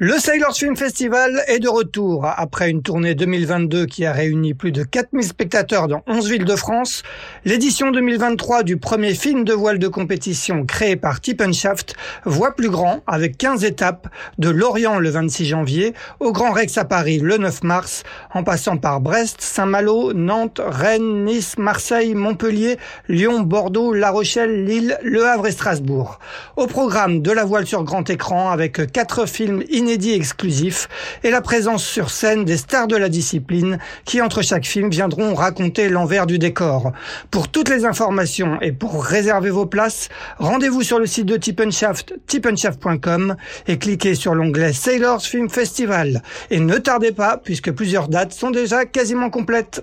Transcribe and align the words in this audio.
Le 0.00 0.16
Sailors 0.20 0.54
Film 0.54 0.76
Festival 0.76 1.42
est 1.48 1.58
de 1.58 1.68
retour. 1.68 2.24
Après 2.24 2.70
une 2.70 2.82
tournée 2.82 3.16
2022 3.16 3.86
qui 3.86 4.06
a 4.06 4.12
réuni 4.12 4.54
plus 4.54 4.70
de 4.70 4.84
4000 4.84 5.24
spectateurs 5.24 5.88
dans 5.88 6.04
11 6.06 6.30
villes 6.30 6.44
de 6.44 6.54
France, 6.54 7.02
l'édition 7.44 7.90
2023 7.90 8.62
du 8.62 8.76
premier 8.76 9.14
film 9.14 9.42
de 9.42 9.52
voile 9.52 9.80
de 9.80 9.88
compétition 9.88 10.64
créé 10.64 10.94
par 10.94 11.18
Shaft 11.52 11.96
voit 12.24 12.54
plus 12.54 12.70
grand 12.70 13.02
avec 13.08 13.36
15 13.38 13.64
étapes 13.64 14.06
de 14.38 14.48
Lorient 14.48 15.00
le 15.00 15.10
26 15.10 15.46
janvier 15.46 15.94
au 16.20 16.30
Grand 16.30 16.52
Rex 16.52 16.78
à 16.78 16.84
Paris 16.84 17.18
le 17.18 17.36
9 17.36 17.64
mars, 17.64 18.04
en 18.32 18.44
passant 18.44 18.76
par 18.76 19.00
Brest, 19.00 19.40
Saint-Malo, 19.40 20.12
Nantes, 20.12 20.60
Rennes, 20.64 21.24
Nice, 21.24 21.58
Marseille, 21.58 22.14
Montpellier, 22.14 22.78
Lyon, 23.08 23.40
Bordeaux, 23.40 23.92
La 23.92 24.10
Rochelle, 24.10 24.64
Lille, 24.64 24.96
Le 25.02 25.26
Havre 25.26 25.48
et 25.48 25.52
Strasbourg. 25.52 26.20
Au 26.54 26.68
programme 26.68 27.20
de 27.20 27.32
la 27.32 27.44
voile 27.44 27.66
sur 27.66 27.82
grand 27.82 28.08
écran 28.08 28.50
avec 28.50 28.92
quatre 28.92 29.26
films 29.26 29.64
inédit 29.88 30.12
exclusif 30.12 30.86
et 31.24 31.30
la 31.30 31.40
présence 31.40 31.82
sur 31.82 32.10
scène 32.10 32.44
des 32.44 32.58
stars 32.58 32.88
de 32.88 32.96
la 32.96 33.08
discipline 33.08 33.78
qui, 34.04 34.20
entre 34.20 34.42
chaque 34.42 34.66
film, 34.66 34.90
viendront 34.90 35.34
raconter 35.34 35.88
l'envers 35.88 36.26
du 36.26 36.38
décor. 36.38 36.92
Pour 37.30 37.48
toutes 37.48 37.70
les 37.70 37.86
informations 37.86 38.60
et 38.60 38.72
pour 38.72 39.02
réserver 39.02 39.48
vos 39.48 39.64
places, 39.64 40.10
rendez-vous 40.36 40.82
sur 40.82 40.98
le 40.98 41.06
site 41.06 41.24
de 41.24 41.38
Tippenshaft, 41.38 42.12
tippenshaft.com 42.26 43.36
et 43.66 43.78
cliquez 43.78 44.14
sur 44.14 44.34
l'onglet 44.34 44.74
Sailors 44.74 45.22
Film 45.22 45.48
Festival. 45.48 46.22
Et 46.50 46.60
ne 46.60 46.76
tardez 46.76 47.12
pas, 47.12 47.38
puisque 47.42 47.72
plusieurs 47.72 48.08
dates 48.08 48.34
sont 48.34 48.50
déjà 48.50 48.84
quasiment 48.84 49.30
complètes. 49.30 49.82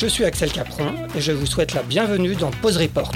Je 0.00 0.06
suis 0.06 0.24
Axel 0.24 0.50
Capron 0.50 0.94
et 1.14 1.20
je 1.20 1.30
vous 1.30 1.44
souhaite 1.44 1.74
la 1.74 1.82
bienvenue 1.82 2.34
dans 2.34 2.50
Pause 2.50 2.78
Report. 2.78 3.12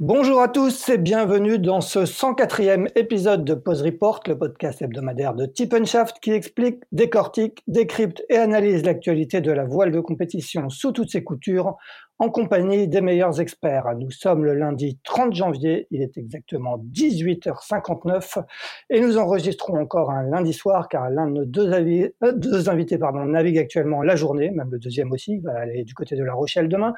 Bonjour 0.00 0.40
à 0.40 0.48
tous 0.48 0.88
et 0.88 0.98
bienvenue 0.98 1.60
dans 1.60 1.80
ce 1.80 2.00
104e 2.00 2.88
épisode 2.96 3.44
de 3.44 3.54
Pause 3.54 3.82
Report, 3.82 4.18
le 4.26 4.36
podcast 4.36 4.82
hebdomadaire 4.82 5.34
de 5.34 5.46
Tippenshaft 5.46 6.16
qui 6.20 6.32
explique, 6.32 6.82
décortique, 6.90 7.62
décrypte 7.68 8.24
et 8.28 8.36
analyse 8.36 8.82
l'actualité 8.82 9.40
de 9.40 9.52
la 9.52 9.64
voile 9.64 9.92
de 9.92 10.00
compétition 10.00 10.68
sous 10.68 10.90
toutes 10.90 11.12
ses 11.12 11.22
coutures 11.22 11.76
en 12.18 12.30
compagnie 12.30 12.88
des 12.88 13.00
meilleurs 13.00 13.40
experts. 13.40 13.86
Nous 13.98 14.10
sommes 14.10 14.44
le 14.44 14.54
lundi 14.54 14.98
30 15.04 15.34
janvier, 15.34 15.86
il 15.90 16.02
est 16.02 16.16
exactement 16.16 16.78
18h59 16.92 18.44
et 18.90 19.00
nous 19.00 19.18
enregistrons 19.18 19.80
encore 19.80 20.10
un 20.10 20.22
lundi 20.22 20.52
soir 20.52 20.88
car 20.88 21.10
l'un 21.10 21.26
de 21.26 21.32
nos 21.32 21.44
deux, 21.44 21.72
euh, 21.72 22.32
deux 22.32 22.68
invités 22.68 22.98
pardon, 22.98 23.24
navigue 23.24 23.58
actuellement 23.58 24.02
la 24.02 24.16
journée, 24.16 24.50
même 24.50 24.70
le 24.70 24.78
deuxième 24.78 25.10
aussi, 25.12 25.38
va 25.38 25.58
aller 25.58 25.84
du 25.84 25.94
côté 25.94 26.14
de 26.14 26.22
La 26.22 26.34
Rochelle 26.34 26.68
demain. 26.68 26.94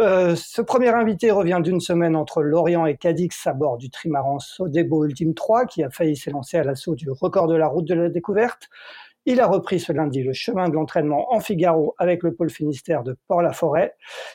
Euh, 0.00 0.34
ce 0.36 0.60
premier 0.60 0.90
invité 0.90 1.30
revient 1.30 1.60
d'une 1.62 1.80
semaine 1.80 2.16
entre 2.16 2.42
Lorient 2.42 2.86
et 2.86 2.96
Cadix 2.96 3.46
à 3.46 3.54
bord 3.54 3.78
du 3.78 3.90
trimaran 3.90 4.38
Sodebo 4.38 5.04
Ultime 5.04 5.34
3 5.34 5.66
qui 5.66 5.82
a 5.84 5.90
failli 5.90 6.16
s'élancer 6.16 6.58
à 6.58 6.64
l'assaut 6.64 6.94
du 6.94 7.10
record 7.10 7.46
de 7.46 7.56
la 7.56 7.66
route 7.66 7.86
de 7.86 7.94
la 7.94 8.08
découverte. 8.08 8.68
Il 9.28 9.40
a 9.40 9.48
repris 9.48 9.80
ce 9.80 9.92
lundi 9.92 10.22
le 10.22 10.32
chemin 10.32 10.68
de 10.68 10.74
l'entraînement 10.74 11.34
en 11.34 11.40
Figaro 11.40 11.96
avec 11.98 12.22
le 12.22 12.32
pôle 12.32 12.48
Finistère 12.48 13.02
de 13.02 13.16
Port-la-Forêt. 13.26 13.94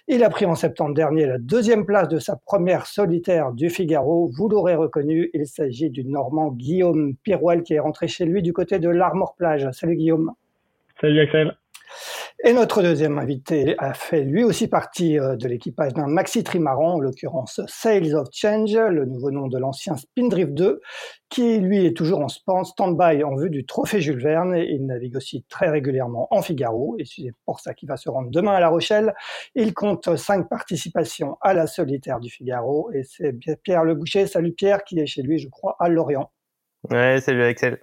Il 0.10 0.22
a 0.22 0.30
pris 0.30 0.46
en 0.46 0.56
septembre 0.56 0.94
dernier 0.94 1.26
la 1.26 1.38
deuxième 1.38 1.86
place 1.86 2.10
de 2.10 2.20
sa 2.20 2.36
première 2.36 2.86
solitaire 2.86 3.54
du 3.54 3.70
Figaro. 3.70 4.30
Vous 4.38 4.50
l'aurez 4.50 4.76
reconnu, 4.76 5.30
il 5.34 5.48
s'agit 5.48 5.90
du 5.90 6.04
Normand 6.04 6.52
Guillaume 6.52 7.16
Pirouel 7.24 7.64
qui 7.64 7.74
est 7.74 7.80
rentré 7.80 8.10
chez 8.10 8.26
lui 8.26 8.42
du 8.42 8.52
côté 8.52 8.80
de 8.80 8.90
l'Armor 8.90 9.34
Plage. 9.36 9.72
Salut 9.72 9.96
Guillaume. 9.96 10.34
Salut 11.00 11.22
Axel. 11.22 11.56
Et 12.44 12.54
notre 12.54 12.82
deuxième 12.82 13.20
invité 13.20 13.76
a 13.78 13.94
fait 13.94 14.24
lui 14.24 14.44
aussi 14.44 14.68
partie 14.68 15.20
euh, 15.20 15.36
de 15.36 15.48
l'équipage 15.48 15.94
d'un 15.94 16.08
maxi 16.08 16.44
trimaran, 16.44 16.96
en 16.96 17.00
l'occurrence 17.00 17.62
Sales 17.68 18.16
of 18.16 18.30
Change, 18.32 18.76
le 18.76 19.06
nouveau 19.06 19.30
nom 19.30 19.46
de 19.46 19.60
l'ancien 19.60 19.96
Spindrift 19.96 20.52
2, 20.52 20.82
qui 21.30 21.60
lui 21.60 21.86
est 21.86 21.96
toujours 21.96 22.22
en 22.48 22.64
stand-by 22.64 23.24
en 23.24 23.36
vue 23.36 23.52
du 23.52 23.68
trophée 23.68 24.02
Jules 24.02 24.24
Verne. 24.24 24.56
Il 24.58 24.88
navigue 24.88 25.18
aussi 25.18 25.46
très 25.50 25.70
régulièrement 25.70 26.28
en 26.32 26.42
Figaro, 26.42 26.96
et 26.98 27.06
c'est 27.06 27.32
pour 27.46 27.60
ça 27.60 27.76
qu'il 27.76 27.88
va 27.88 27.96
se 27.96 28.10
rendre 28.10 28.32
demain 28.32 28.54
à 28.54 28.60
La 28.60 28.70
Rochelle. 28.70 29.14
Il 29.54 29.76
compte 29.76 30.16
cinq 30.18 30.50
participations 30.50 31.38
à 31.42 31.54
la 31.54 31.68
solitaire 31.68 32.20
du 32.20 32.32
Figaro, 32.32 32.90
et 32.92 33.04
c'est 33.04 33.34
Pierre 33.62 33.84
Le 33.84 33.94
Boucher. 33.94 34.26
Salut 34.26 34.54
Pierre, 34.54 34.84
qui 34.84 35.00
est 35.00 35.06
chez 35.06 35.22
lui, 35.22 35.38
je 35.38 35.48
crois, 35.48 35.76
à 35.80 35.90
Lorient. 35.90 36.32
Ouais, 36.90 37.22
salut 37.22 37.44
Axel. 37.44 37.78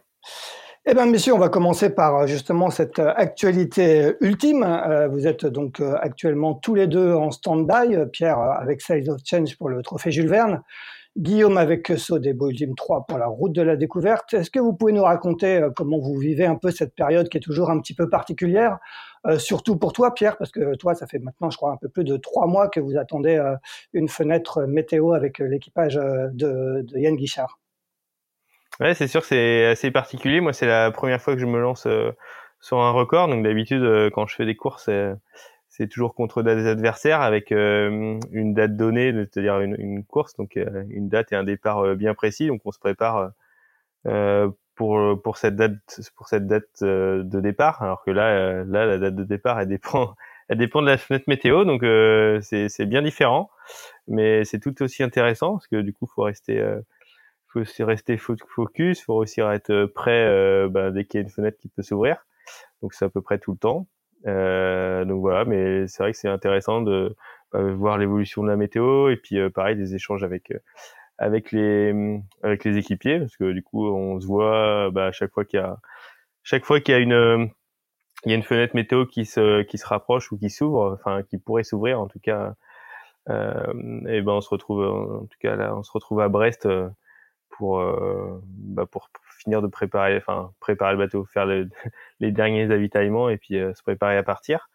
Eh 0.91 0.95
bien, 0.95 1.05
messieurs, 1.05 1.35
on 1.35 1.39
va 1.39 1.51
commencer 1.51 1.91
par 1.91 2.17
euh, 2.17 2.27
justement 2.27 2.71
cette 2.71 2.99
euh, 2.99 3.13
actualité 3.15 4.05
euh, 4.05 4.17
ultime. 4.23 4.67
Vous 5.13 5.27
êtes 5.27 5.45
donc 5.45 5.83
actuellement 6.01 6.55
tous 6.55 6.75
les 6.75 6.87
deux 6.87 7.13
en 7.13 7.31
stand-by. 7.31 8.07
Pierre 8.11 8.39
avec 8.39 8.81
Size 8.81 9.11
of 9.11 9.21
Change 9.23 9.59
pour 9.59 9.69
le 9.69 9.83
trophée 9.83 10.11
Jules 10.11 10.31
Verne. 10.31 10.63
Guillaume 11.19 11.59
avec 11.59 11.89
Sodebo 11.89 12.49
Ultime 12.49 12.75
3 12.75 13.05
pour 13.07 13.19
la 13.19 13.27
route 13.27 13.53
de 13.53 13.61
la 13.61 13.77
découverte. 13.77 14.33
Est-ce 14.33 14.51
que 14.51 14.61
vous 14.61 14.73
pouvez 14.73 14.93
nous 14.93 15.03
raconter 15.03 15.61
comment 15.77 15.99
vous 15.99 16.17
vivez 16.17 16.47
un 16.47 16.57
peu 16.57 16.71
cette 16.71 16.95
période 16.95 17.29
qui 17.29 17.37
est 17.37 17.43
toujours 17.43 17.69
un 17.69 17.81
petit 17.81 17.95
peu 17.95 18.09
particulière, 18.09 18.79
surtout 19.37 19.77
pour 19.77 19.93
toi, 19.93 20.15
Pierre, 20.15 20.39
parce 20.39 20.53
que 20.53 20.77
toi, 20.77 20.95
ça 20.95 21.07
fait 21.07 21.19
maintenant, 21.19 21.51
je 21.51 21.57
crois, 21.57 21.73
un 21.73 21.77
peu 21.77 21.89
plus 21.89 22.05
de 22.05 22.17
trois 22.17 22.47
mois 22.47 22.69
que 22.69 22.79
vous 22.79 22.97
attendez 22.97 23.43
une 23.93 24.09
fenêtre 24.09 24.63
météo 24.63 25.13
avec 25.13 25.41
l'équipage 25.41 25.97
de 25.97 26.87
Yann 26.95 27.17
Guichard? 27.17 27.59
Ouais, 28.81 28.95
c'est 28.95 29.09
sûr 29.09 29.25
c'est 29.25 29.67
assez 29.67 29.91
particulier. 29.91 30.41
Moi, 30.41 30.53
c'est 30.53 30.67
la 30.67 30.93
première 30.93 31.21
fois 31.21 31.35
que 31.35 31.41
je 31.41 31.47
me 31.47 31.59
lance 31.61 31.87
euh, 31.87 32.13
sur 32.61 32.79
un 32.81 32.93
record. 32.93 33.27
Donc 33.29 33.43
d'habitude, 33.43 33.83
euh, 33.83 34.09
quand 34.11 34.27
je 34.27 34.37
fais 34.37 34.47
des 34.47 34.55
courses, 34.55 34.89
c'est 35.69 35.89
toujours 35.89 36.15
contre 36.15 36.43
des 36.43 36.67
adversaires 36.67 37.21
avec 37.21 37.51
euh, 37.53 38.19
une 38.31 38.55
date 38.55 38.77
donnée, 38.77 39.13
c'est-à-dire 39.13 39.61
une, 39.61 39.77
une, 39.79 40.05
course, 40.05 40.35
donc 40.37 40.57
une 40.57 41.09
date 41.09 41.33
et 41.33 41.37
un 41.37 41.45
départ 41.45 41.97
bien 41.97 42.15
précis. 42.15 42.47
Donc 42.47 42.61
on 42.65 42.73
se 42.73 42.79
prépare 42.79 43.33
pour 44.77 45.23
pour 45.23 45.39
cette 45.39 45.57
date 45.57 46.01
pour 46.17 46.29
cette 46.29 46.47
date 46.47 46.83
de 46.83 47.41
départ. 47.41 47.83
Alors 47.83 48.05
que 48.05 48.11
là, 48.13 48.65
là, 48.65 48.87
la 48.87 48.99
date 48.99 49.15
de 49.17 49.25
départ, 49.25 49.61
elle 49.61 49.69
dépend 49.69 50.15
elle 50.49 50.59
dépend 50.59 50.83
de 50.83 50.87
la 50.87 50.99
fenêtre 50.99 51.25
météo, 51.29 51.65
donc 51.65 51.83
c'est 52.43 52.87
bien 52.87 53.03
différent, 53.03 53.51
mais 54.07 54.45
c'est 54.45 54.61
tout 54.61 54.83
aussi 54.83 55.03
intéressant 55.03 55.55
parce 55.55 55.67
que 55.67 55.81
du 55.81 55.93
coup, 55.93 56.07
faut 56.07 56.23
rester 56.23 56.63
faut 57.49 57.61
aussi 57.61 57.83
rester 57.83 58.17
focus, 58.19 59.03
faut 59.03 59.15
aussi 59.15 59.41
être 59.41 59.71
euh, 59.71 59.87
prêt 59.87 60.27
euh, 60.27 60.69
bah, 60.69 60.91
dès 60.91 61.05
qu'il 61.05 61.21
y 61.21 61.23
a 61.23 61.25
une 61.25 61.31
fenêtre 61.31 61.59
qui 61.59 61.69
peut 61.69 61.83
s'ouvrir. 61.83 62.27
Donc 62.83 62.95
c'est 62.95 63.05
à 63.05 63.09
peu 63.09 63.23
près 63.23 63.39
tout 63.39 63.53
le 63.53 63.59
temps. 63.59 63.89
Euh, 64.27 65.05
donc 65.05 65.21
voilà, 65.21 65.45
mais 65.45 65.87
c'est 65.89 66.03
vrai 66.03 66.13
que 66.13 66.19
c'est 66.19 66.29
intéressant 66.29 66.83
de 66.83 67.17
bah, 67.53 67.63
voir 67.63 67.99
l'évolution 67.99 68.43
de 68.43 68.49
la 68.49 68.57
météo 68.57 69.09
et 69.11 69.17
puis 69.17 69.39
euh, 69.39 69.51
pareil 69.51 69.77
des 69.77 69.95
échanges 69.95 70.25
avec 70.25 70.53
avec 71.19 71.53
les 71.53 72.21
avec 72.43 72.65
les 72.65 72.77
équipiers 72.79 73.21
parce 73.21 73.37
que 73.37 73.53
du 73.53 73.63
coup 73.63 73.89
on 73.89 74.21
se 74.21 74.27
voit 74.27 74.91
bah, 74.91 75.07
à 75.07 75.13
chaque 75.13 75.33
fois 75.33 75.45
qu'il 75.45 75.61
y 75.61 75.63
a 75.63 75.79
chaque 76.43 76.65
fois 76.65 76.81
qu'il 76.81 76.95
y 76.95 76.97
a 76.97 77.01
une 77.01 77.51
il 78.25 78.31
y 78.31 78.33
a 78.35 78.37
une 78.37 78.43
fenêtre 78.43 78.75
météo 78.75 79.07
qui 79.07 79.25
se 79.25 79.63
qui 79.63 79.79
se 79.79 79.87
rapproche 79.87 80.33
ou 80.33 80.39
qui 80.39 80.51
s'ouvre, 80.51 80.93
enfin 80.95 81.23
qui 81.23 81.39
pourrait 81.39 81.65
s'ouvrir 81.65 82.01
en 82.01 82.09
tout 82.09 82.21
cas. 82.21 82.55
Euh, 83.29 83.73
et 84.09 84.23
ben 84.23 84.33
on 84.33 84.41
se 84.41 84.49
retrouve 84.49 84.83
en 84.85 85.27
tout 85.27 85.39
cas 85.41 85.55
là 85.57 85.77
on 85.77 85.83
se 85.83 85.93
retrouve 85.93 86.21
à 86.21 86.29
Brest 86.29 86.67
pour 87.59 87.81
euh, 87.81 88.41
bah 88.47 88.87
pour 88.87 89.11
finir 89.41 89.61
de 89.61 89.67
préparer, 89.67 90.17
enfin 90.17 90.53
préparer 90.61 90.93
le 90.93 90.99
bateau, 90.99 91.25
faire 91.27 91.45
les 91.45 91.67
derniers 92.33 92.71
avitaillements 92.71 93.29
et 93.29 93.37
puis 93.37 93.59
euh, 93.59 93.75
se 93.75 93.83
préparer 93.83 94.17
à 94.17 94.23
partir. 94.23 94.71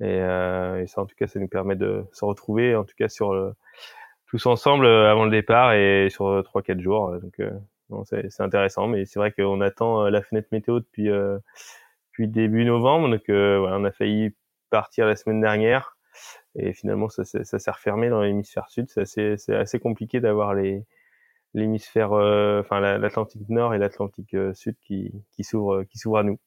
Et, 0.00 0.20
euh, 0.20 0.82
et, 0.82 0.86
ça, 0.86 1.02
en 1.02 1.06
tout 1.06 1.14
cas, 1.16 1.26
ça 1.26 1.38
nous 1.38 1.48
permet 1.48 1.76
de 1.76 2.04
se 2.12 2.24
retrouver, 2.24 2.74
en 2.74 2.84
tout 2.84 2.94
cas 2.96 3.08
sur 3.08 3.34
le, 3.34 3.52
tous 4.26 4.46
ensemble 4.46 4.86
avant 4.86 5.24
le 5.24 5.30
départ 5.30 5.74
et 5.74 6.08
sur 6.10 6.42
trois 6.44 6.62
quatre 6.62 6.80
jours. 6.80 7.12
Donc 7.20 7.40
c'est 8.06 8.40
intéressant, 8.40 8.86
mais 8.88 9.04
c'est 9.04 9.18
vrai 9.18 9.32
qu'on 9.32 9.60
attend 9.60 10.08
la 10.08 10.22
fenêtre 10.22 10.48
météo 10.52 10.80
depuis 10.80 11.08
depuis 11.08 12.28
début 12.28 12.64
novembre. 12.64 13.10
Donc 13.10 13.24
voilà, 13.28 13.76
on 13.78 13.84
a 13.84 13.92
failli 13.92 14.34
partir 14.70 15.06
la 15.06 15.16
semaine 15.16 15.40
dernière 15.40 15.96
et 16.54 16.72
finalement 16.72 17.08
ça, 17.08 17.24
ça 17.24 17.58
s'est 17.58 17.70
refermé 17.70 18.08
dans 18.08 18.22
l'hémisphère 18.22 18.70
sud. 18.70 18.88
C'est 18.88 19.02
assez, 19.02 19.52
assez 19.52 19.78
compliqué 19.78 20.20
d'avoir 20.20 20.54
les 20.54 20.84
l'hémisphère, 21.54 22.12
euh, 22.12 22.60
enfin 22.60 22.80
l'Atlantique 22.80 23.48
Nord 23.48 23.74
et 23.74 23.78
l'Atlantique 23.78 24.34
euh, 24.34 24.54
Sud 24.54 24.76
qui, 24.80 25.12
qui 25.32 25.44
s'ouvrent 25.44 25.84
qui 25.84 25.98
s'ouvrent 25.98 26.18
à 26.18 26.22
nous. 26.22 26.38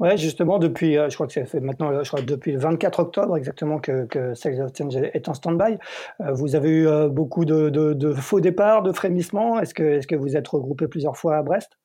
Ouais, 0.00 0.16
justement, 0.16 0.60
depuis, 0.60 0.94
je 0.94 1.14
crois 1.14 1.26
que 1.26 1.32
ça 1.32 1.44
fait 1.44 1.58
maintenant, 1.58 2.04
je 2.04 2.08
crois 2.08 2.22
depuis 2.22 2.52
le 2.52 2.60
24 2.60 3.00
octobre 3.00 3.36
exactement 3.36 3.80
que, 3.80 4.06
que 4.06 4.32
Sales 4.32 4.62
of 4.62 4.70
Change 4.76 4.94
est 4.94 5.28
en 5.28 5.34
stand-by. 5.34 5.76
vous 6.20 6.54
avez 6.54 6.70
eu 6.70 7.08
beaucoup 7.08 7.44
de, 7.44 7.68
de, 7.68 7.94
de, 7.94 8.12
faux 8.12 8.38
départs, 8.38 8.84
de 8.84 8.92
frémissements. 8.92 9.58
Est-ce 9.58 9.74
que, 9.74 9.82
est-ce 9.82 10.06
que 10.06 10.14
vous 10.14 10.36
êtes 10.36 10.46
regroupé 10.46 10.86
plusieurs 10.86 11.16
fois 11.16 11.38
à 11.38 11.42
Brest? 11.42 11.78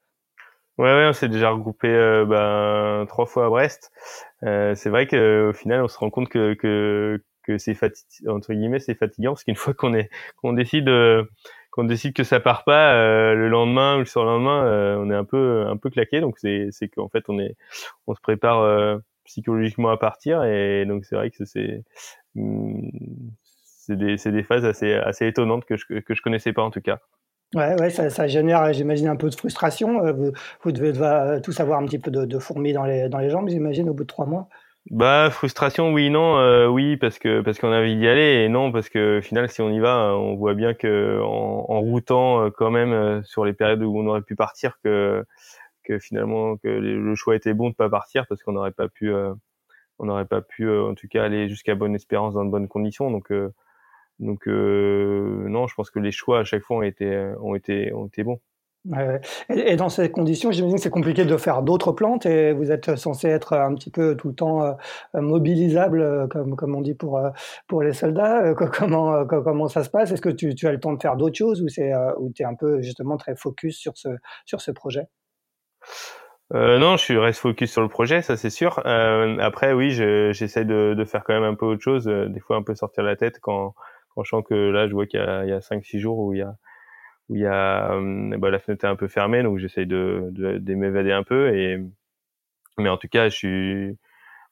Ouais, 0.80 0.86
ouais, 0.86 1.08
on 1.08 1.14
s'est 1.14 1.30
déjà 1.30 1.52
regroupé 1.52 1.88
euh, 1.88 2.26
ben, 2.26 3.06
trois 3.08 3.28
fois 3.28 3.46
à 3.46 3.50
Brest. 3.50 3.92
Euh, 4.44 4.74
c'est 4.74 4.90
vrai 4.90 5.06
qu'au 5.06 5.54
final, 5.54 5.84
on 5.84 5.88
se 5.88 5.98
rend 6.00 6.10
compte 6.10 6.30
que 6.30 6.56
que, 6.56 7.24
que 7.44 7.60
c'est 7.60 7.76
fatigant, 7.76 8.36
entre 8.36 8.54
guillemets, 8.54 8.80
c'est 8.80 8.96
fatigant 8.96 9.34
parce 9.34 9.44
qu'une 9.44 9.56
fois 9.56 9.76
qu'on 9.76 9.94
est 9.94 10.10
qu'on 10.38 10.54
décide 10.54 10.90
euh, 10.90 11.26
qu'on 11.74 11.84
décide 11.86 12.14
que 12.14 12.24
ça 12.24 12.40
part 12.40 12.64
pas 12.64 12.94
euh, 12.94 13.34
le 13.34 13.50
lendemain 13.50 13.96
ou 13.96 14.00
le 14.00 14.06
surlendemain, 14.06 14.64
euh, 14.66 14.96
on 15.00 15.10
est 15.10 15.16
un 15.16 15.26
peu 15.26 15.66
un 15.68 15.76
peu 15.76 15.90
claqué. 15.90 16.22
Donc 16.22 16.38
c'est 16.38 16.68
c'est 16.72 16.88
qu'en 16.88 17.10
fait 17.10 17.26
on 17.28 17.40
est 17.40 17.56
on 18.08 18.14
se 18.14 18.22
prépare 18.22 19.00
psychologiquement 19.26 19.90
à 19.90 19.98
partir 19.98 20.44
et 20.44 20.86
donc 20.86 21.06
c'est 21.06 21.16
vrai 21.16 21.32
que 21.32 21.46
c'est 21.46 21.84
c'est 22.36 23.96
des 23.98 24.18
c'est 24.18 24.32
des 24.32 24.44
phases 24.44 24.66
assez 24.66 24.94
assez 24.94 25.28
étonnantes 25.28 25.66
que 25.66 25.76
je 25.76 25.86
que 26.00 26.14
je 26.14 26.22
connaissais 26.22 26.54
pas 26.54 26.62
en 26.62 26.72
tout 26.72 26.82
cas. 26.82 27.00
Ouais, 27.56 27.80
ouais, 27.80 27.92
ça, 27.92 28.10
ça 28.10 28.26
génère, 28.28 28.74
j'imagine, 28.74 29.08
un 29.08 29.16
peu 29.16 29.30
de 29.30 29.36
frustration. 29.36 30.12
Vous, 30.12 30.32
vous 30.64 30.72
devez 30.72 30.92
tous 31.42 31.60
avoir 31.60 31.80
un 31.80 31.86
petit 31.86 32.00
peu 32.00 32.10
de, 32.10 32.26
de 32.26 32.40
fourmis 32.40 32.74
dans 32.74 32.84
les, 32.84 33.10
dans 33.10 33.20
les 33.20 33.30
jambes, 33.30 33.48
j'imagine, 33.48 33.90
au 33.90 33.94
bout 33.94 34.04
de 34.04 34.08
trois 34.08 34.26
mois. 34.26 34.50
Bah 34.90 35.30
frustration 35.32 35.94
oui 35.94 36.10
non 36.10 36.38
euh, 36.40 36.68
oui 36.68 36.98
parce 36.98 37.18
que 37.18 37.40
parce 37.42 37.58
qu'on 37.58 37.72
a 37.72 37.80
envie 37.80 37.96
d'y 37.96 38.06
aller 38.08 38.44
et 38.44 38.50
non 38.50 38.72
parce 38.74 38.90
que 38.90 39.20
au 39.20 39.22
final 39.22 39.50
si 39.50 39.62
on 39.62 39.70
y 39.70 39.80
va 39.80 40.14
on 40.18 40.36
voit 40.36 40.56
bien 40.56 40.74
que 40.74 41.22
en, 41.24 41.66
en 41.70 41.80
routant 41.80 42.42
euh, 42.46 42.50
quand 42.50 42.70
même 42.70 42.92
euh, 42.92 43.24
sur 43.24 43.46
les 43.46 43.54
périodes 43.54 43.82
où 43.82 43.98
on 43.98 44.06
aurait 44.08 44.22
pu 44.22 44.36
partir 44.36 44.78
que 44.84 45.24
que 45.86 46.00
finalement 46.00 46.58
que 46.58 46.68
le 46.68 47.16
choix 47.16 47.36
était 47.36 47.54
bon 47.54 47.70
de 47.70 47.76
pas 47.76 47.90
partir 47.90 48.26
parce 48.28 48.44
qu'on 48.44 48.54
n'aurait 48.54 48.72
pas 48.74 48.90
pu 48.90 49.14
on 50.00 50.06
n'aurait 50.06 50.26
pas 50.26 50.42
pu 50.42 50.70
en 50.70 50.96
tout 50.96 51.08
cas 51.08 51.24
aller 51.24 51.50
jusqu'à 51.50 51.76
bonne 51.76 51.96
espérance 51.96 52.34
dans 52.36 52.46
de 52.46 52.52
bonnes 52.52 52.68
conditions. 52.68 53.12
Donc 53.12 53.32
donc 54.20 54.48
non 54.48 55.68
je 55.68 55.76
pense 55.76 55.92
que 55.92 56.00
les 56.00 56.12
choix 56.12 56.40
à 56.40 56.44
chaque 56.46 56.64
fois 56.64 56.78
ont 56.78 56.84
été 56.84 57.34
ont 57.42 57.56
été 57.56 57.94
ont 57.94 58.08
été 58.08 58.24
bons 58.24 58.40
et, 59.50 59.76
dans 59.78 59.88
ces 59.88 60.12
conditions, 60.12 60.52
j'imagine 60.52 60.76
que 60.76 60.82
c'est 60.82 60.90
compliqué 60.90 61.24
de 61.24 61.38
faire 61.38 61.62
d'autres 61.62 61.94
plantes 61.94 62.26
et 62.26 62.52
vous 62.52 62.70
êtes 62.70 62.96
censé 62.98 63.30
être 63.30 63.54
un 63.54 63.74
petit 63.76 63.90
peu 63.90 64.18
tout 64.18 64.28
le 64.30 64.36
temps 64.36 64.64
euh, 64.66 65.22
mobilisable, 65.22 66.02
euh, 66.02 66.28
comme, 66.28 66.56
comme 66.56 66.76
on 66.76 66.82
dit 66.82 66.94
pour, 66.94 67.18
euh, 67.18 67.30
pour 67.68 67.82
les 67.82 67.94
soldats. 67.94 68.54
Comment, 68.74 69.26
comment 69.26 69.68
ça 69.70 69.84
se 69.84 69.90
passe? 69.90 70.12
Est-ce 70.12 70.22
que 70.22 70.30
tu, 70.30 70.68
as 70.68 70.72
le 70.72 70.80
temps 70.80 70.94
de 70.94 71.02
faire 71.02 71.16
d'autres 71.16 71.38
choses 71.38 71.62
ou 71.62 71.68
tu 71.70 71.82
es 71.82 72.46
un 72.46 72.56
peu 72.56 72.82
justement 72.82 73.16
très 73.18 73.36
focus 73.36 73.78
sur 73.78 73.98
ce, 73.98 74.10
sur 74.46 74.60
ce 74.60 74.72
projet? 74.72 75.08
Non, 76.52 76.98
je 76.98 77.18
reste 77.18 77.40
focus 77.40 77.72
sur 77.72 77.82
le 77.82 77.88
projet, 77.88 78.22
ça 78.22 78.38
c'est 78.38 78.50
sûr. 78.50 78.80
Après, 78.86 79.74
oui, 79.74 79.92
j'essaie 79.92 80.66
de, 80.66 81.04
faire 81.06 81.24
quand 81.24 81.34
même 81.34 81.44
un 81.44 81.56
peu 81.56 81.66
autre 81.66 81.82
chose, 81.82 82.06
des 82.06 82.40
fois 82.40 82.58
un 82.58 82.64
peu 82.64 82.76
sortir 82.76 83.04
la 83.04 83.16
tête 83.16 83.40
quand, 83.42 83.74
quand 84.14 84.24
je 84.24 84.30
sens 84.30 84.44
que 84.48 84.54
là, 84.54 84.88
je 84.88 84.94
vois 84.94 85.08
qu'il 85.08 85.20
y 85.20 85.24
a, 85.24 85.40
a 85.40 85.60
5-6 85.60 86.00
jours 86.00 86.20
où 86.20 86.34
il 86.34 86.40
y 86.40 86.42
a, 86.44 86.56
où 87.30 87.36
il 87.36 87.42
y 87.42 87.46
a 87.46 87.94
euh, 87.94 88.38
bah, 88.38 88.50
la 88.50 88.60
fenêtre 88.60 88.86
est 88.86 88.90
un 88.90 88.96
peu 88.96 89.08
fermée 89.08 89.44
donc 89.44 89.60
j'essaye 89.60 89.88
de, 89.88 90.30
de, 90.32 90.58
de 90.58 90.76
m'évader 90.76 91.12
un 91.12 91.24
peu 91.24 91.56
et 91.56 91.80
mais 92.78 92.90
en 92.90 92.98
tout 92.98 93.08
cas 93.08 93.30
je 93.30 93.36
suis 93.36 93.98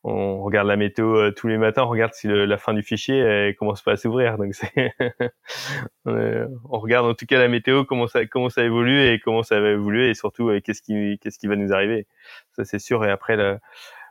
on 0.04 0.42
regarde 0.42 0.68
la 0.68 0.78
météo 0.78 1.16
euh, 1.16 1.32
tous 1.32 1.48
les 1.48 1.58
matins 1.58 1.84
on 1.84 1.90
regarde 1.90 2.14
si 2.14 2.28
la 2.28 2.58
fin 2.58 2.74
du 2.74 2.82
fichier 2.82 3.20
elle 3.20 3.56
commence 3.56 3.84
pas 3.84 3.92
à 3.94 3.98
s'ouvrir 3.98 4.38
donc 4.38 4.56
c'est 4.56 4.94
on 6.06 6.80
regarde 6.80 7.06
en 7.06 7.14
tout 7.14 7.26
cas 7.26 7.38
la 7.38 7.48
météo 7.48 7.84
comment 7.86 8.08
ça 8.08 8.26
comment 8.26 8.50
ça 8.50 8.64
évolue 8.64 9.08
et 9.08 9.20
comment 9.20 9.44
ça 9.44 9.60
va 9.60 9.70
évoluer 9.70 10.10
et 10.10 10.14
surtout 10.16 10.50
euh, 10.50 10.60
qu'est-ce 10.60 10.82
qui 10.82 11.20
qu'est-ce 11.20 11.38
qui 11.38 11.48
va 11.48 11.56
nous 11.56 11.72
arriver. 11.74 12.08
Ça 12.56 12.66
c'est 12.66 12.80
sûr. 12.80 13.06
Et 13.06 13.12
après 13.12 13.36
le, 13.36 13.60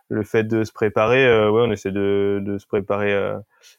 le 0.09 0.23
fait 0.23 0.45
de 0.45 0.65
se 0.65 0.73
préparer 0.73 1.27
ouais 1.49 1.63
on 1.67 1.73
essaie 1.73 1.93
de, 1.93 2.41
de 2.43 2.59
se 2.59 2.67
préparer 2.67 3.13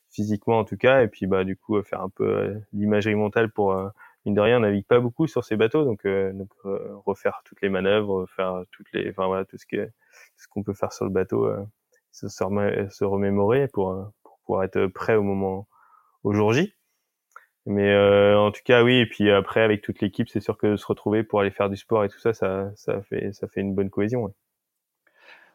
physiquement 0.10 0.60
en 0.60 0.66
tout 0.66 0.78
cas. 0.78 1.04
Et 1.04 1.08
puis 1.08 1.28
bah 1.28 1.44
du 1.46 1.56
coup 1.56 1.82
faire 1.84 2.02
un 2.02 2.10
peu 2.10 2.56
l'imagerie 2.74 3.16
mentale 3.16 3.50
pour 3.52 3.74
mine 4.26 4.36
de 4.36 4.42
rien, 4.42 4.58
on 4.58 4.62
navigue 4.62 4.86
pas 4.86 5.00
beaucoup 5.00 5.28
sur 5.28 5.44
ces 5.44 5.56
bateaux, 5.56 5.84
donc, 5.84 6.06
euh, 6.06 6.34
euh, 6.66 6.96
refaire 7.06 7.42
toutes 7.46 7.62
les 7.62 7.70
manœuvres, 7.70 8.26
faire 8.36 8.64
toutes 8.72 8.92
les, 8.94 9.10
enfin 9.10 9.28
voilà, 9.28 9.46
tout 9.46 9.58
ce 9.58 9.66
que 9.66 9.90
ce 10.38 10.48
qu'on 10.48 10.64
peut 10.64 10.74
faire 10.74 10.94
sur 10.94 11.06
le 11.06 11.12
bateau, 11.12 11.46
euh, 11.46 11.64
se, 12.12 13.04
remémorer 13.04 13.68
pour, 13.68 14.12
pour 14.24 14.40
pouvoir 14.46 14.64
être 14.64 14.88
prêt 14.88 15.16
au 15.16 15.24
moment 15.24 15.68
au 16.24 16.34
jour 16.34 16.54
J. 16.54 16.74
Mais 17.66 17.96
en 18.36 18.52
tout 18.52 18.62
cas, 18.66 18.84
oui. 18.84 18.96
Et 18.98 19.06
puis 19.06 19.32
après, 19.32 19.62
avec 19.62 19.82
toute 19.82 20.02
l'équipe, 20.02 20.30
c'est 20.30 20.40
sûr 20.40 20.58
que 20.58 20.78
se 20.78 20.86
retrouver 20.86 21.24
pour 21.24 21.40
aller 21.42 21.52
faire 21.52 21.70
du 21.70 21.78
sport 21.78 22.04
et 22.04 22.10
tout 22.10 22.20
ça, 22.20 22.34
ça, 22.34 22.72
ça 22.76 23.02
fait, 23.04 23.34
ça 23.34 23.48
fait 23.48 23.62
une 23.62 23.76
bonne 23.76 23.90
cohésion. 23.92 24.34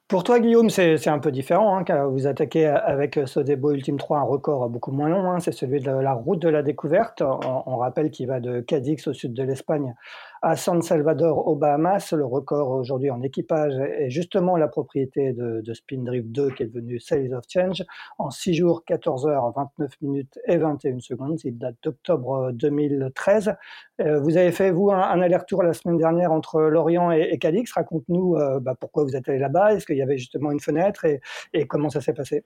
Pour 0.08 0.22
toi, 0.22 0.38
Guillaume, 0.38 0.70
c'est 0.70 1.08
un 1.08 1.18
peu 1.18 1.32
différent, 1.32 1.76
hein, 1.76 1.82
car 1.82 2.08
vous 2.08 2.28
attaquez 2.28 2.64
avec 2.64 3.18
Sodebo 3.26 3.72
Ultime 3.72 3.98
3 3.98 4.18
un 4.20 4.22
record 4.22 4.68
beaucoup 4.68 4.92
moins 4.92 5.08
long, 5.08 5.32
hein, 5.32 5.40
c'est 5.40 5.50
celui 5.50 5.80
de 5.80 5.90
la 5.90 6.12
route 6.12 6.38
de 6.38 6.48
la 6.48 6.62
découverte. 6.62 7.22
On, 7.22 7.76
rappelle 7.78 8.12
qu'il 8.12 8.28
va 8.28 8.38
de 8.38 8.60
Cadix 8.60 9.08
au 9.08 9.12
sud 9.12 9.34
de 9.34 9.42
l'Espagne 9.42 9.96
à 10.42 10.56
San 10.56 10.82
Salvador 10.82 11.46
aux 11.48 11.56
Bahamas. 11.56 12.12
Le 12.12 12.24
record 12.24 12.70
aujourd'hui 12.70 13.10
en 13.10 13.22
équipage 13.22 13.74
est 13.78 14.10
justement 14.10 14.56
la 14.56 14.68
propriété 14.68 15.32
de, 15.32 15.60
de 15.60 15.74
Spindrift 15.74 16.28
2 16.28 16.50
qui 16.50 16.62
est 16.62 16.66
devenu 16.66 16.98
Sales 17.00 17.34
of 17.34 17.44
Change 17.48 17.84
en 18.18 18.30
6 18.30 18.54
jours, 18.54 18.84
14 18.84 19.26
heures, 19.26 19.52
29 19.56 19.90
minutes 20.02 20.38
et 20.46 20.56
21 20.56 21.00
secondes. 21.00 21.38
Il 21.44 21.58
date 21.58 21.76
d'octobre 21.82 22.52
2013. 22.52 23.54
Euh, 24.00 24.20
vous 24.20 24.36
avez 24.36 24.52
fait, 24.52 24.70
vous, 24.70 24.90
un, 24.90 25.20
aller-retour 25.20 25.62
la 25.62 25.72
semaine 25.72 25.98
dernière 25.98 26.32
entre 26.32 26.60
Lorient 26.62 27.10
et, 27.10 27.36
Cadix. 27.38 27.72
Raconte-nous 27.72 28.36
euh, 28.36 28.60
bah, 28.60 28.74
pourquoi 28.78 29.04
vous 29.04 29.16
êtes 29.16 29.28
allé 29.28 29.38
là-bas. 29.38 29.74
Est-ce 29.74 29.86
qu'il 29.86 29.96
y 29.96 30.02
avait 30.02 30.18
justement 30.18 30.52
une 30.52 30.60
fenêtre 30.60 31.04
et, 31.04 31.20
et 31.52 31.66
comment 31.66 31.90
ça 31.90 32.00
s'est 32.00 32.14
passé? 32.14 32.44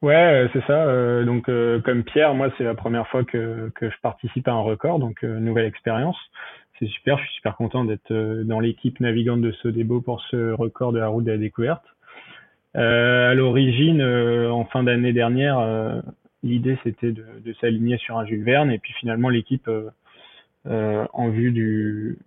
Ouais, 0.00 0.14
euh, 0.14 0.48
c'est 0.52 0.64
ça. 0.66 1.24
donc, 1.24 1.46
comme 1.84 2.02
Pierre, 2.02 2.34
moi, 2.34 2.48
c'est 2.58 2.64
la 2.64 2.74
première 2.74 3.06
fois 3.08 3.24
que, 3.24 3.70
que 3.76 3.88
je 3.88 3.96
participe 4.02 4.48
à 4.48 4.52
un 4.52 4.60
record, 4.60 4.98
donc 4.98 5.22
nouvelle 5.22 5.66
expérience 5.66 6.16
c'est 6.82 6.88
super. 6.88 7.16
Je 7.18 7.24
suis 7.24 7.34
super 7.34 7.56
content 7.56 7.84
d'être 7.84 8.10
euh, 8.10 8.42
dans 8.42 8.58
l'équipe 8.58 8.98
navigante 8.98 9.40
de 9.40 9.52
Sodebo 9.52 10.00
pour 10.00 10.20
ce 10.22 10.52
record 10.52 10.92
de 10.92 10.98
la 10.98 11.08
route 11.08 11.24
de 11.24 11.30
la 11.30 11.38
découverte. 11.38 11.84
Euh, 12.76 13.30
à 13.30 13.34
l'origine, 13.34 14.00
euh, 14.00 14.50
en 14.50 14.64
fin 14.64 14.82
d'année 14.82 15.12
dernière, 15.12 16.02
l'idée 16.42 16.76
c'était 16.82 17.12
de, 17.12 17.52
s'aligner 17.60 17.98
sur 17.98 18.18
un 18.18 18.26
Jules 18.26 18.42
Verne 18.42 18.70
et 18.72 18.78
puis 18.78 18.92
finalement 18.94 19.28
l'équipe, 19.28 19.70
en 20.64 21.28
vue 21.28 21.52
du, 21.52 22.18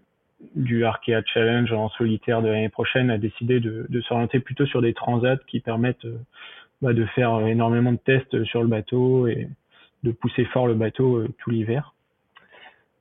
du 0.56 0.86
Arkea 0.86 1.22
Challenge 1.26 1.72
en 1.74 1.90
solitaire 1.90 2.42
de 2.42 2.48
l'année 2.48 2.70
prochaine, 2.70 3.10
a 3.10 3.18
décidé 3.18 3.60
de, 3.60 3.86
de 3.90 4.02
s'orienter 4.02 4.40
plutôt 4.40 4.66
sur 4.66 4.82
des 4.82 4.94
transats 4.94 5.38
qui 5.48 5.60
permettent 5.60 6.08
bah, 6.82 6.94
de 6.94 7.06
faire 7.08 7.46
énormément 7.48 7.92
de 7.92 7.98
tests 7.98 8.44
sur 8.46 8.62
le 8.62 8.68
bateau 8.68 9.28
et 9.28 9.50
de 10.04 10.12
pousser 10.12 10.46
fort 10.46 10.68
le 10.68 10.76
bateau 10.76 11.28
tout 11.40 11.50
l'hiver. 11.50 11.95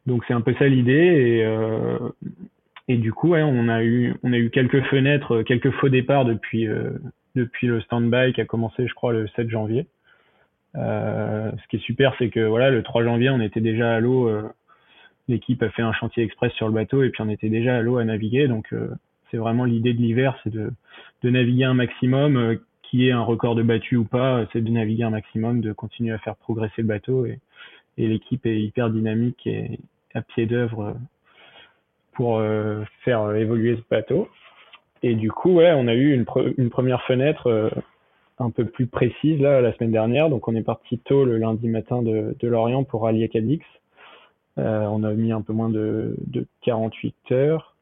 Donc 0.06 0.25
c'est 0.26 0.34
un 0.34 0.40
peu 0.40 0.54
ça 0.58 0.68
l'idée 0.68 0.92
et 0.92 1.44
euh, 1.44 1.99
et 2.88 2.96
du 2.96 3.12
coup 3.12 3.30
ouais, 3.30 3.42
on 3.42 3.68
a 3.68 3.82
eu 3.82 4.14
on 4.23 4.32
a 4.32 4.38
eu 4.38 4.50
quelques 4.50 4.82
fenêtres, 4.84 5.42
quelques 5.42 5.70
faux 5.73 5.88
départs 5.88 6.25
depuis 6.25 6.66
euh, 6.66 6.90
depuis 7.34 7.66
le 7.66 7.80
stand-by 7.80 8.32
qui 8.32 8.40
a 8.40 8.44
commencé 8.44 8.87
je 8.87 8.94
crois 8.94 9.12
le 9.12 9.26
7 9.28 9.49
janvier. 9.49 9.87
Euh, 10.76 11.52
ce 11.62 11.68
qui 11.68 11.76
est 11.76 11.87
super 11.87 12.14
c'est 12.18 12.30
que 12.30 12.40
voilà 12.40 12.70
le 12.70 12.82
3 12.82 13.04
janvier 13.04 13.30
on 13.30 13.40
était 13.40 13.61
déjà 13.61 13.94
à 13.94 14.00
l'eau 14.00 14.28
euh, 14.28 14.42
l'équipe 15.28 15.62
a 15.62 15.70
fait 15.70 15.82
un 15.82 15.92
chantier 15.92 16.25
express 16.25 16.52
sur 16.54 16.66
le 16.66 16.75
bateau 16.75 17.04
et 17.04 17.11
puis 17.11 17.23
on 17.23 17.28
était 17.28 17.49
déjà 17.49 17.76
à 17.76 17.80
l'eau 17.80 17.99
à 17.99 18.04
naviguer 18.04 18.49
donc 18.49 18.73
euh, 18.73 18.88
c'est 19.30 19.37
vraiment 19.37 19.64
l'idée 19.66 19.94
de 19.94 20.02
l'hiver 20.02 20.37
c'est 20.42 20.50
de 20.50 20.73
de 21.23 21.30
naviguer 21.30 21.62
un 21.62 21.75
maximum 21.75 22.58
qui 22.82 23.06
est 23.08 23.12
un 23.12 23.20
record 23.20 23.54
de 23.54 23.62
battu 23.62 23.96
ou 23.96 24.04
pas 24.04 24.46
c'est 24.52 24.62
de 24.62 24.70
naviguer 24.70 25.04
un 25.04 25.11
maximum 25.11 25.61
de 25.61 25.73
continuer 25.73 26.12
à 26.12 26.18
faire 26.18 26.34
progresser 26.34 26.82
le 26.82 26.88
bateau 26.88 27.25
et 27.25 27.38
et 27.96 28.08
l'équipe 28.08 28.44
est 28.44 28.61
hyper 28.61 28.90
dynamique 28.90 29.46
et, 29.46 29.78
à 30.14 30.23
pied 30.23 30.47
d'œuvre 30.47 30.97
pour 32.14 32.38
euh, 32.38 32.83
faire 33.04 33.23
euh, 33.23 33.35
évoluer 33.35 33.76
ce 33.76 33.83
bateau. 33.90 34.28
Et 35.02 35.14
du 35.14 35.30
coup, 35.30 35.54
ouais, 35.54 35.73
on 35.76 35.87
a 35.87 35.94
eu 35.94 36.14
une, 36.14 36.25
première 36.71 37.02
fenêtre 37.02 37.49
euh, 37.49 37.68
un 38.38 38.50
peu 38.50 38.64
plus 38.64 38.87
précise 38.87 39.40
là 39.40 39.61
la 39.61 39.75
semaine 39.75 39.92
dernière. 39.92 40.30
Donc 40.30 40.49
on 40.49 40.54
est 40.54 40.62
parti 40.62 40.99
tôt 40.99 41.25
le 41.25 41.37
lundi 41.37 41.68
matin 41.68 42.02
de, 42.02 42.35
Lorient 42.42 42.85
pour 42.85 43.02
rallier 43.02 43.28
Cadix. 43.28 43.64
On 44.56 45.02
a 45.02 45.12
mis 45.12 45.33
un 45.33 45.42
peu 45.42 45.52
moins 45.52 45.68
de, 45.68 46.14
de 46.28 46.47
48 46.62 47.14
heures. 47.33 47.75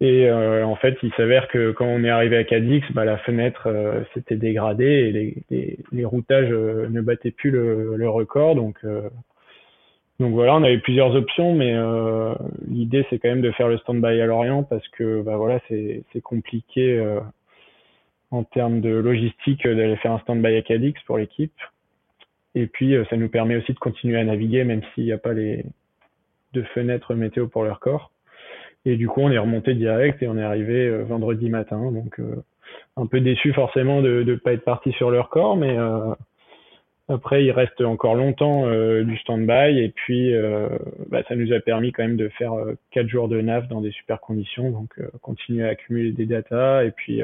Et 0.00 0.30
en 0.30 0.74
fait, 0.76 0.96
il 1.02 1.12
s'avère 1.12 1.46
que 1.46 1.70
quand 1.70 1.86
on 1.86 2.02
est 2.02 2.10
arrivé 2.10 2.36
à 2.38 2.44
Cadix, 2.44 2.84
bah, 2.92 3.04
la 3.04 3.18
fenêtre 3.18 3.72
s'était 4.12 4.36
dégradée 4.36 5.36
et 5.50 5.78
les 5.92 6.04
routages 6.04 6.50
ne 6.50 7.00
battaient 7.00 7.30
plus 7.30 7.52
le, 7.52 7.94
le 7.96 8.08
record. 8.10 8.56
Donc 8.56 8.84
donc 10.20 10.34
voilà, 10.34 10.54
on 10.54 10.62
avait 10.62 10.78
plusieurs 10.78 11.16
options, 11.16 11.54
mais 11.54 11.72
euh, 11.74 12.34
l'idée 12.68 13.06
c'est 13.08 13.18
quand 13.18 13.30
même 13.30 13.40
de 13.40 13.52
faire 13.52 13.68
le 13.68 13.78
stand-by 13.78 14.20
à 14.20 14.26
Lorient 14.26 14.64
parce 14.64 14.86
que 14.88 15.22
bah 15.22 15.38
voilà, 15.38 15.60
c'est 15.68 16.20
compliqué 16.22 16.98
euh, 16.98 17.20
en 18.30 18.44
termes 18.44 18.82
de 18.82 18.90
logistique 18.90 19.66
d'aller 19.66 19.96
faire 19.96 20.12
un 20.12 20.18
stand-by 20.18 20.56
à 20.56 20.62
Cadix 20.62 20.92
pour 21.06 21.16
l'équipe. 21.16 21.58
Et 22.54 22.66
puis 22.66 22.94
euh, 22.94 23.06
ça 23.08 23.16
nous 23.16 23.30
permet 23.30 23.56
aussi 23.56 23.72
de 23.72 23.78
continuer 23.78 24.20
à 24.20 24.24
naviguer 24.24 24.62
même 24.64 24.82
s'il 24.94 25.04
n'y 25.04 25.12
a 25.12 25.18
pas 25.18 25.32
les 25.32 25.64
deux 26.52 26.64
fenêtres 26.74 27.14
météo 27.14 27.48
pour 27.48 27.64
leur 27.64 27.80
corps. 27.80 28.12
Et 28.84 28.96
du 28.96 29.08
coup, 29.08 29.22
on 29.22 29.30
est 29.30 29.38
remonté 29.38 29.72
direct 29.72 30.22
et 30.22 30.28
on 30.28 30.36
est 30.36 30.42
arrivé 30.42 31.02
vendredi 31.02 31.48
matin. 31.48 31.92
Donc, 31.92 32.18
un 32.96 33.06
peu 33.06 33.20
déçu 33.20 33.52
forcément 33.52 34.00
de 34.00 34.22
ne 34.22 34.34
pas 34.36 34.54
être 34.54 34.64
parti 34.64 34.90
sur 34.92 35.10
le 35.10 35.20
record, 35.20 35.56
mais 35.58 35.76
après, 37.10 37.44
il 37.44 37.50
reste 37.50 37.80
encore 37.80 38.14
longtemps 38.14 38.66
euh, 38.66 39.02
du 39.02 39.16
stand-by 39.18 39.78
et 39.80 39.88
puis 39.88 40.32
euh, 40.32 40.68
bah, 41.08 41.22
ça 41.28 41.34
nous 41.34 41.52
a 41.52 41.58
permis 41.58 41.90
quand 41.90 42.04
même 42.04 42.16
de 42.16 42.28
faire 42.28 42.52
euh, 42.54 42.76
quatre 42.92 43.08
jours 43.08 43.28
de 43.28 43.40
nav 43.40 43.66
dans 43.66 43.80
des 43.80 43.90
super 43.90 44.20
conditions, 44.20 44.70
donc 44.70 44.94
continuer 45.20 45.66
à 45.66 45.70
accumuler 45.70 46.12
des 46.12 46.26
datas 46.26 46.84
et 46.84 46.92
puis 46.92 47.22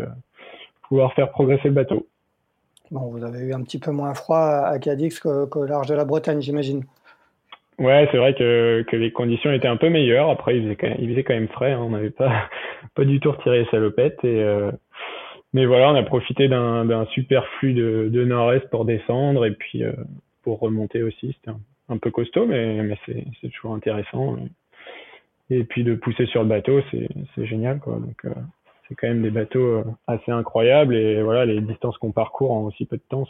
pouvoir 0.89 1.15
faire 1.15 1.31
progresser 1.31 1.69
le 1.69 1.75
bateau. 1.75 2.07
Bon, 2.91 3.11
vous 3.11 3.25
avez 3.25 3.41
eu 3.41 3.55
un 3.55 3.63
petit 3.63 3.79
peu 3.79 3.93
moins 3.93 4.15
froid 4.15 4.39
à 4.39 4.79
Cadix 4.79 5.21
qu'au 5.21 5.65
large 5.65 5.89
de 5.89 5.95
la 5.95 6.05
Bretagne, 6.05 6.41
j'imagine. 6.41 6.85
Ouais, 7.79 8.09
c'est 8.11 8.17
vrai 8.17 8.35
que, 8.35 8.85
que, 8.89 8.97
les 8.97 9.13
conditions 9.13 9.53
étaient 9.53 9.69
un 9.69 9.77
peu 9.77 9.91
meilleures. 9.91 10.31
Après, 10.31 10.57
il 10.57 10.63
faisait 10.63 10.77
quand 10.77 10.89
même, 10.89 10.97
il 10.99 11.11
faisait 11.11 11.25
quand 11.25 11.35
même 11.35 11.49
frais. 11.49 11.73
Hein. 11.73 11.81
On 11.83 11.91
n'avait 11.91 12.11
pas, 12.11 12.49
pas 12.95 13.05
du 13.05 13.21
tout 13.21 13.33
retiré 13.33 13.61
les 13.61 13.67
salopettes. 13.67 14.25
Et, 14.25 14.43
mais 15.57 15.65
voilà, 15.65 15.91
on 15.91 15.95
a 15.95 16.03
profité 16.03 16.49
d'un 16.49 17.07
super 17.13 17.47
flux 17.53 17.73
de, 17.73 18.11
de 18.13 18.25
nord-est 18.27 18.69
pour 18.69 18.85
descendre 18.85 19.47
et 19.47 19.53
puis 19.53 19.83
euh, 19.83 19.93
pour 20.43 20.61
remonter 20.61 21.03
aussi. 21.03 21.33
C'était 21.33 21.57
un, 21.89 21.97
peu 21.97 22.11
costaud, 22.11 22.45
mais, 22.45 22.95
c'est 23.07 23.49
toujours 23.55 23.73
intéressant. 23.73 24.37
Et 25.49 25.65
puis 25.65 25.83
de 25.83 25.95
pousser 25.95 26.27
sur 26.27 26.43
le 26.43 26.49
bateau, 26.51 26.83
c'est 26.91 27.47
génial. 27.47 27.81
Donc, 27.87 28.23
euh, 28.27 28.35
c'est 28.87 28.97
quand 28.97 29.09
même 29.09 29.23
des 29.23 29.31
bateaux 29.31 29.79
euh, 29.79 29.85
assez 30.07 30.31
incroyables 30.31 30.95
et 30.95 31.23
voilà, 31.23 31.47
les 31.47 31.63
distances 31.63 31.97
qu'on 31.97 32.13
parcourt 32.13 32.53
en 32.53 32.65
aussi 32.65 32.85
peu 32.85 32.99
de 32.99 33.03
temps, 33.09 33.27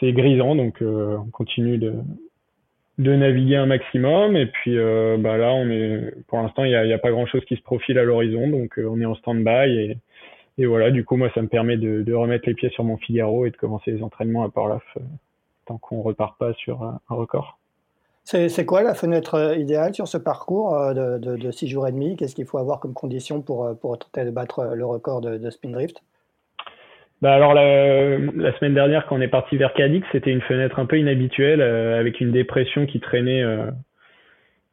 c'est 0.00 0.12
grisant. 0.14 0.54
Donc, 0.54 0.78
on 0.80 1.28
continue 1.32 1.76
de, 1.76 1.92
naviguer 2.96 3.56
un 3.56 3.66
maximum. 3.66 4.36
Et 4.36 4.46
puis 4.46 4.74
bah 5.18 5.36
là, 5.36 5.52
on 5.52 5.68
est, 5.68 6.14
pour 6.28 6.38
l'instant, 6.38 6.64
il 6.64 6.70
n'y 6.70 6.94
a, 6.94 6.98
pas 6.98 7.10
grand-chose 7.10 7.44
qui 7.44 7.56
se 7.56 7.62
profile 7.62 7.98
à 7.98 8.04
l'horizon, 8.04 8.48
donc 8.48 8.80
on 8.82 8.98
est 9.02 9.04
en 9.04 9.16
stand-by 9.16 9.70
et 9.70 9.98
et 10.56 10.66
voilà, 10.66 10.90
du 10.90 11.04
coup, 11.04 11.16
moi, 11.16 11.30
ça 11.34 11.42
me 11.42 11.48
permet 11.48 11.76
de, 11.76 12.02
de, 12.02 12.14
remettre 12.14 12.46
les 12.46 12.54
pieds 12.54 12.70
sur 12.70 12.84
mon 12.84 12.96
Figaro 12.96 13.44
et 13.44 13.50
de 13.50 13.56
commencer 13.56 13.90
les 13.90 14.02
entraînements 14.02 14.44
à 14.44 14.50
Port-Laf 14.50 14.84
euh, 14.96 15.00
tant 15.66 15.78
qu'on 15.78 16.00
repart 16.02 16.38
pas 16.38 16.52
sur 16.54 16.82
un, 16.82 17.00
record. 17.08 17.58
C'est 18.22 18.64
quoi 18.64 18.82
la 18.82 18.94
fenêtre 18.94 19.34
euh, 19.34 19.56
idéale 19.56 19.94
sur 19.94 20.06
ce 20.08 20.16
parcours 20.16 20.74
euh, 20.74 21.18
de, 21.18 21.18
de, 21.18 21.36
de 21.36 21.50
6 21.50 21.68
jours 21.68 21.88
et 21.88 21.92
demi? 21.92 22.16
Qu'est-ce 22.16 22.34
qu'il 22.34 22.46
faut 22.46 22.58
avoir 22.58 22.78
comme 22.78 22.94
condition 22.94 23.42
pour, 23.42 23.76
pour 23.80 23.98
tenter 23.98 24.24
de 24.24 24.30
battre 24.30 24.72
le 24.74 24.86
record 24.86 25.20
de, 25.20 25.38
de 25.38 25.50
Spindrift 25.50 26.02
bah 27.22 27.32
alors 27.32 27.54
la, 27.54 28.18
la, 28.18 28.58
semaine 28.58 28.74
dernière 28.74 29.06
quand 29.06 29.16
on 29.16 29.20
est 29.20 29.28
parti 29.28 29.56
vers 29.56 29.72
Cadix, 29.72 30.04
c'était 30.12 30.30
une 30.30 30.42
fenêtre 30.42 30.78
un 30.78 30.84
peu 30.84 30.98
inhabituelle 30.98 31.62
avec 31.62 32.20
une 32.20 32.32
dépression 32.32 32.84
qui 32.84 33.00
traînait 33.00 33.42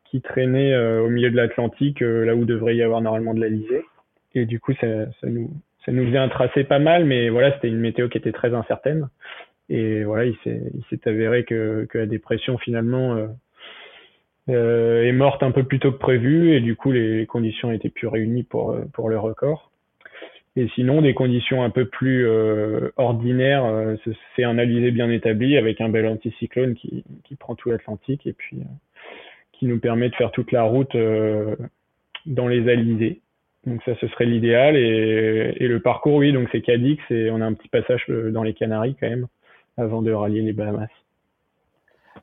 qui 0.06 0.20
traînait 0.20 0.76
au 0.76 1.08
milieu 1.08 1.32
de 1.32 1.38
l'Atlantique, 1.38 2.02
là 2.02 2.36
où 2.36 2.44
devrait 2.44 2.76
y 2.76 2.84
avoir 2.84 3.00
normalement 3.00 3.34
de 3.34 3.40
l'Alizé. 3.40 3.86
Et 4.34 4.46
du 4.46 4.60
coup, 4.60 4.74
ça, 4.82 4.88
ça, 5.22 5.28
nous, 5.28 5.50
ça 5.86 5.92
nous 5.92 6.06
faisait 6.06 6.18
un 6.18 6.30
tracé 6.30 6.64
pas 6.64 6.80
mal, 6.80 7.06
mais 7.06 7.30
voilà, 7.30 7.54
c'était 7.54 7.70
une 7.70 7.80
météo 7.80 8.08
qui 8.10 8.18
était 8.18 8.32
très 8.32 8.54
incertaine. 8.54 9.10
Et 9.70 10.04
voilà, 10.04 10.26
il 10.26 10.36
s'est, 10.44 11.10
avéré 11.10 11.44
que, 11.44 11.88
la 11.94 12.06
dépression 12.06 12.58
finalement 12.58 13.16
euh, 13.16 13.28
euh, 14.50 15.04
est 15.04 15.14
morte 15.14 15.44
un 15.44 15.52
peu 15.52 15.64
plus 15.64 15.80
tôt 15.80 15.92
que 15.92 15.98
prévu, 15.98 16.54
et 16.54 16.60
du 16.60 16.76
coup 16.76 16.92
les 16.92 17.26
conditions 17.26 17.72
étaient 17.72 17.90
plus 17.90 18.08
réunies 18.08 18.44
pour 18.44 18.76
pour 18.94 19.10
le 19.10 19.18
record. 19.18 19.72
Et 20.58 20.68
sinon, 20.76 21.02
des 21.02 21.14
conditions 21.14 21.64
un 21.64 21.70
peu 21.70 21.86
plus 21.86 22.28
euh, 22.28 22.92
ordinaires, 22.98 23.64
euh, 23.64 23.96
c'est 24.36 24.44
un 24.44 24.58
alizé 24.58 24.92
bien 24.92 25.10
établi 25.10 25.56
avec 25.56 25.80
un 25.80 25.88
bel 25.88 26.06
anticyclone 26.06 26.76
qui, 26.76 27.06
qui 27.24 27.36
prend 27.36 27.56
tout 27.56 27.70
l'Atlantique 27.70 28.28
et 28.28 28.34
puis 28.34 28.58
euh, 28.58 28.66
qui 29.54 29.66
nous 29.66 29.80
permet 29.80 30.10
de 30.10 30.16
faire 30.16 30.32
toute 30.32 30.52
la 30.52 30.64
route 30.64 30.98
dans 32.26 32.48
les 32.48 32.70
alizés. 32.70 33.22
Donc 33.66 33.82
ça, 33.86 33.94
ce 34.00 34.08
serait 34.08 34.26
l'idéal. 34.26 34.76
Et, 34.76 35.68
le 35.68 35.80
parcours, 35.80 36.16
oui, 36.16 36.34
donc 36.34 36.50
c'est 36.52 36.62
Cadix 36.62 37.00
et 37.10 37.30
on 37.32 37.42
a 37.42 37.46
un 37.46 37.54
petit 37.54 37.70
passage 37.70 38.06
euh, 38.10 38.32
dans 38.32 38.44
les 38.44 38.54
Canaries 38.54 38.96
quand 39.00 39.10
même 39.10 39.28
avant 39.78 40.02
de 40.02 40.12
rallier 40.12 40.42
les 40.42 40.54
Bahamas. 40.54 40.90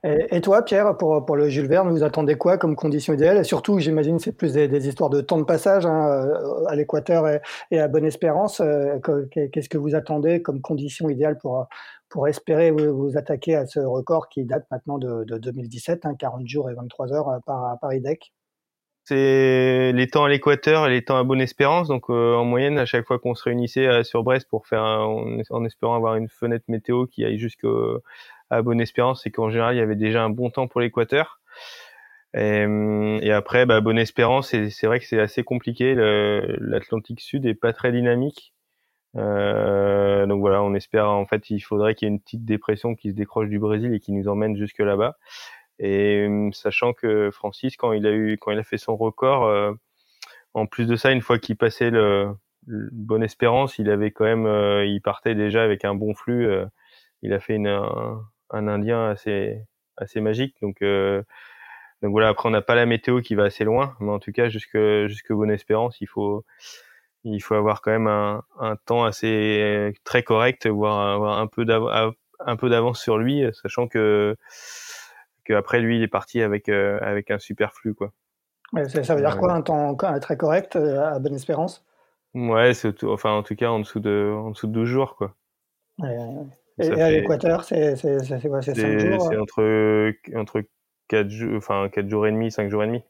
Et, 0.05 0.41
toi, 0.43 0.63
Pierre, 0.63 0.97
pour, 0.97 1.35
le 1.35 1.49
Jules 1.49 1.67
Verne, 1.67 1.91
vous 1.91 2.05
attendez 2.05 2.37
quoi 2.37 2.59
comme 2.59 2.77
condition 2.77 3.15
idéale? 3.15 3.39
Et 3.39 3.45
surtout, 3.45 3.79
j'imagine, 3.79 4.19
c'est 4.19 4.33
plus 4.33 4.53
des, 4.53 4.89
histoires 4.89 5.11
de 5.11 5.21
temps 5.21 5.39
de 5.39 5.45
passage 5.45 5.87
hein, 5.87 6.09
euh, 6.09 6.65
à 6.67 6.77
l'équateur 6.77 7.27
et, 7.71 7.81
à 7.81 7.89
Bonne-Espérance. 7.89 8.61
Euh, 8.61 8.99
qu'est-ce 9.33 9.69
que 9.69 9.79
vous 9.79 9.95
attendez 9.95 10.43
comme 10.43 10.61
condition 10.61 11.09
idéale 11.09 11.39
pour, 11.39 12.29
espérer 12.29 12.71
vous, 12.71 13.17
attaquer 13.17 13.57
à 13.57 13.67
ce 13.67 13.81
record 13.81 14.29
qui 14.29 14.45
date 14.45 14.67
maintenant 14.71 14.99
de, 14.99 15.25
de 15.25 15.39
2017, 15.39 16.05
hein, 16.05 16.15
40 16.17 16.47
jours 16.47 16.71
et 16.71 16.75
23 16.75 17.13
heures 17.13 17.41
par, 17.45 17.79
par 17.81 17.93
IDEC? 17.93 18.33
C'est 19.09 19.93
les 19.93 20.07
temps 20.09 20.25
à 20.25 20.29
l'équateur 20.29 20.87
et 20.87 20.91
les 20.91 21.03
temps 21.03 21.17
à 21.17 21.25
Bonne-Espérance. 21.25 21.89
Donc 21.89 22.11
euh, 22.11 22.35
en 22.35 22.45
moyenne, 22.45 22.79
à 22.79 22.87
chaque 22.87 23.07
fois 23.07 23.19
qu'on 23.19 23.35
se 23.35 23.45
réunissait 23.45 23.87
euh, 23.87 24.03
sur 24.03 24.23
Brest 24.23 24.49
pour 24.49 24.67
faire, 24.67 24.83
en, 24.83 25.65
espérant 25.65 25.95
avoir 25.97 26.17
une 26.17 26.29
fenêtre 26.29 26.65
météo 26.69 27.07
qui 27.07 27.25
aille 27.25 27.39
jusqu'à 27.39 27.69
Bonne-Espérance, 28.63 29.23
c'est 29.23 29.31
qu'en 29.31 29.51
général 29.51 29.77
il 29.77 29.79
y 29.79 29.83
avait 29.83 29.97
déjà 29.97 30.23
un 30.23 30.31
bon 30.31 30.51
temps 30.51 30.69
pour 30.69 30.81
l'équateur. 30.81 31.41
Et, 32.35 32.65
euh, 32.67 33.19
et, 33.23 33.33
après, 33.33 33.65
bah, 33.67 33.81
Bonne-Espérance, 33.81 34.49
c'est 34.51 34.87
vrai 34.87 35.01
que 35.01 35.07
c'est 35.07 35.21
assez 35.21 35.43
compliqué. 35.43 35.95
L'Atlantique 35.97 37.21
Sud 37.21 37.47
est 37.47 37.55
pas 37.55 37.73
très 37.73 37.93
dynamique. 37.93 38.53
Euh, 39.17 40.27
donc 40.27 40.41
voilà, 40.41 40.63
on 40.63 40.75
espère 40.75 41.09
en 41.09 41.27
fait 41.27 41.49
il 41.51 41.61
faudrait 41.61 41.95
qu'il 41.95 42.07
y 42.07 42.11
ait 42.11 42.15
une 42.15 42.21
petite 42.21 42.45
dépression 42.45 42.95
qui 42.95 43.11
se 43.11 43.15
décroche 43.15 43.49
du 43.49 43.59
Brésil 43.59 43.95
et 43.95 44.01
qui 44.01 44.13
nous 44.13 44.29
emmène 44.29 44.57
jusque 44.57 44.81
là-bas. 44.81 45.17
Et 45.79 46.27
euh, 46.29 46.51
sachant 46.53 46.93
que 46.93 47.31
Francis, 47.31 47.77
quand 47.77 47.93
il 47.93 48.07
a 48.07 48.13
eu, 48.13 48.39
quand 48.39 48.51
il 48.51 48.59
a 48.59 48.65
fait 48.65 48.79
son 48.79 48.97
record, 48.97 49.45
euh, 49.45 49.73
en 50.55 50.67
plus 50.67 50.87
de 50.87 50.97
ça, 50.97 51.13
une 51.13 51.23
fois 51.23 51.39
qu'il 51.39 51.57
passait 51.57 51.91
le, 51.91 52.35
Bonne 52.67 53.23
Espérance, 53.23 53.79
il 53.79 53.91
avait 53.91 54.11
quand 54.11 54.25
même, 54.25 54.47
euh, 54.47 54.85
il 54.85 55.01
partait 55.01 55.35
déjà 55.35 55.63
avec 55.63 55.85
un 55.85 55.95
bon 55.95 56.15
flux. 56.15 56.49
il 57.23 57.33
a 57.33 57.41
fait 57.41 57.55
une, 57.55 57.69
un, 57.69 58.21
un, 58.51 58.69
Indien 58.69 59.09
assez, 59.11 59.63
assez 59.97 60.21
magique. 60.21 60.57
Donc, 60.63 60.83
donc 62.03 62.11
voilà. 62.13 62.29
Après, 62.29 62.49
on 62.49 62.53
n'a 62.53 62.63
pas 62.63 62.75
la 62.75 62.87
météo 62.87 63.21
qui 63.23 63.35
va 63.35 63.45
assez 63.45 63.65
loin, 63.65 63.97
mais 64.01 64.11
en 64.11 64.19
tout 64.19 64.33
cas, 64.33 64.49
jusque, 64.49 64.79
jusque 65.07 65.33
Bonne 65.33 65.51
Espérance, 65.51 66.01
il 66.01 66.09
faut, 66.09 66.45
il 67.25 67.41
faut 67.41 67.55
avoir 67.55 67.81
quand 67.83 67.91
même 67.93 68.07
un, 68.09 68.43
un 68.59 68.77
temps 68.77 69.05
assez 69.05 69.93
très 70.05 70.23
correct, 70.23 70.67
voire 70.67 71.15
avoir 71.15 71.39
un 71.39 71.47
peu 71.47 71.65
d'avance 72.69 73.01
sur 73.01 73.19
lui, 73.19 73.45
sachant 73.55 73.89
que 73.89 74.37
après 75.55 75.81
lui 75.81 75.97
il 75.97 76.03
est 76.03 76.09
parti 76.09 76.43
avec 76.43 76.69
euh, 76.69 76.99
avec 77.01 77.31
un 77.31 77.39
super 77.39 77.73
flux 77.73 77.95
quoi. 77.95 78.13
ça, 78.89 79.15
veut 79.15 79.21
dire 79.21 79.39
quoi 79.39 79.53
un 79.53 79.63
temps 79.63 79.97
très 80.21 80.37
correct 80.37 80.77
euh, 80.77 81.15
à 81.15 81.19
Bonne 81.19 81.35
Espérance? 81.35 81.85
Ouais, 82.35 82.75
c'est 82.75 83.05
enfin 83.05 83.33
en 83.33 83.43
tout 83.43 83.57
cas 83.57 83.71
en 83.71 83.81
dessous 83.81 84.01
de 84.01 84.33
en 84.35 84.51
dessous 84.51 84.67
de 84.67 84.73
12 84.73 84.89
jours 84.89 85.17
quoi. 85.17 85.35
Et, 86.81 86.93
à 86.93 87.11
l'équateur, 87.11 87.65
c'est 87.65 87.97
quoi 88.49 88.63
C'est 88.63 88.75
5 88.75 88.99
jours 88.99 89.29
C'est 89.29 89.37
entre 89.37 90.13
entre 90.37 90.63
4 91.09 91.29
jours 91.29 91.57
enfin 91.57 91.89
4 91.89 92.09
jours 92.09 92.27
et 92.27 92.31
demi, 92.31 92.51
5 92.51 92.71
jours 92.71 92.85
et 92.85 92.87
demi. 92.87 93.03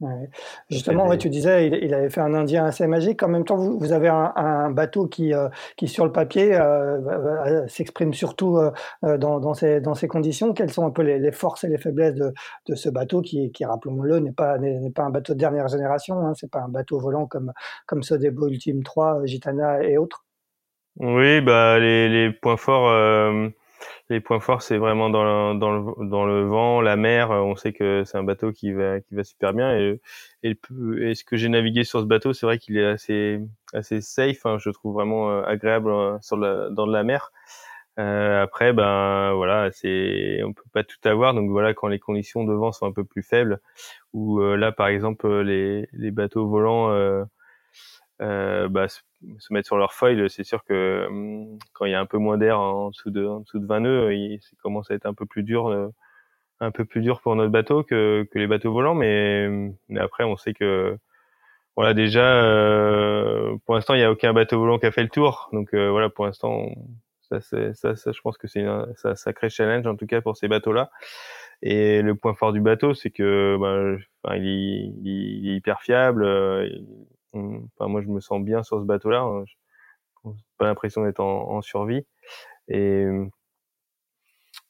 Ouais. 0.00 0.28
Justement, 0.68 1.08
ouais, 1.08 1.16
tu 1.16 1.30
disais, 1.30 1.68
il, 1.68 1.74
il, 1.82 1.94
avait 1.94 2.10
fait 2.10 2.20
un 2.20 2.34
Indien 2.34 2.66
assez 2.66 2.86
magique. 2.86 3.22
En 3.22 3.28
même 3.28 3.44
temps, 3.46 3.56
vous, 3.56 3.78
vous 3.78 3.92
avez 3.92 4.08
un, 4.08 4.30
un, 4.36 4.70
bateau 4.70 5.06
qui, 5.06 5.32
euh, 5.32 5.48
qui, 5.78 5.88
sur 5.88 6.04
le 6.04 6.12
papier, 6.12 6.54
euh, 6.54 7.66
s'exprime 7.66 8.12
surtout 8.12 8.58
euh, 8.58 9.16
dans, 9.16 9.40
dans, 9.40 9.54
ces, 9.54 9.80
dans 9.80 9.94
ces 9.94 10.06
conditions. 10.06 10.52
Quelles 10.52 10.70
sont 10.70 10.84
un 10.84 10.90
peu 10.90 11.00
les, 11.00 11.18
les 11.18 11.32
forces 11.32 11.64
et 11.64 11.68
les 11.68 11.78
faiblesses 11.78 12.14
de, 12.14 12.34
de 12.68 12.74
ce 12.74 12.90
bateau 12.90 13.22
qui, 13.22 13.50
qui 13.52 13.64
rappelons-le, 13.64 14.18
n'est 14.18 14.32
pas, 14.32 14.58
n'est 14.58 14.90
pas 14.90 15.04
un 15.04 15.10
bateau 15.10 15.32
de 15.32 15.38
dernière 15.38 15.68
génération. 15.68 16.18
Hein, 16.20 16.34
c'est 16.34 16.50
pas 16.50 16.60
un 16.60 16.68
bateau 16.68 17.00
volant 17.00 17.26
comme, 17.26 17.52
comme 17.86 18.02
ceux 18.02 18.18
des 18.18 18.28
Ultime 18.28 18.82
3, 18.82 19.24
Gitana 19.24 19.82
et 19.82 19.96
autres? 19.96 20.26
Oui, 20.96 21.40
bah, 21.40 21.78
les, 21.78 22.08
les 22.10 22.32
points 22.32 22.58
forts 22.58 22.90
les 24.10 24.20
points 24.20 24.40
forts, 24.40 24.62
c'est 24.62 24.78
vraiment 24.78 25.10
dans 25.10 25.24
le, 25.52 25.58
dans, 25.58 25.72
le, 25.72 26.08
dans 26.08 26.24
le 26.24 26.44
vent, 26.44 26.80
la 26.80 26.96
mer. 26.96 27.30
On 27.30 27.56
sait 27.56 27.72
que 27.72 28.04
c'est 28.04 28.18
un 28.18 28.22
bateau 28.24 28.52
qui 28.52 28.72
va, 28.72 29.00
qui 29.00 29.14
va 29.14 29.24
super 29.24 29.52
bien. 29.52 29.76
Et, 29.78 30.00
et, 30.42 30.56
ce 31.14 31.24
que 31.24 31.36
j'ai 31.36 31.48
navigué 31.48 31.84
sur 31.84 32.00
ce 32.00 32.06
bateau, 32.06 32.32
c'est 32.32 32.46
vrai 32.46 32.58
qu'il 32.58 32.76
est 32.78 32.86
assez, 32.86 33.40
assez 33.72 34.00
safe. 34.00 34.46
Hein, 34.46 34.58
je 34.58 34.70
trouve 34.70 34.94
vraiment 34.94 35.30
euh, 35.30 35.42
agréable 35.44 35.90
euh, 35.90 36.18
sur 36.20 36.36
la, 36.36 36.70
dans 36.70 36.86
la 36.86 37.02
mer. 37.02 37.32
Euh, 37.98 38.42
après, 38.42 38.72
ben 38.74 39.32
voilà, 39.34 39.70
c'est 39.72 40.42
on 40.44 40.52
peut 40.52 40.62
pas 40.72 40.84
tout 40.84 40.98
avoir. 41.04 41.34
Donc 41.34 41.50
voilà, 41.50 41.72
quand 41.74 41.88
les 41.88 41.98
conditions 41.98 42.44
de 42.44 42.52
vent 42.52 42.72
sont 42.72 42.86
un 42.86 42.92
peu 42.92 43.04
plus 43.04 43.22
faibles, 43.22 43.60
ou 44.12 44.40
euh, 44.40 44.56
là 44.56 44.72
par 44.72 44.88
exemple 44.88 45.28
les, 45.40 45.88
les 45.92 46.10
bateaux 46.10 46.46
volants 46.46 46.90
euh, 46.90 47.24
bah, 48.20 48.88
se 49.38 49.52
mettre 49.52 49.66
sur 49.66 49.76
leur 49.76 49.92
foil, 49.92 50.28
c'est 50.30 50.44
sûr 50.44 50.64
que 50.64 51.06
hum, 51.08 51.58
quand 51.72 51.84
il 51.84 51.92
y 51.92 51.94
a 51.94 52.00
un 52.00 52.06
peu 52.06 52.18
moins 52.18 52.38
d'air 52.38 52.60
en 52.60 52.90
dessous 52.90 53.10
de, 53.10 53.26
en 53.26 53.40
dessous 53.40 53.58
de 53.58 53.66
20 53.66 53.80
nœuds, 53.80 54.38
ça 54.40 54.56
commence 54.62 54.90
à 54.90 54.94
être 54.94 55.06
un 55.06 55.14
peu 55.14 55.26
plus 55.26 55.42
dur, 55.42 55.68
euh, 55.68 55.88
un 56.60 56.70
peu 56.70 56.84
plus 56.84 57.02
dur 57.02 57.20
pour 57.20 57.36
notre 57.36 57.52
bateau 57.52 57.82
que, 57.82 58.26
que 58.30 58.38
les 58.38 58.46
bateaux 58.46 58.72
volants. 58.72 58.94
Mais, 58.94 59.48
mais 59.88 60.00
après, 60.00 60.24
on 60.24 60.36
sait 60.36 60.54
que 60.54 60.98
voilà 61.76 61.94
déjà, 61.94 62.42
euh, 62.42 63.56
pour 63.66 63.74
l'instant, 63.74 63.94
il 63.94 63.98
n'y 63.98 64.04
a 64.04 64.10
aucun 64.10 64.32
bateau 64.32 64.58
volant 64.58 64.78
qui 64.78 64.86
a 64.86 64.92
fait 64.92 65.02
le 65.02 65.10
tour. 65.10 65.50
Donc 65.52 65.74
euh, 65.74 65.90
voilà, 65.90 66.08
pour 66.10 66.26
l'instant, 66.26 66.70
ça, 67.28 67.40
ça, 67.40 67.96
ça, 67.96 68.12
je 68.12 68.20
pense 68.22 68.38
que 68.38 68.48
c'est 68.48 68.64
un, 68.64 68.86
sacré 69.14 69.50
challenge 69.50 69.86
en 69.86 69.96
tout 69.96 70.06
cas 70.06 70.20
pour 70.20 70.36
ces 70.36 70.48
bateaux-là. 70.48 70.90
Et 71.62 72.02
le 72.02 72.14
point 72.14 72.34
fort 72.34 72.52
du 72.52 72.60
bateau, 72.60 72.94
c'est 72.94 73.10
que 73.10 73.56
bah, 74.22 74.36
il, 74.36 74.94
il, 75.04 75.48
est, 75.50 75.56
hyper 75.56 75.80
fiable. 75.82 76.24
Moi, 77.80 78.02
je 78.02 78.08
me 78.08 78.20
sens 78.20 78.42
bien 78.42 78.62
sur 78.62 78.80
ce 78.80 78.84
bateau-là. 78.84 79.20
Hein. 79.20 79.44
Pas 80.58 80.66
l'impression 80.66 81.04
d'être 81.04 81.20
en, 81.20 81.62
survie. 81.62 82.06
Et, 82.68 83.06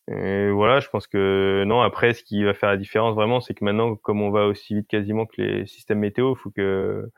voilà, 0.08 0.80
je 0.80 0.88
pense 0.88 1.06
que 1.06 1.64
non. 1.66 1.80
Après, 1.82 2.14
ce 2.14 2.22
qui 2.22 2.44
va 2.44 2.54
faire 2.54 2.70
la 2.70 2.76
différence 2.76 3.14
vraiment, 3.14 3.40
c'est 3.40 3.54
que 3.54 3.64
maintenant, 3.64 3.96
comme 3.96 4.22
on 4.22 4.30
va 4.30 4.46
aussi 4.46 4.74
vite 4.74 4.88
quasiment 4.88 5.26
que 5.26 5.42
les 5.42 5.66
systèmes 5.66 6.00
météo, 6.00 6.34
faut 6.34 6.50
que 6.50 7.10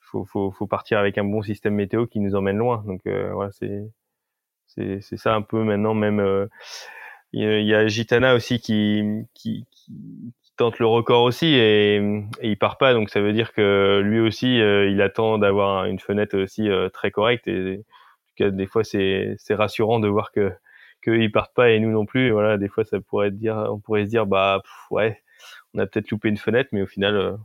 faut, 0.00 0.24
faut, 0.50 0.66
partir 0.66 0.98
avec 0.98 1.18
un 1.18 1.24
bon 1.24 1.42
système 1.42 1.74
météo 1.74 2.06
qui 2.06 2.20
nous 2.20 2.34
emmène 2.34 2.56
loin. 2.58 2.82
Donc 2.86 3.00
euh, 3.06 3.32
voilà, 3.32 3.52
c'est 3.52 3.90
c'est 4.66 5.16
ça 5.16 5.34
un 5.34 5.42
peu 5.42 5.62
maintenant 5.64 5.94
même. 5.94 6.20
Euh, 6.20 6.46
il 7.32 7.66
y 7.66 7.74
a 7.74 7.86
Gitana 7.86 8.34
aussi 8.34 8.60
qui, 8.60 9.24
tente 10.60 10.78
le 10.78 10.86
record 10.86 11.22
aussi 11.22 11.46
et, 11.46 11.96
et, 11.96 12.48
il 12.48 12.58
part 12.58 12.78
pas. 12.78 12.92
Donc 12.94 13.10
ça 13.10 13.20
veut 13.20 13.32
dire 13.32 13.52
que 13.52 14.00
lui 14.04 14.20
aussi 14.20 14.60
euh, 14.60 14.88
il 14.90 15.00
attend 15.02 15.38
d'avoir 15.38 15.86
une 15.86 15.98
fenêtre 15.98 16.36
aussi 16.38 16.68
très 16.92 17.10
correcte. 17.10 17.48
Et 17.48 17.82
des 18.38 18.66
fois 18.66 18.84
c'est 18.84 19.36
rassurant 19.50 20.00
de 20.00 20.08
voir 20.08 20.32
que 20.32 20.52
qu'ils 21.02 21.32
partent 21.32 21.54
pas 21.54 21.70
et 21.70 21.80
nous 21.80 21.90
non 21.90 22.06
plus. 22.06 22.30
Voilà 22.30 22.58
des 22.58 22.68
fois 22.68 22.84
ça 22.84 23.00
pourrait 23.00 23.30
dire 23.30 23.56
on 23.70 23.78
pourrait 23.80 24.04
se 24.04 24.10
dire 24.10 24.26
bah 24.26 24.62
ouais 24.90 25.22
on 25.74 25.78
a 25.78 25.86
peut-être 25.86 26.10
loupé 26.10 26.28
une 26.28 26.36
fenêtre 26.36 26.70
mais 26.72 26.82
au 26.82 26.86
final 26.86 27.38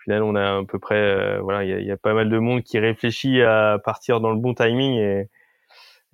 au 0.00 0.02
final, 0.02 0.22
on 0.22 0.34
a 0.34 0.56
à 0.56 0.64
peu 0.64 0.78
près, 0.78 0.96
euh, 0.96 1.40
voilà, 1.42 1.62
il 1.62 1.84
y 1.86 1.90
a, 1.90 1.96
pas 1.98 2.14
mal 2.14 2.30
de 2.30 2.38
monde 2.38 2.62
qui 2.62 2.78
réfléchit 2.78 3.42
à 3.42 3.78
partir 3.84 4.20
dans 4.20 4.30
le 4.30 4.38
bon 4.38 4.54
timing 4.54 4.98
et 4.98 5.28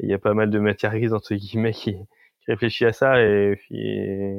il 0.00 0.08
y 0.10 0.14
a 0.14 0.18
pas 0.18 0.34
mal 0.34 0.50
de 0.50 0.58
matière 0.58 0.92
grise 0.96 1.14
entre 1.14 1.36
guillemets 1.36 1.72
qui, 1.72 1.92
qui 1.92 2.50
réfléchit 2.50 2.84
à 2.84 2.92
ça. 2.92 3.22
Et, 3.22 3.54
et, 3.70 4.34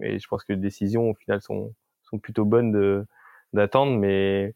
je 0.00 0.26
pense 0.28 0.44
que 0.44 0.52
les 0.52 0.58
décisions 0.58 1.10
au 1.10 1.14
final 1.14 1.40
sont, 1.42 1.74
sont 2.02 2.18
plutôt 2.18 2.44
bonnes 2.44 2.72
de 2.72 3.06
d'attendre, 3.54 3.96
mais 3.98 4.54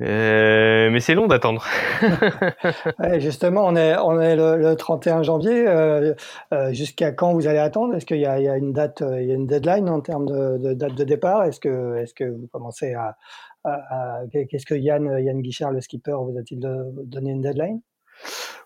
euh, 0.00 0.90
mais 0.90 1.00
c'est 1.00 1.14
long 1.14 1.26
d'attendre. 1.26 1.64
justement, 3.18 3.66
on 3.66 3.74
est, 3.74 3.96
on 3.98 4.20
est 4.20 4.36
le, 4.36 4.74
31 4.76 5.22
janvier. 5.22 5.66
Euh, 5.66 6.14
euh, 6.52 6.72
Jusqu'à 6.72 7.10
quand 7.12 7.32
vous 7.32 7.48
allez 7.48 7.58
attendre? 7.58 7.94
Est-ce 7.96 8.06
qu'il 8.06 8.18
y, 8.18 8.20
y, 8.20 8.26
a 8.26 8.56
une 8.56 8.72
date, 8.72 9.02
il 9.02 9.26
y 9.26 9.32
a 9.32 9.34
une 9.34 9.46
deadline 9.46 9.88
en 9.88 10.00
termes 10.00 10.26
de, 10.26 10.58
de 10.58 10.74
date 10.74 10.94
de 10.94 11.04
départ? 11.04 11.44
Est-ce 11.44 11.58
que, 11.58 11.96
est 11.96 12.14
que 12.14 12.24
vous 12.24 12.46
commencez 12.46 12.94
à, 12.94 13.16
à, 13.64 14.20
qu'est-ce 14.30 14.66
que 14.66 14.74
Yann, 14.74 15.18
Yann 15.18 15.42
Guichard, 15.42 15.72
le 15.72 15.80
skipper, 15.80 16.12
vous 16.12 16.38
a-t-il 16.38 16.60
donné 16.60 17.30
une 17.32 17.42
deadline? 17.42 17.80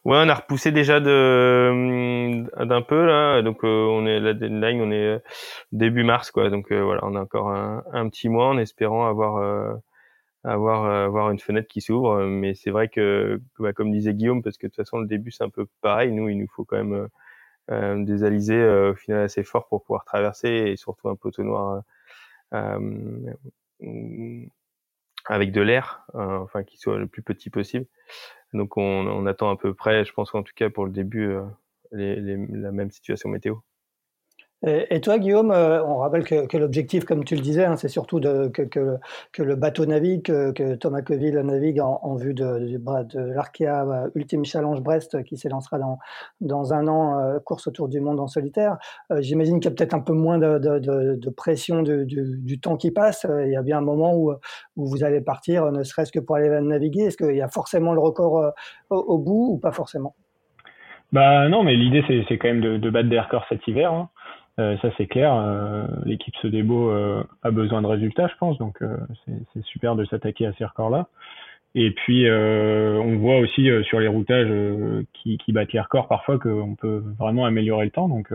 Ouais, 0.04 0.16
on 0.18 0.28
a 0.28 0.35
repoussé 0.35 0.73
déjà 0.73 1.00
de 1.00 2.44
d'un 2.64 2.82
peu 2.82 3.06
là, 3.06 3.42
donc 3.42 3.64
euh, 3.64 3.87
on 3.87 4.06
est 4.06 4.18
la 4.21 4.35
deadline, 4.35 4.80
on 4.80 4.90
est 4.90 5.23
début 5.71 6.04
mars 6.04 6.30
quoi, 6.30 6.50
donc 6.50 6.73
voilà, 6.73 7.00
on 7.04 7.14
a 7.14 7.21
encore 7.21 7.50
un, 7.50 8.09
petit 8.09 8.28
mois 8.28 8.49
en 8.49 8.59
espérant 8.59 9.06
avoir 9.09 9.80
avoir 10.44 10.85
euh, 10.87 11.06
avoir 11.06 11.30
une 11.30 11.38
fenêtre 11.38 11.68
qui 11.68 11.80
s'ouvre. 11.80 12.12
Euh, 12.12 12.26
mais 12.26 12.54
c'est 12.54 12.71
vrai 12.71 12.88
que, 12.88 13.40
bah, 13.59 13.73
comme 13.73 13.92
disait 13.92 14.14
Guillaume, 14.14 14.42
parce 14.42 14.59
que 14.59 14.66
de 14.66 14.71
toute 14.71 14.76
façon 14.76 14.99
le 14.99 15.06
début 15.06 15.30
c'est 15.30 15.44
un 15.44 15.50
peu 15.50 15.66
pareil. 15.80 16.12
Nous, 16.12 16.28
il 16.28 16.38
nous 16.38 16.49
faut 16.49 16.64
quand 16.64 16.76
même 16.76 16.94
euh, 16.94 17.09
euh 17.71 18.04
des 18.04 18.25
alizés 18.25 18.64
au 18.90 18.94
final 18.94 19.23
assez 19.25 19.44
forts 19.44 19.68
pour 19.68 19.82
pouvoir 19.85 20.04
traverser 20.04 20.49
et 20.49 20.76
surtout 20.76 21.09
un 21.09 21.16
poteau 21.16 21.44
noir 21.44 21.82
avec 25.26 25.52
de 25.52 25.60
l'air, 25.60 26.04
enfin 26.14 26.64
qui 26.64 26.78
soit 26.78 26.98
le 26.98 27.06
plus 27.06 27.22
petit 27.22 27.50
possible. 27.50 27.86
Donc 28.52 28.76
on, 28.76 28.82
on, 28.82 29.26
attend 29.26 29.50
à 29.50 29.56
peu 29.56 29.74
près, 29.74 30.04
je 30.04 30.12
pense 30.12 30.30
qu'en 30.30 30.42
tout 30.42 30.52
cas 30.54 30.70
pour 30.70 30.84
le 30.84 30.92
début, 30.92 31.34
les, 31.92 32.16
les, 32.16 32.36
la 32.36 32.72
même 32.72 32.90
situation 32.90 33.28
météo. 33.28 33.56
Et, 34.64 35.00
toi, 35.00 35.19
Guillaume, 35.19 35.50
euh, 35.50 35.85
on 35.85 35.97
rappelle 35.97 36.23
que, 36.23 36.57
l'objectif, 36.57 37.04
comme 37.04 37.25
tu 37.25 37.35
le 37.35 37.40
disais, 37.40 37.64
hein, 37.64 37.76
c'est 37.76 37.88
surtout 37.88 38.21
que, 38.21 39.42
le 39.42 39.57
bateau 39.57 39.87
navigue, 39.87 40.23
que, 40.23 40.75
Thomas 40.76 41.02
Coville 41.02 41.37
navigue 41.40 41.81
en, 41.81 42.14
vue 42.14 42.33
de, 42.33 42.61
de, 42.61 42.78
de 42.78 43.21
l'Arkea 43.33 43.83
euh, 43.83 44.11
Ultime 44.14 44.45
Challenge 44.45 44.81
Brest 44.81 45.25
qui 45.25 45.37
s'élancera 45.37 45.78
dans, 45.78 45.99
dans 46.40 46.73
un 46.75 46.87
an, 46.87 47.19
euh, 47.19 47.40
course 47.40 47.66
autour 47.66 47.88
du 47.88 48.00
monde 48.00 48.21
en 48.21 48.28
solitaire. 48.28 48.76
J'imagine 49.19 49.59
qu'il 49.59 49.69
y 49.69 49.73
a 49.73 49.75
peut-être 49.75 49.95
un 49.95 50.00
peu 50.00 50.12
moins 50.12 50.38
de, 50.38 50.59
de 50.59 51.31
pression 51.31 51.83
du, 51.83 52.07
du, 52.07 52.61
temps 52.61 52.76
qui 52.76 52.92
passe. 52.92 53.26
Il 53.44 53.51
y 53.51 53.57
a 53.57 53.62
bien 53.62 53.79
un 53.79 53.83
moment 53.83 54.14
où, 54.14 54.33
où 54.77 54.87
vous 54.87 55.03
allez 55.03 55.20
partir, 55.20 55.72
ne 55.72 55.83
serait-ce 55.83 56.12
que 56.12 56.20
pour 56.20 56.37
aller 56.37 56.48
naviguer. 56.61 57.07
Est-ce 57.07 57.16
qu'il 57.16 57.35
y 57.35 57.42
a 57.42 57.48
forcément 57.48 57.94
le 57.94 58.01
record 58.01 58.53
au, 58.90 59.18
bout 59.18 59.55
ou 59.55 59.59
pas 59.59 59.72
forcément? 59.72 60.14
Bah 61.11 61.48
non, 61.48 61.64
mais 61.64 61.75
l'idée 61.75 62.05
c'est 62.29 62.38
quand 62.38 62.48
même 62.48 62.61
de, 62.61 62.90
battre 62.90 63.09
des 63.09 63.18
records 63.18 63.44
cet 63.48 63.66
hiver. 63.66 63.92
Hein. 63.92 64.09
Euh, 64.58 64.76
ça 64.78 64.90
c'est 64.96 65.06
clair. 65.06 65.34
Euh, 65.34 65.86
l'équipe 66.04 66.34
Sodebo 66.36 66.90
euh, 66.90 67.24
a 67.42 67.50
besoin 67.50 67.80
de 67.80 67.86
résultats, 67.86 68.28
je 68.28 68.36
pense, 68.38 68.58
donc 68.58 68.78
c'est 69.24 69.64
super 69.64 69.96
de 69.96 70.04
s'attaquer 70.04 70.46
à 70.46 70.52
ces 70.54 70.64
records-là. 70.64 71.08
Et 71.74 71.90
puis 71.90 72.28
on 72.30 73.16
voit 73.16 73.38
aussi 73.38 73.70
sur 73.84 73.98
les 73.98 74.08
routages 74.08 74.52
qui, 75.14 75.38
qui, 75.38 75.52
battent 75.52 75.72
les 75.72 75.80
records 75.80 76.06
parfois 76.06 76.38
qu'on 76.38 76.74
peut 76.74 77.02
vraiment 77.18 77.46
améliorer 77.46 77.86
le 77.86 77.90
temps. 77.90 78.08
Donc 78.08 78.30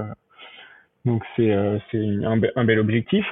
donc 1.05 1.23
c'est 1.35 1.53
un, 1.53 1.79
un, 2.55 2.65
bel 2.65 2.79
objectif. 2.79 3.31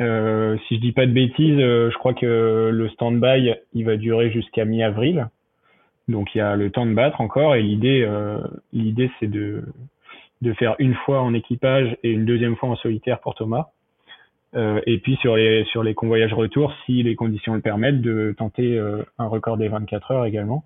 Euh, 0.00 0.56
si 0.68 0.76
je 0.76 0.80
dis 0.80 0.92
pas 0.92 1.06
de 1.06 1.12
bêtises, 1.12 1.58
je 1.58 1.94
crois 1.98 2.14
que 2.14 2.70
le 2.72 2.88
stand-by 2.90 3.54
il 3.74 3.84
va 3.84 3.96
durer 3.96 4.30
jusqu'à 4.30 4.64
mi-avril. 4.64 5.28
Donc 6.06 6.36
il 6.36 6.38
y 6.38 6.40
a 6.40 6.54
le 6.54 6.70
temps 6.70 6.86
de 6.86 6.94
battre 6.94 7.20
encore 7.20 7.56
et 7.56 7.62
l'idée 7.62 8.08
l'idée 8.72 9.10
c'est 9.18 9.28
de 9.28 9.64
de 10.42 10.52
faire 10.54 10.74
une 10.78 10.94
fois 10.94 11.22
en 11.22 11.32
équipage 11.32 11.96
et 12.02 12.10
une 12.10 12.26
deuxième 12.26 12.56
fois 12.56 12.68
en 12.68 12.76
solitaire 12.76 13.20
pour 13.20 13.34
Thomas. 13.34 13.68
Euh, 14.54 14.80
et 14.86 14.98
puis 14.98 15.16
sur 15.16 15.36
les 15.36 15.64
sur 15.66 15.82
les 15.82 15.94
convoyages 15.94 16.34
retour, 16.34 16.74
si 16.84 17.02
les 17.02 17.14
conditions 17.14 17.54
le 17.54 17.62
permettent, 17.62 18.02
de 18.02 18.34
tenter 18.36 18.76
euh, 18.76 19.02
un 19.18 19.26
record 19.26 19.56
des 19.56 19.68
24 19.68 20.10
heures 20.10 20.24
également. 20.26 20.64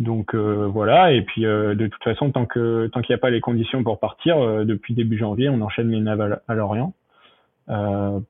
Donc 0.00 0.34
euh, 0.34 0.66
voilà. 0.66 1.12
Et 1.12 1.22
puis 1.22 1.42
de 1.42 1.86
toute 1.86 2.02
façon, 2.02 2.32
tant 2.32 2.46
que 2.46 2.88
tant 2.88 3.02
qu'il 3.02 3.12
n'y 3.12 3.18
a 3.18 3.20
pas 3.20 3.30
les 3.30 3.40
conditions 3.40 3.84
pour 3.84 4.00
partir, 4.00 4.64
depuis 4.64 4.94
début 4.94 5.18
janvier, 5.18 5.48
on 5.50 5.60
enchaîne 5.60 5.90
les 5.90 6.00
navals 6.00 6.40
à 6.48 6.54
Lorient 6.54 6.94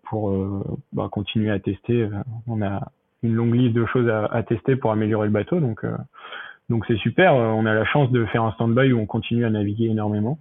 pour 0.02 0.32
bah, 0.92 1.08
continuer 1.10 1.50
à 1.50 1.58
tester. 1.58 2.08
On 2.46 2.60
a 2.60 2.90
une 3.22 3.34
longue 3.34 3.54
liste 3.54 3.74
de 3.74 3.86
choses 3.86 4.08
à, 4.08 4.26
à 4.26 4.42
tester 4.42 4.76
pour 4.76 4.90
améliorer 4.90 5.28
le 5.28 5.32
bateau. 5.32 5.60
Donc 5.60 5.86
donc 6.70 6.86
c'est 6.86 6.96
super, 6.98 7.34
euh, 7.34 7.48
on 7.48 7.66
a 7.66 7.74
la 7.74 7.84
chance 7.84 8.10
de 8.12 8.24
faire 8.26 8.44
un 8.44 8.52
stand-by 8.52 8.92
où 8.92 9.00
on 9.00 9.06
continue 9.06 9.44
à 9.44 9.50
naviguer 9.50 9.86
énormément. 9.86 10.38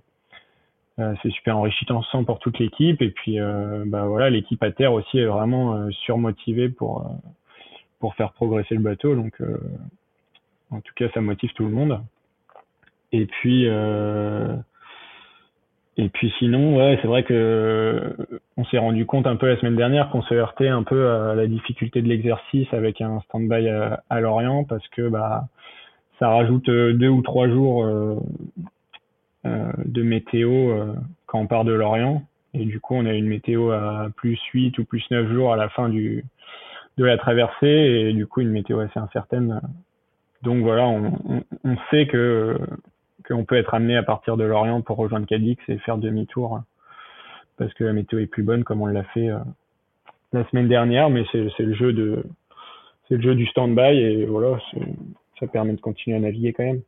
Euh, 0.99 1.15
c'est 1.23 1.31
super 1.31 1.57
enrichissant 1.57 2.23
pour 2.23 2.37
toute 2.37 2.59
l'équipe. 2.59 3.01
Et 3.01 3.09
puis 3.09 3.39
euh, 3.39 3.83
bah 3.87 4.05
voilà 4.05 4.29
l'équipe 4.29 4.61
à 4.61 4.71
terre 4.71 4.93
aussi 4.93 5.17
est 5.17 5.25
vraiment 5.25 5.89
surmotivée 6.05 6.69
pour 6.69 7.03
faire 8.15 8.31
progresser 8.33 8.75
le 8.75 8.81
bateau. 8.81 9.15
Donc 9.15 9.41
en 10.69 10.81
tout 10.81 10.93
cas 10.95 11.07
ça 11.13 11.21
motive 11.21 11.51
tout 11.53 11.65
le 11.65 11.71
monde. 11.71 11.99
Et 13.11 13.25
puis 13.25 13.65
et 15.97 16.09
puis 16.09 16.31
sinon 16.37 16.77
ouais 16.77 16.99
c'est 17.01 17.07
vrai 17.07 17.23
que 17.23 18.15
on 18.55 18.65
s'est 18.65 18.77
rendu 18.77 19.07
compte 19.07 19.25
un 19.25 19.35
peu 19.35 19.47
la 19.47 19.57
semaine 19.57 19.75
dernière 19.77 20.11
qu'on 20.11 20.21
se 20.21 20.33
heurtait 20.35 20.67
un 20.67 20.83
peu 20.83 21.09
à 21.09 21.33
la 21.33 21.47
difficulté 21.47 22.03
de 22.03 22.07
l'exercice 22.07 22.71
avec 22.71 23.01
un 23.01 23.19
stand-by 23.21 23.67
à, 23.67 24.03
à 24.11 24.19
Lorient 24.19 24.63
parce 24.63 24.87
que 24.89 25.09
bah 25.09 25.45
ça 26.19 26.29
rajoute 26.29 26.67
euh, 26.69 26.93
deux 26.93 27.07
ou 27.07 27.21
trois 27.21 27.47
jours 27.47 27.85
euh, 27.85 28.15
euh, 29.45 29.71
de 29.85 30.03
météo 30.03 30.75
quand 31.25 31.39
on 31.39 31.47
part 31.47 31.63
de 31.63 31.71
Lorient. 31.71 32.23
Et 32.53 32.65
du 32.65 32.79
coup, 32.79 32.95
on 32.95 33.05
a 33.05 33.13
une 33.13 33.27
météo 33.27 33.71
à 33.71 34.09
plus 34.15 34.39
8 34.53 34.77
ou 34.79 34.85
plus 34.85 35.03
9 35.11 35.31
jours 35.31 35.53
à 35.53 35.55
la 35.55 35.69
fin 35.69 35.87
du, 35.87 36.25
de 36.97 37.05
la 37.05 37.17
traversée 37.17 37.67
et 37.67 38.13
du 38.13 38.27
coup, 38.27 38.41
une 38.41 38.49
météo 38.49 38.79
assez 38.79 38.99
incertaine. 38.99 39.61
Donc 40.41 40.63
voilà, 40.63 40.87
on, 40.87 41.43
on, 41.63 41.77
sait 41.91 42.07
que 42.07 42.57
qu'on 43.27 43.45
peut 43.45 43.57
être 43.57 43.73
amené 43.73 43.95
à 43.95 44.03
partir 44.03 44.35
de 44.35 44.43
Lorient 44.43 44.81
pour 44.81 44.97
rejoindre 44.97 45.27
Cadix 45.27 45.57
et 45.67 45.77
faire 45.79 45.97
demi-tour 45.97 46.61
parce 47.57 47.73
que 47.73 47.83
la 47.83 47.93
météo 47.93 48.19
est 48.19 48.25
plus 48.25 48.43
bonne 48.43 48.63
comme 48.63 48.81
on 48.81 48.87
l'a 48.87 49.03
fait 49.03 49.29
la 50.33 50.47
semaine 50.49 50.67
dernière, 50.67 51.09
mais 51.09 51.25
c'est 51.31 51.59
le 51.59 51.73
jeu 51.73 51.93
de 51.93 52.23
c'est 53.07 53.15
le 53.15 53.21
jeu 53.21 53.35
du 53.35 53.45
stand-by 53.47 53.97
et 53.97 54.25
voilà, 54.25 54.59
ça 55.39 55.47
permet 55.47 55.73
de 55.73 55.81
continuer 55.81 56.17
à 56.17 56.19
naviguer 56.19 56.53
quand 56.53 56.63
même. 56.63 56.81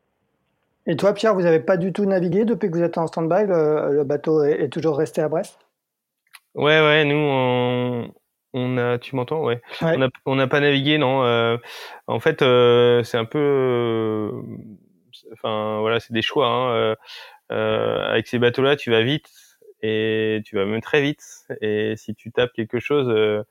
Et 0.86 0.96
toi, 0.96 1.14
Pierre, 1.14 1.34
vous 1.34 1.42
n'avez 1.42 1.60
pas 1.60 1.76
du 1.76 1.92
tout 1.92 2.04
navigué 2.04 2.44
depuis 2.44 2.70
que 2.70 2.76
vous 2.76 2.82
êtes 2.82 2.98
en 2.98 3.06
stand-by 3.06 3.46
le, 3.46 4.02
bateau 4.04 4.42
est, 4.42 4.68
toujours 4.68 4.98
resté 4.98 5.20
à 5.20 5.28
Brest? 5.28 5.58
Ouais, 6.54 6.80
ouais, 6.80 7.04
nous, 7.04 8.10
on, 8.52 8.78
a, 8.78 8.98
tu 8.98 9.14
m'entends? 9.14 9.44
Ouais. 9.44 9.60
On 10.26 10.34
n'a 10.34 10.48
pas 10.48 10.60
navigué, 10.60 10.98
non. 10.98 11.24
Euh, 11.24 11.56
en 12.08 12.18
fait, 12.18 12.42
euh, 12.42 13.02
c'est 13.04 13.16
un 13.16 13.24
peu, 13.24 13.38
euh, 13.38 14.30
enfin 15.32 15.78
voilà, 15.80 16.00
c'est 16.00 16.12
des 16.12 16.22
choix. 16.22 16.48
Hein, 16.48 16.96
avec 17.48 18.26
ces 18.26 18.38
bateaux-là, 18.38 18.76
tu 18.76 18.90
vas 18.90 19.02
vite 19.02 19.30
et 19.82 20.40
tu 20.44 20.56
vas 20.56 20.64
même 20.64 20.80
très 20.80 21.02
vite. 21.02 21.22
Et 21.60 21.94
si 21.96 22.14
tu 22.14 22.30
tapes 22.32 22.52
quelque 22.52 22.80
chose, 22.80 23.08
euh, 23.08 23.42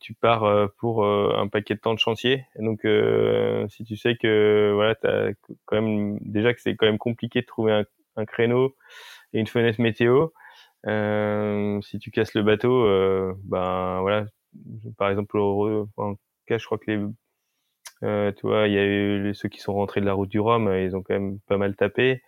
tu 0.00 0.14
pars 0.14 0.44
euh, 0.44 0.66
pour 0.78 1.04
euh, 1.04 1.34
un 1.36 1.48
paquet 1.48 1.74
de 1.74 1.80
temps 1.80 1.94
de 1.94 1.98
chantier. 1.98 2.44
donc, 2.58 2.80
si 3.70 3.84
tu 3.84 3.96
sais 3.96 4.16
que 4.16 4.72
voilà, 4.74 4.94
as 5.04 5.32
quand 5.64 5.80
même 5.80 6.18
déjà 6.20 6.52
que 6.54 6.60
c'est 6.60 6.76
quand 6.76 6.86
même 6.86 6.98
compliqué 6.98 7.40
de 7.40 7.46
trouver 7.46 7.72
un, 7.72 7.84
un, 8.16 8.24
créneau 8.24 8.76
et 9.32 9.40
une 9.40 9.46
fenêtre 9.46 9.80
météo, 9.80 10.28
si 11.82 11.98
tu 11.98 12.10
casses 12.10 12.34
le 12.34 12.42
bateau, 12.42 12.84
ben 13.44 14.00
voilà. 14.00 14.26
Par 14.98 15.10
exemple, 15.10 15.38
en 15.38 16.14
cas, 16.46 16.58
je 16.58 16.64
crois 16.64 16.78
que 16.78 16.90
les, 16.90 18.32
tu 18.34 18.46
vois, 18.46 18.68
il 18.68 18.74
y 18.74 18.78
a 18.78 18.84
eu 18.84 19.34
ceux 19.34 19.48
qui 19.48 19.60
sont 19.60 19.74
rentrés 19.74 20.00
de 20.00 20.06
la 20.06 20.12
route 20.12 20.28
du 20.28 20.40
Rhum, 20.40 20.72
ils 20.74 20.96
ont 20.96 21.02
quand 21.02 21.14
même 21.14 21.38
pas 21.48 21.58
mal 21.58 21.76
tapé. 21.76 22.22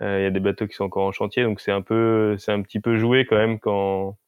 Il 0.00 0.06
y 0.06 0.26
a 0.26 0.30
des 0.30 0.40
bateaux 0.40 0.66
qui 0.66 0.74
sont 0.74 0.84
encore 0.84 1.06
en 1.06 1.12
chantier, 1.12 1.42
donc 1.44 1.60
c'est 1.60 1.72
un 1.72 1.82
peu, 1.82 2.36
c'est 2.38 2.52
un 2.52 2.62
petit 2.62 2.80
peu 2.80 2.98
joué 2.98 3.26
quand 3.26 3.36
même 3.36 3.58
quand 3.58 4.18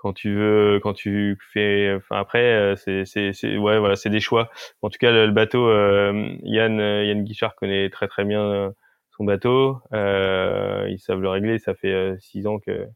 quand 0.00 0.14
tu 0.14 0.34
veux, 0.34 0.80
quand 0.82 0.94
tu 0.94 1.36
fais, 1.52 1.94
enfin 1.94 2.16
après, 2.18 2.42
euh, 2.42 2.74
c'est, 2.76 3.04
c'est, 3.04 3.58
ouais, 3.58 3.78
voilà, 3.78 3.96
c'est 3.96 4.08
des 4.08 4.20
choix. 4.20 4.50
En 4.80 4.88
tout 4.88 4.96
cas, 4.98 5.12
le, 5.12 5.30
bateau, 5.30 5.68
euh, 5.68 6.34
Yann, 6.42 6.80
euh, 6.80 7.04
Yann 7.04 7.22
Guichard 7.22 7.54
connaît 7.54 7.90
très 7.90 8.08
très 8.08 8.24
bien 8.24 8.72
son 9.10 9.24
bateau. 9.24 9.78
Euh, 9.92 10.86
ils 10.88 10.98
savent 10.98 11.20
le 11.20 11.28
régler. 11.28 11.58
Ça 11.58 11.74
fait 11.74 12.16
six 12.18 12.46
ans 12.46 12.58
que 12.58 12.86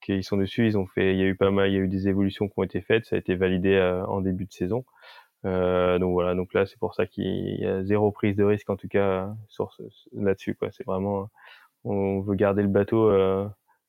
qu'ils 0.00 0.22
sont 0.24 0.36
dessus. 0.36 0.66
Ils 0.66 0.78
ont 0.78 0.86
fait, 0.86 1.12
il 1.12 1.18
y 1.18 1.22
a 1.22 1.26
eu 1.26 1.36
pas 1.36 1.50
mal, 1.50 1.70
il 1.70 1.74
y 1.74 1.76
a 1.76 1.80
eu 1.80 1.88
des 1.88 2.08
évolutions 2.08 2.48
qui 2.48 2.54
ont 2.56 2.62
été 2.62 2.82
faites. 2.82 3.06
Ça 3.06 3.16
a 3.16 3.18
été 3.18 3.34
validé 3.34 3.80
en 4.08 4.20
début 4.20 4.44
de 4.46 4.52
saison. 4.52 4.84
Euh, 5.44 5.98
donc 5.98 6.12
voilà, 6.12 6.34
donc 6.36 6.54
là 6.54 6.66
c'est 6.66 6.78
pour 6.78 6.94
ça 6.94 7.06
qu'il 7.06 7.60
y 7.60 7.66
a 7.66 7.82
zéro 7.82 8.12
prise 8.12 8.36
de 8.36 8.44
risque 8.44 8.70
en 8.70 8.76
tout 8.76 8.88
cas 8.88 9.34
sur 9.48 9.76
là-dessus 10.12 10.54
quoi. 10.54 10.70
C'est 10.72 10.86
vraiment, 10.86 11.30
on 11.84 12.20
veut 12.20 12.36
garder 12.36 12.62
le 12.62 12.68
bateau 12.68 13.10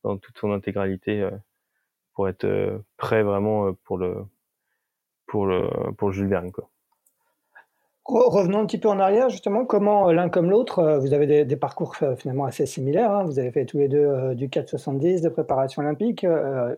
dans 0.03 0.17
toute 0.17 0.37
son 0.39 0.51
intégralité 0.51 1.29
pour 2.13 2.27
être 2.27 2.45
euh, 2.45 2.77
prêt 2.97 3.23
vraiment 3.23 3.67
euh, 3.67 3.71
pour 3.83 3.97
le 3.97 4.25
pour 5.27 5.45
le 5.45 5.69
pour 5.97 6.09
le 6.09 6.13
Jules 6.13 6.27
Verne. 6.27 6.51
Revenons 8.05 8.59
un 8.59 8.65
petit 8.65 8.79
peu 8.79 8.89
en 8.89 8.99
arrière, 8.99 9.29
justement, 9.29 9.63
comment 9.65 10.09
euh, 10.09 10.11
l'un 10.11 10.27
comme 10.27 10.49
l'autre, 10.49 10.99
vous 10.99 11.13
avez 11.13 11.45
des, 11.45 11.55
parcours 11.55 11.95
finalement 12.17 12.43
assez 12.43 12.65
similaires. 12.65 13.09
Hein. 13.11 13.23
Vous 13.23 13.39
avez 13.39 13.49
fait 13.49 13.65
tous 13.65 13.77
les 13.77 13.87
deux 13.87 14.35
du 14.35 14.49
470 14.49 15.21
de 15.21 15.29
préparation 15.29 15.81
olympique, 15.81 16.25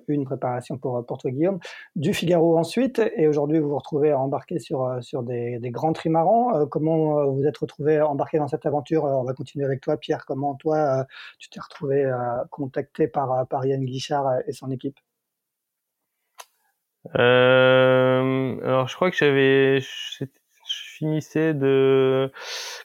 une 0.08 0.24
préparation 0.24 0.78
pour, 0.78 1.04
pour 1.04 1.18
toi 1.18 1.32
Guillaume, 1.32 1.58
du 1.96 2.14
Figaro 2.14 2.60
ensuite, 2.60 3.02
et 3.16 3.28
aujourd'hui 3.28 3.58
vous 3.58 3.70
vous 3.70 3.78
retrouvez 3.78 4.14
embarqué 4.14 4.60
sur, 4.60 5.00
sur 5.02 5.24
des, 5.24 5.58
des 5.58 5.72
grands 5.72 5.94
trimarans. 5.94 6.68
comment 6.68 7.26
vous 7.32 7.48
êtes 7.48 7.58
retrouvé 7.58 8.00
embarqué 8.00 8.38
dans 8.38 8.48
cette 8.48 8.68
aventure? 8.68 9.06
On 9.06 9.24
va 9.24 9.34
continuer 9.34 9.66
avec 9.66 9.82
toi, 9.82 9.98
Pierre. 9.98 10.26
Comment 10.28 10.54
toi, 10.54 11.08
tu 11.40 11.50
t'es 11.50 11.60
retrouvé 11.60 12.08
contacté 12.52 13.08
par, 13.08 13.48
par 13.48 13.66
Yann 13.66 13.84
Guichard 13.84 14.42
et 14.48 14.52
son 14.52 14.70
équipe? 14.70 15.00
Euh, 17.16 18.58
alors 18.64 18.88
je 18.88 18.96
crois 18.96 19.12
que 19.12 19.18
j'avais, 19.18 19.80
je, 19.80 20.26
finissais 20.96 21.54
de, 21.54 22.32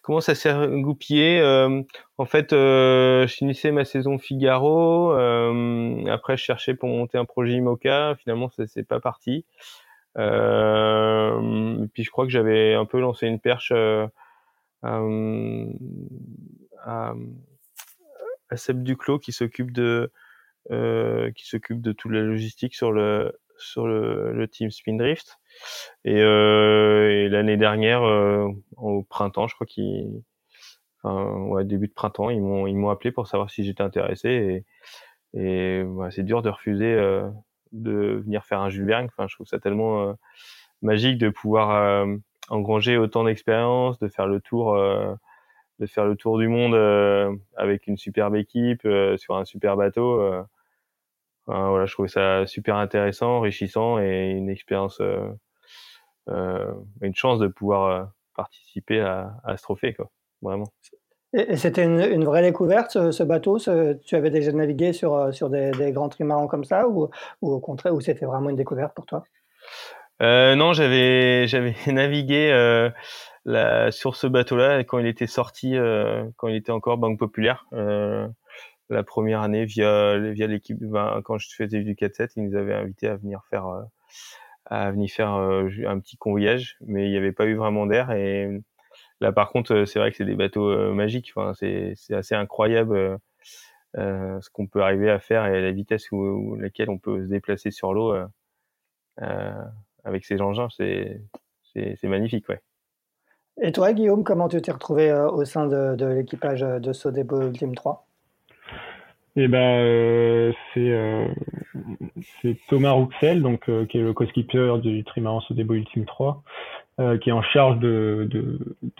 comment 0.03 0.21
ça 0.21 0.35
s'est 0.35 0.53
goupillé 0.69 1.41
euh, 1.41 1.83
En 2.19 2.25
fait, 2.25 2.53
euh, 2.53 3.27
je 3.27 3.35
finissais 3.35 3.71
ma 3.71 3.85
saison 3.85 4.19
Figaro. 4.19 5.13
Euh, 5.13 6.05
après, 6.07 6.37
je 6.37 6.43
cherchais 6.43 6.75
pour 6.75 6.89
monter 6.89 7.19
un 7.19 7.25
projet 7.25 7.55
IMOCA. 7.55 8.17
Finalement, 8.17 8.51
ça 8.51 8.67
c'est 8.67 8.83
pas 8.83 9.01
parti. 9.01 9.45
Euh, 10.19 11.87
puis 11.95 12.03
je 12.03 12.11
crois 12.11 12.25
que 12.27 12.33
j'avais 12.33 12.75
un 12.75 12.85
peu 12.85 13.01
lancé 13.01 13.29
une 13.29 13.39
perche 13.39 13.73
euh, 13.75 14.09
à, 14.83 15.01
à, 16.85 17.15
à 18.51 18.57
Seb 18.57 18.83
Duclos 18.83 19.21
qui 19.21 19.33
s'occupe 19.33 19.73
de 19.73 20.11
qui 21.35 21.49
s'occupe 21.49 21.81
de 21.81 21.93
toute 21.93 22.13
la 22.13 22.21
logistique 22.21 22.75
sur 22.75 22.93
le 22.93 23.33
sur 23.61 23.87
le, 23.87 24.47
team 24.49 24.71
Spindrift. 24.71 25.39
Et, 26.05 26.21
euh, 26.21 27.11
et 27.11 27.29
l'année 27.29 27.57
dernière, 27.57 28.03
euh, 28.03 28.49
au 28.77 29.03
printemps, 29.03 29.49
je 29.49 29.55
crois 29.55 29.67
qu'ils, 29.67 30.23
enfin, 31.03 31.33
ouais, 31.49 31.65
début 31.65 31.89
de 31.89 31.93
printemps, 31.93 32.31
ils 32.31 32.41
m'ont 32.41 32.67
ils 32.67 32.77
m'ont 32.77 32.91
appelé 32.91 33.13
pour 33.13 33.27
savoir 33.27 33.51
si 33.51 33.65
j'étais 33.65 33.83
intéressé. 33.83 34.65
Et, 35.35 35.85
c'est 36.11 36.25
dur 36.25 36.43
de 36.43 36.51
refuser 36.51 36.93
euh, 36.93 37.29
de 37.73 38.21
venir 38.25 38.45
faire 38.45 38.61
un 38.61 38.69
Jules 38.69 38.87
Verne. 38.87 39.07
Enfin, 39.07 39.27
je 39.29 39.37
trouve 39.37 39.47
ça 39.47 39.61
tellement 39.61 40.15
magique 40.83 41.19
de 41.19 41.29
pouvoir 41.29 42.07
engranger 42.49 42.97
autant 42.97 43.25
d'expérience, 43.25 43.99
de 44.01 44.09
faire 44.09 44.27
le 44.27 44.41
tour 44.41 44.77
de 45.79 45.87
faire 45.87 46.05
le 46.05 46.17
tour 46.17 46.39
du 46.39 46.49
monde 46.49 46.75
avec 47.57 47.87
une 47.87 47.97
superbe 47.97 48.35
équipe 48.37 48.87
sur 49.17 49.37
un 49.37 49.45
super 49.45 49.77
bateau 49.77 50.45
voilà, 51.51 51.87
je 51.87 51.93
trouvais 51.93 52.09
ça 52.09 52.47
super 52.47 52.77
intéressant, 52.77 53.39
enrichissant 53.39 53.99
et 53.99 54.31
une 54.31 54.49
expérience, 54.49 55.01
euh, 55.01 55.29
euh, 56.29 56.73
une 57.03 57.15
chance 57.15 57.39
de 57.39 57.49
pouvoir 57.49 57.85
euh, 57.87 58.05
participer 58.37 59.01
à, 59.01 59.35
à, 59.45 59.57
ce 59.57 59.63
trophée, 59.63 59.95
quoi, 59.95 60.11
vraiment. 60.43 60.73
Et, 61.33 61.57
c'était 61.57 61.85
une, 61.85 62.01
une, 62.01 62.25
vraie 62.25 62.43
découverte, 62.43 63.11
ce, 63.11 63.23
bateau? 63.23 63.59
Tu 63.59 64.17
avais 64.17 64.31
déjà 64.31 64.53
navigué 64.53 64.93
sur, 64.93 65.33
sur 65.33 65.49
des, 65.49 65.71
des 65.73 65.93
grands 65.93 66.09
trimarans 66.09 66.49
comme 66.49 66.65
ça 66.65 66.89
ou, 66.89 67.09
ou 67.41 67.53
au 67.53 67.61
contraire, 67.61 67.95
ou 67.95 68.01
c'était 68.01 68.27
vraiment 68.27 68.51
une 68.51 68.57
découverte 68.57 68.95
pour 68.95 69.07
toi? 69.07 69.23
Euh, 70.23 70.55
Non, 70.55 70.73
j'avais 70.73 71.47
j'avais 71.49 71.75
navigué 71.87 72.51
euh, 72.53 72.91
la, 73.45 73.91
sur 73.91 74.17
ce 74.17 74.27
bateau-là 74.27 74.85
quand 74.85 74.99
il 74.99 75.07
était 75.07 75.27
sorti, 75.27 75.77
euh, 75.77 76.25
quand 76.37 76.49
il 76.49 76.57
était 76.57 76.73
encore 76.73 76.99
Banque 76.99 77.19
Populaire. 77.19 77.67
Euh, 78.91 78.95
la 78.95 79.03
première 79.03 79.41
année 79.41 79.65
via 79.65 80.19
via 80.19 80.47
l'équipe. 80.47 80.79
Ben, 80.81 81.21
quand 81.25 81.39
je 81.39 81.49
faisais 81.55 81.83
du 81.83 81.95
4-7, 81.95 82.33
ils 82.37 82.49
nous 82.49 82.57
avaient 82.57 82.75
invités 82.75 83.09
à 83.09 83.17
venir 83.17 83.43
faire 83.51 83.67
euh, 83.67 83.83
à 84.67 84.91
venir 84.93 85.11
faire 85.11 85.35
euh, 85.35 85.69
un 85.87 85.99
petit 86.01 86.17
convoyage, 86.17 86.77
mais 86.87 87.07
il 87.07 87.11
n'y 87.11 87.17
avait 87.17 87.33
pas 87.33 87.47
eu 87.47 87.55
vraiment 87.57 87.87
d'air. 87.87 88.13
Et 88.13 88.61
là, 89.21 89.33
par 89.33 89.51
contre, 89.51 89.75
euh, 89.75 89.87
c'est 89.87 89.99
vrai 89.99 90.11
que 90.11 90.17
c'est 90.17 90.25
des 90.25 90.37
bateaux 90.37 90.93
magiques. 90.95 91.33
Enfin, 91.35 91.53
c'est 91.55 91.95
assez 92.15 92.35
incroyable 92.35 93.19
euh, 93.99 94.41
ce 94.41 94.51
qu'on 94.51 94.67
peut 94.67 94.83
arriver 94.83 95.11
à 95.11 95.19
faire 95.19 95.47
et 95.47 95.61
la 95.61 95.73
vitesse 95.73 96.11
où, 96.13 96.57
laquelle 96.57 96.91
on 96.91 96.99
peut 96.99 97.23
se 97.23 97.29
déplacer 97.29 97.71
sur 97.71 97.93
l'eau 97.93 98.15
euh, 99.23 99.65
avec 100.05 100.25
ces 100.25 100.41
engins. 100.41 100.69
C'est 100.77 101.21
c'est 101.73 102.09
magnifique, 102.09 102.49
ouais. 102.49 102.61
Et 103.63 103.71
toi, 103.71 103.93
Guillaume, 103.93 104.25
comment 104.25 104.49
tu 104.49 104.61
t'es 104.61 104.73
retrouvé 104.73 105.13
au 105.13 105.45
sein 105.45 105.67
de, 105.67 105.95
de 105.95 106.07
l'équipage 106.07 106.63
de 106.63 106.93
Sodebo 106.93 107.43
Ultime 107.43 107.77
3 107.77 108.10
eh 109.43 109.49
ben, 109.49 109.59
euh, 109.59 110.53
c'est 110.75 110.91
euh, 110.91 111.27
c'est 112.43 112.57
Thomas 112.69 112.91
Rouxel, 112.91 113.41
donc 113.43 113.69
euh, 113.69 113.87
qui 113.87 113.99
est 113.99 114.03
le 114.03 114.13
co-skipper 114.13 114.79
du 114.83 115.03
Trimaran 115.05 115.41
Sodebo 115.41 115.75
Ultime 115.75 116.05
3, 116.05 116.43
qui 117.23 117.31
est 117.31 117.33
en 117.33 117.43
charge 117.43 117.79
de, 117.79 118.29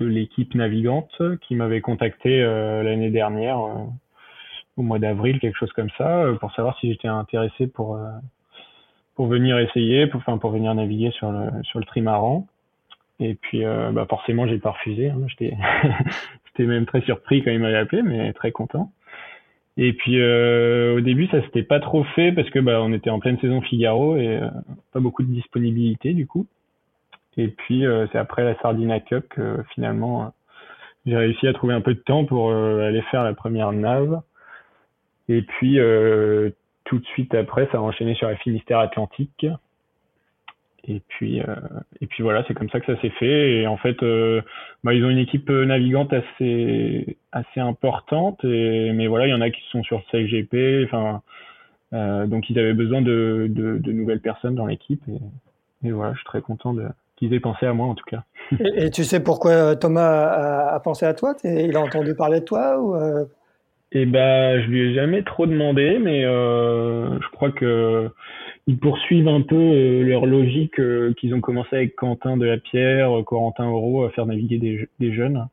l'équipe 0.01 0.55
navigante, 0.55 1.13
qui 1.43 1.55
m'avait 1.55 1.83
contacté 1.83 2.41
l'année 2.41 3.11
dernière, 3.11 3.59
au 4.79 4.83
mois 4.83 4.99
d'avril, 4.99 5.39
quelque 5.39 5.59
chose 5.59 5.73
comme 5.75 5.91
ça, 5.99 6.25
pour 6.41 6.51
savoir 6.53 6.79
si 6.79 6.91
j'étais 6.91 7.09
intéressé 7.09 7.67
pour 7.67 7.99
pour 9.17 9.27
venir 9.27 9.59
essayer, 9.59 10.07
pour 10.07 10.23
pour 10.23 10.51
venir 10.51 10.75
naviguer 10.75 11.11
sur 11.11 11.31
le 11.31 11.51
sur 11.65 11.79
le 11.79 11.85
trimaran. 11.85 12.47
Et 13.19 13.35
puis, 13.35 13.65
bah 13.65 14.07
forcément, 14.09 14.47
j'ai 14.47 14.59
pas 14.59 14.71
refusé. 14.71 15.11
Hein, 15.11 15.27
j'étais 15.29 16.65
même 16.65 16.87
très 16.87 17.03
surpris 17.03 17.43
quand 17.43 17.51
il 17.51 17.61
m'avait 17.61 17.77
appelé, 17.77 18.01
mais 18.01 18.33
très 18.33 18.51
content. 18.51 18.91
Et 19.83 19.95
puis 19.95 20.21
euh, 20.21 20.99
au 20.99 21.01
début, 21.01 21.27
ça 21.29 21.41
s'était 21.41 21.63
pas 21.63 21.81
trop 21.81 22.05
fait 22.05 22.33
parce 22.33 22.51
que 22.51 22.59
bah, 22.59 22.83
on 22.83 22.93
était 22.93 23.09
en 23.09 23.19
pleine 23.19 23.41
saison 23.41 23.63
Figaro 23.63 24.15
et 24.17 24.37
euh, 24.37 24.47
pas 24.93 25.01
beaucoup 25.01 25.23
de 25.23 25.33
disponibilité 25.33 26.13
du 26.13 26.27
coup. 26.27 26.47
Et 27.39 27.49
puis 27.49 27.87
euh, 27.87 28.07
c'est 28.13 28.19
après 28.19 28.45
la 28.45 28.55
Sardina 28.61 29.01
Cup 29.01 29.25
que 29.31 29.65
finalement 29.73 30.35
j'ai 31.07 31.17
réussi 31.17 31.47
à 31.49 31.55
trouver 31.55 31.73
un 31.73 31.81
peu 31.81 31.95
de 31.95 32.01
temps 32.01 32.27
pour 32.27 32.53
aller 32.53 33.01
faire 33.11 33.25
la 33.25 33.33
première 33.33 33.73
nave. 33.73 34.21
Et 35.31 35.41
puis 35.41 35.79
tout 36.85 36.99
de 36.99 37.07
suite 37.07 37.35
après, 37.35 37.67
ça 37.73 37.79
a 37.79 37.81
enchaîné 37.81 38.15
sur 38.17 38.29
la 38.29 38.37
Finistère 38.37 38.81
Atlantique 38.81 39.47
et 40.87 41.01
puis, 41.09 41.41
euh, 41.41 41.45
et 42.01 42.07
puis 42.07 42.23
voilà, 42.23 42.45
c'est 42.47 42.55
comme 42.55 42.71
ça 42.71 42.81
que 42.81 42.87
ça 42.87 43.01
s'est 43.01 43.11
fait. 43.11 43.61
Et 43.61 43.67
en 43.67 43.77
fait, 43.77 44.03
euh, 44.03 44.41
bah, 44.83 44.95
ils 44.95 45.05
ont 45.05 45.11
une 45.11 45.19
équipe 45.19 45.51
navigante 45.51 46.13
assez, 46.13 47.17
assez 47.33 47.61
importante. 47.61 48.43
Et, 48.45 48.93
mais 48.93 49.07
voilà, 49.07 49.27
il 49.27 49.31
y 49.31 49.35
en 49.35 49.41
a 49.41 49.51
qui 49.51 49.63
sont 49.71 49.83
sur 49.83 50.03
CGP. 50.11 50.85
Enfin, 50.87 51.23
euh, 51.93 52.27
donc 52.27 52.49
ils 52.51 52.59
avaient 52.59 52.75
besoin 52.75 53.03
de, 53.03 53.47
de, 53.51 53.79
de 53.79 53.93
nouvelles 53.93 54.21
personnes 54.21 54.55
dans 54.55 54.67
l'équipe. 54.67 55.03
Et, 55.09 55.89
et, 55.89 55.93
voilà, 55.93 56.13
je 56.13 56.19
suis 56.19 56.27
très 56.27 56.41
content 56.41 56.73
de, 56.73 56.85
qu'ils 57.17 57.35
aient 57.35 57.41
pensé 57.41 57.67
à 57.67 57.73
moi 57.73 57.87
en 57.87 57.95
tout 57.95 58.07
cas. 58.07 58.25
Et, 58.59 58.87
et 58.87 58.91
tu 58.91 59.05
sais 59.05 59.23
pourquoi 59.23 59.77
Thomas 59.77 60.29
a, 60.29 60.75
a 60.75 60.81
pensé 60.81 61.05
à 61.07 61.15
toi? 61.15 61.35
Il 61.45 61.77
a 61.77 61.81
entendu 61.81 62.15
parler 62.15 62.41
de 62.41 62.45
toi 62.45 62.81
ou 62.81 62.95
euh... 62.95 63.25
Eh 63.93 64.07
ben, 64.07 64.63
je 64.63 64.69
lui 64.69 64.91
ai 64.91 64.95
jamais 64.95 65.25
trop 65.25 65.47
demandé, 65.47 65.99
mais 66.01 66.25
euh, 66.25 67.19
je 67.21 67.29
crois 67.33 67.51
que 67.51 68.09
ils 68.71 68.79
poursuivent 68.79 69.27
un 69.27 69.41
peu 69.41 69.57
euh, 69.57 70.05
leur 70.05 70.27
logique 70.27 70.79
euh, 70.79 71.13
qu'ils 71.15 71.35
ont 71.35 71.41
commencé 71.41 71.75
avec 71.75 71.97
Quentin 71.97 72.37
de 72.37 72.47
la 72.47 72.57
Pierre, 72.57 73.19
euh, 73.19 73.25
Corentin 73.25 73.69
Euro 73.69 74.05
à 74.05 74.11
faire 74.11 74.27
naviguer 74.27 74.59
des, 75.01 75.13
jeunes. 75.13 75.49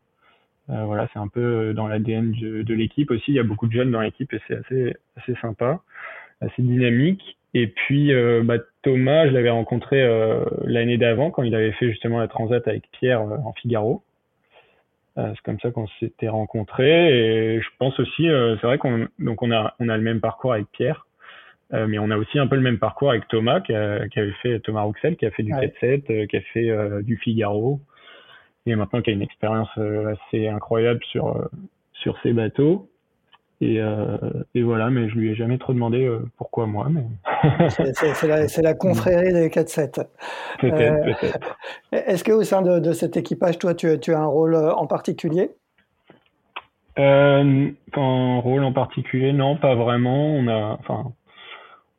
voilà, 0.68 1.10
c'est 1.12 1.18
un 1.18 1.28
peu 1.28 1.74
dans 1.74 1.88
l'ADN 1.88 2.32
de, 2.32 2.74
l'équipe 2.76 3.10
aussi. 3.10 3.24
Il 3.30 3.34
y 3.34 3.40
a 3.40 3.44
beaucoup 3.44 3.66
de 3.66 3.72
jeunes 3.72 3.90
dans 3.90 4.02
l'équipe 4.02 4.32
et 4.34 4.40
c'est 4.48 4.58
assez 4.58 4.96
assez 5.16 5.34
sympa, 5.42 5.82
assez 6.42 6.62
dynamique. 6.62 7.38
Et 7.56 7.66
puis 7.66 8.12
bah, 8.44 8.58
Thomas, 8.84 9.28
je 9.28 9.32
l'avais 9.32 9.50
rencontré 9.50 9.98
l'année 10.66 10.98
d'avant 10.98 11.32
quand 11.32 11.44
il 11.44 11.56
avait 11.56 11.72
fait 11.72 11.90
justement 11.90 12.20
la 12.20 12.28
transat 12.28 12.68
avec 12.68 12.84
Pierre 12.92 13.22
en 13.22 13.54
Figaro. 13.54 14.04
c'est 15.16 15.42
comme 15.44 15.60
ça 15.62 15.72
qu'on 15.72 15.88
s'était 16.00 16.30
rencontrés 16.30 17.56
et 17.56 17.62
je 17.62 17.70
pense 17.80 17.98
aussi, 18.00 18.28
c'est 18.28 18.68
vrai 18.68 18.78
qu'on 18.78 19.08
donc 19.18 19.42
on 19.42 19.52
a 19.52 19.74
on 19.80 19.90
a 19.90 19.98
le 19.98 20.04
même 20.04 20.20
parcours 20.20 20.54
avec 20.54 20.68
Pierre. 20.74 21.08
Mais 21.72 22.00
on 22.00 22.10
a 22.12 22.18
aussi 22.18 22.40
un 22.40 22.48
peu 22.48 22.56
le 22.56 22.62
même 22.62 22.80
parcours 22.80 23.10
avec 23.10 23.28
Thomas, 23.28 23.62
qui, 23.62 23.74
avait 23.74 24.32
fait 24.42 24.60
Thomas 24.62 24.82
Rouxel, 24.82 25.18
qui 25.18 25.26
a 25.26 25.32
fait 25.32 25.44
du 25.44 25.52
4-7, 25.52 26.28
qui 26.28 26.38
a 26.38 26.42
fait 26.54 27.04
du 27.04 27.18
Figaro, 27.18 27.82
et 28.66 28.76
maintenant 28.76 29.02
qui 29.02 29.10
a 29.10 29.14
une 29.14 29.22
expérience 29.22 29.70
assez 29.78 30.48
incroyable 30.48 31.02
sur 31.12 31.50
sur 31.94 32.18
ces 32.22 32.34
bateaux. 32.34 32.90
Et, 33.60 33.82
euh, 33.82 34.18
et, 34.54 34.62
voilà, 34.62 34.92
mais 34.92 35.10
je 35.10 35.16
lui 35.16 35.32
ai 35.32 35.36
jamais 35.36 35.58
trop 35.58 35.74
demandé 35.74 36.06
euh, 36.06 36.20
pourquoi 36.38 36.68
moi. 36.68 36.90
Mais... 36.92 37.06
c'est 37.70 38.28
la, 38.28 38.46
la, 38.46 38.74
confrérie 38.76 39.34
des 39.34 39.50
4-7. 39.50 40.06
Peut-être, 40.60 40.74
euh, 40.76 41.14
peut-être. 41.14 41.58
Est-ce 41.92 42.24
qu'au 42.24 42.44
sein 42.44 42.62
de, 42.62 42.78
de, 42.80 42.92
cet 42.94 43.18
équipage, 43.18 43.58
toi, 43.58 43.74
tu, 43.74 44.00
tu, 44.00 44.14
as 44.14 44.20
un 44.20 44.28
rôle 44.28 44.56
en 44.56 44.86
particulier? 44.86 45.50
Euh, 47.00 47.70
Un 47.96 48.40
rôle 48.40 48.64
en 48.64 48.74
particulier, 48.74 49.34
non, 49.34 49.58
pas 49.58 49.74
vraiment. 49.74 50.28
On 50.36 50.48
a, 50.48 50.78
enfin, 50.80 51.14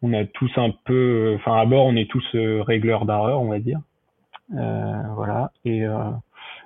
on 0.03 0.13
a 0.13 0.25
tous 0.25 0.51
un 0.57 0.71
peu, 0.85 1.35
enfin, 1.37 1.57
à 1.59 1.67
bord, 1.67 1.87
on 1.87 1.97
est 1.97 2.11
tous 2.11 2.25
régleurs 2.35 3.05
d'erreur, 3.05 3.41
on 3.41 3.49
va 3.49 3.59
dire. 3.59 3.81
voilà. 4.51 5.53
Et, 5.65 5.85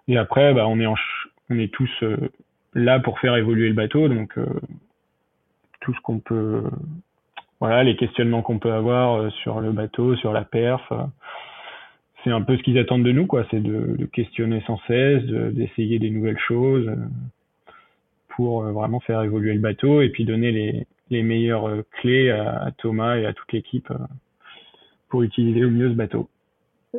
et 0.09 0.19
après, 0.19 0.53
bah, 0.55 0.67
on 0.69 0.79
est, 0.81 0.87
en, 0.87 0.97
on 1.51 1.59
est 1.59 1.73
tous 1.73 1.91
là 2.75 3.01
pour 3.01 3.19
faire 3.19 3.37
évoluer 3.37 3.69
le 3.69 3.75
bateau. 3.75 4.09
Donc 4.09 4.37
euh, 4.39 4.47
tout 5.81 5.95
ce 5.95 6.01
qu'on 6.01 6.19
peut, 6.19 6.65
voilà, 7.61 7.85
les 7.85 7.97
questionnements 7.97 8.43
qu'on 8.43 8.59
peut 8.59 8.73
avoir 8.73 9.17
euh, 9.17 9.31
sur 9.43 9.61
le 9.61 9.73
bateau, 9.73 10.17
sur 10.17 10.33
la 10.33 10.45
perf, 10.45 10.83
euh, 10.93 11.05
c'est 12.25 12.31
un 12.31 12.43
peu 12.43 12.57
ce 12.57 12.63
qu'ils 12.63 12.79
attendent 12.79 13.03
de 13.03 13.13
nous, 13.13 13.27
quoi. 13.27 13.45
C'est 13.51 13.61
de, 13.61 13.97
de, 13.99 14.07
questionner 14.07 14.63
sans 14.67 14.79
cesse, 14.87 15.25
d'essayer 15.25 15.99
des 15.99 16.11
nouvelles 16.11 16.39
choses 16.39 16.89
pour 18.29 18.63
vraiment 18.63 19.01
faire 19.01 19.23
évoluer 19.23 19.53
le 19.55 19.59
bateau 19.59 20.03
et 20.03 20.09
puis 20.09 20.25
donner 20.25 20.53
les, 20.53 20.87
les 21.13 21.23
meilleures 21.23 21.71
clés 22.01 22.31
à, 22.31 22.71
Thomas 22.79 23.17
et 23.17 23.27
à 23.27 23.33
toute 23.33 23.53
l'équipe 23.53 23.89
pour 25.09 25.23
utiliser 25.23 25.65
au 25.65 25.71
mieux 25.71 25.91
ce 25.91 25.95
bateau. 25.95 26.29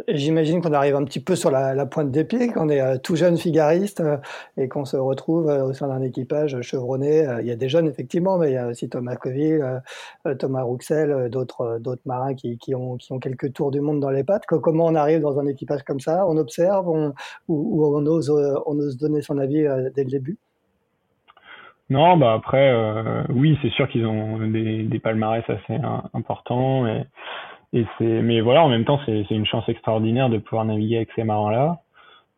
J'imagine 0.08 0.60
qu'on 0.60 0.74
arrive 0.74 0.96
un 0.96 1.04
petit 1.04 1.20
peu 1.20 1.36
sur 1.36 1.52
la, 1.52 1.86
pointe 1.86 2.10
des 2.10 2.24
pieds, 2.24 2.48
qu'on 2.48 2.68
est 2.68 2.82
euh, 2.82 2.98
tout 2.98 3.16
jeune 3.16 3.38
figariste 3.38 4.00
euh, 4.00 4.18
et 4.58 4.68
qu'on 4.68 4.86
se 4.86 4.98
retrouve 4.98 5.48
euh, 5.50 5.66
au 5.66 5.74
sein 5.74 5.88
d'un 5.88 6.02
équipage 6.02 6.60
chevronné. 6.62 7.28
il 7.42 7.46
y 7.46 7.52
a 7.52 7.56
des 7.56 7.70
jeunes 7.70 7.88
effectivement, 7.88 8.40
mais 8.40 8.50
il 8.50 8.54
y 8.54 8.58
a 8.58 8.68
aussi 8.68 8.90
Thomas 8.90 9.16
Coville, 9.16 9.82
Thomas 10.40 10.64
Rouxel, 10.64 11.30
d'autres 11.30 11.80
marins 12.06 12.34
qui, 12.34 12.58
ont, 12.74 12.98
quelques 13.22 13.54
tours 13.54 13.70
du 13.70 13.82
monde 13.82 14.00
dans 14.00 14.10
les 14.10 14.24
pattes. 14.24 14.46
Comment 14.48 14.88
on 14.88 14.96
arrive 14.96 15.22
dans 15.22 15.40
un 15.40 15.46
équipage 15.46 15.84
comme 15.84 16.00
ça? 16.00 16.26
On 16.28 16.38
observe 16.38 16.88
ou, 16.88 17.14
on 17.50 18.06
ose 18.08 18.98
donner 18.98 19.22
son 19.22 19.38
avis 19.38 19.68
dès 19.94 20.04
le 20.04 20.10
début? 20.10 20.38
Non, 21.94 22.18
bah 22.18 22.34
après, 22.34 22.74
oui, 23.30 23.58
c'est 23.62 23.72
sûr 23.72 23.88
qu'ils 23.88 24.06
ont 24.06 24.40
des, 24.48 24.84
des 24.84 25.00
palmarès 25.00 25.44
assez 25.50 25.78
importants 26.14 26.88
et 26.88 27.04
et 27.74 27.86
c'est, 27.98 28.22
mais 28.22 28.40
voilà, 28.42 28.64
en 28.64 28.70
même 28.70 28.86
temps, 28.86 29.00
c'est, 29.06 29.26
c'est 29.28 29.36
une 29.36 29.48
chance 29.48 29.68
extraordinaire 29.68 30.30
de 30.30 30.38
pouvoir 30.38 30.64
naviguer 30.66 30.98
avec 30.98 31.10
ces 31.16 31.24
marins-là. 31.24 31.80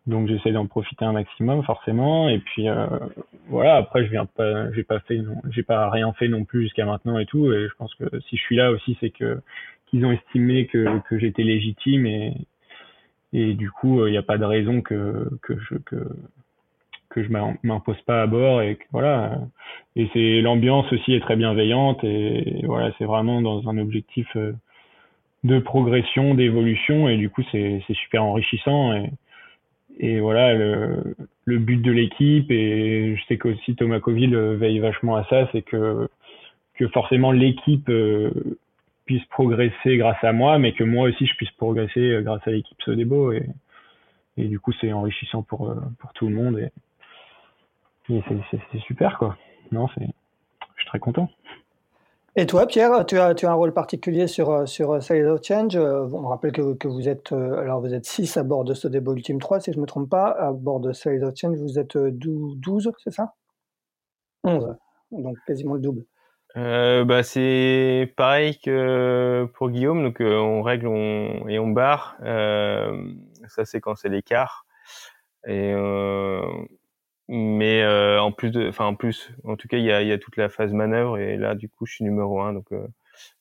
Donc 0.07 0.27
j'essaie 0.27 0.51
d'en 0.51 0.67
profiter 0.67 1.03
un 1.03 1.13
maximum 1.13 1.63
forcément. 1.63 2.29
Et 2.29 2.39
puis 2.39 2.69
euh, 2.69 2.87
voilà, 3.47 3.75
après 3.75 4.05
je 4.05 4.11
viens 4.11 4.25
pas, 4.27 4.71
j'ai 4.73 4.83
pas 4.83 4.99
fait, 4.99 5.19
j'ai 5.49 5.63
pas 5.63 5.89
rien 5.89 6.13
fait 6.13 6.27
non 6.27 6.45
plus 6.45 6.63
jusqu'à 6.63 6.85
maintenant 6.85 7.17
et 7.17 7.25
tout. 7.25 7.51
Et 7.51 7.67
je 7.67 7.73
pense 7.75 7.93
que 7.95 8.05
si 8.29 8.37
je 8.37 8.41
suis 8.41 8.55
là 8.55 8.71
aussi, 8.71 8.97
c'est 8.99 9.09
que 9.09 9.41
qu'ils 9.87 10.05
ont 10.05 10.11
estimé 10.11 10.67
que 10.67 10.99
que 11.09 11.17
j'étais 11.17 11.43
légitime 11.43 12.05
et 12.05 12.33
et 13.33 13.53
du 13.55 13.71
coup 13.71 14.05
il 14.05 14.11
n'y 14.11 14.17
a 14.17 14.23
pas 14.23 14.37
de 14.37 14.45
raison 14.45 14.81
que 14.81 15.27
que 15.41 15.57
je 15.59 15.75
que 15.77 15.97
que 17.15 17.23
je 17.23 17.29
m'impose 17.63 18.01
pas 18.01 18.21
à 18.21 18.27
bord 18.27 18.61
et 18.61 18.75
que, 18.75 18.83
voilà 18.91 19.39
et 19.95 20.09
c'est 20.13 20.41
l'ambiance 20.41 20.91
aussi 20.91 21.13
est 21.13 21.21
très 21.21 21.35
bienveillante 21.35 22.03
et 22.03 22.61
voilà 22.65 22.91
c'est 22.97 23.05
vraiment 23.05 23.41
dans 23.41 23.67
un 23.69 23.77
objectif 23.77 24.27
euh, 24.35 24.53
de 25.45 25.59
progression, 25.59 26.33
d'évolution, 26.33 27.07
et 27.07 27.17
du 27.17 27.29
coup, 27.29 27.43
c'est 27.51 27.81
super 27.89 28.23
enrichissant. 28.23 28.93
Et, 28.93 29.11
et 29.99 30.19
voilà, 30.19 30.53
le, 30.55 31.15
le 31.45 31.59
but 31.59 31.81
de 31.81 31.91
l'équipe, 31.91 32.49
et 32.49 33.15
je 33.15 33.25
sais 33.27 33.37
qu'aussi 33.37 33.75
Thomas 33.75 33.99
Coville 33.99 34.35
veille 34.35 34.79
vachement 34.79 35.15
à 35.15 35.23
ça, 35.25 35.47
c'est 35.51 35.61
que, 35.61 36.09
que 36.75 36.87
forcément 36.87 37.31
l'équipe 37.31 37.87
euh, 37.89 38.31
puisse 39.05 39.23
progresser 39.25 39.97
grâce 39.97 40.21
à 40.23 40.33
moi, 40.33 40.57
mais 40.57 40.73
que 40.73 40.83
moi 40.83 41.09
aussi 41.09 41.27
je 41.27 41.35
puisse 41.35 41.51
progresser 41.51 41.99
euh, 41.99 42.21
grâce 42.21 42.45
à 42.47 42.51
l'équipe 42.51 42.81
Sodebo. 42.81 43.31
Et, 43.31 43.47
et 44.37 44.45
du 44.45 44.59
coup, 44.59 44.73
c'est 44.81 44.91
enrichissant 44.91 45.43
pour, 45.43 45.69
euh, 45.69 45.75
pour 45.99 46.11
tout 46.13 46.27
le 46.27 46.33
monde. 46.33 46.69
Et 48.09 48.23
c'est 48.71 48.79
super, 48.79 49.17
quoi. 49.17 49.37
Non, 49.71 49.87
c'est, 49.95 50.05
je 50.05 50.81
suis 50.81 50.87
très 50.87 50.99
content. 50.99 51.29
Et 52.37 52.45
toi, 52.45 52.67
Pierre, 52.67 53.05
tu 53.05 53.17
as, 53.17 53.33
tu 53.33 53.45
as 53.45 53.51
un 53.51 53.53
rôle 53.53 53.73
particulier 53.73 54.27
sur, 54.27 54.49
euh, 54.49 54.65
sur 54.65 54.91
euh, 54.91 54.99
Sail 54.99 55.23
of 55.23 55.41
Change. 55.41 55.77
Euh, 55.77 56.05
on 56.11 56.27
rappelle 56.27 56.51
que, 56.51 56.73
que 56.73 56.89
vous 56.89 57.07
êtes 57.07 57.31
alors 57.31 57.79
vous 57.79 57.93
êtes 57.93 58.05
6 58.05 58.35
à 58.35 58.43
bord 58.43 58.65
de 58.65 58.73
ce 58.73 58.81
Sodebo 58.81 59.13
Ultime 59.13 59.39
3, 59.39 59.61
si 59.61 59.71
je 59.71 59.77
ne 59.77 59.81
me 59.81 59.87
trompe 59.87 60.09
pas. 60.09 60.31
À 60.31 60.51
bord 60.51 60.81
de 60.81 60.91
Sail 60.91 61.23
of 61.23 61.33
Change, 61.35 61.57
vous 61.57 61.79
êtes 61.79 61.97
12, 61.97 62.91
c'est 62.97 63.13
ça? 63.13 63.33
11, 64.43 64.75
donc 65.11 65.37
quasiment 65.47 65.75
le 65.75 65.79
double. 65.79 66.05
Euh, 66.57 67.03
bah, 67.03 67.23
c'est 67.23 68.13
pareil 68.15 68.57
que 68.59 69.49
pour 69.55 69.69
Guillaume, 69.69 70.03
donc 70.03 70.17
on 70.19 70.61
règle 70.61 70.87
on, 70.87 71.47
et 71.47 71.59
on 71.59 71.67
barre. 71.67 72.17
Euh, 72.23 73.11
ça 73.47 73.65
c'est 73.65 73.81
quand 73.81 73.95
c'est 73.95 74.09
l'écart. 74.09 74.65
Et 75.47 75.73
euh, 75.73 76.41
mais 77.27 77.81
euh, 77.83 78.21
en 78.21 78.31
plus 78.31 78.51
de 78.51 78.67
enfin 78.69 78.85
en 78.85 78.95
plus 78.95 79.31
en 79.43 79.55
tout 79.55 79.67
cas 79.67 79.77
il 79.77 79.83
y 79.85 79.91
a, 79.91 80.01
y 80.03 80.11
a 80.11 80.17
toute 80.19 80.37
la 80.37 80.49
phase 80.49 80.73
manœuvre 80.73 81.17
et 81.17 81.37
là 81.37 81.55
du 81.55 81.69
coup 81.69 81.85
je 81.85 81.93
suis 81.93 82.03
numéro 82.03 82.41
un 82.41 82.53
donc, 82.53 82.71
euh, 82.71 82.79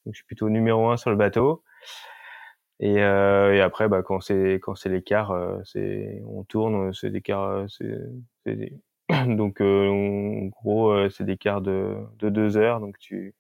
donc 0.07 0.15
je 0.15 0.17
suis 0.17 0.25
plutôt 0.27 0.49
numéro 0.49 0.89
un 0.91 0.97
sur 0.97 1.11
le 1.11 1.17
bateau. 1.17 1.63
Et, 2.81 3.03
euh, 3.03 3.55
et 3.55 3.61
après 3.61 3.89
bah 3.89 4.03
quand 4.03 4.21
c'est 4.21 4.55
quand 4.55 4.75
c'est 4.75 4.89
l'écart 4.89 5.31
euh, 5.31 5.59
c'est 5.65 6.23
on 6.27 6.43
tourne 6.45 6.93
c'est 6.93 7.11
des 7.11 7.21
quarts 7.23 7.67
c'est 7.69 8.01
donc 9.27 9.61
en 9.61 10.47
gros 10.47 11.09
c'est 11.11 11.39
quarts 11.39 11.61
de 11.61 11.97
de 12.19 12.31
deux 12.31 12.57
heures 12.57 12.81
donc 12.81 12.99
tu 12.99 13.35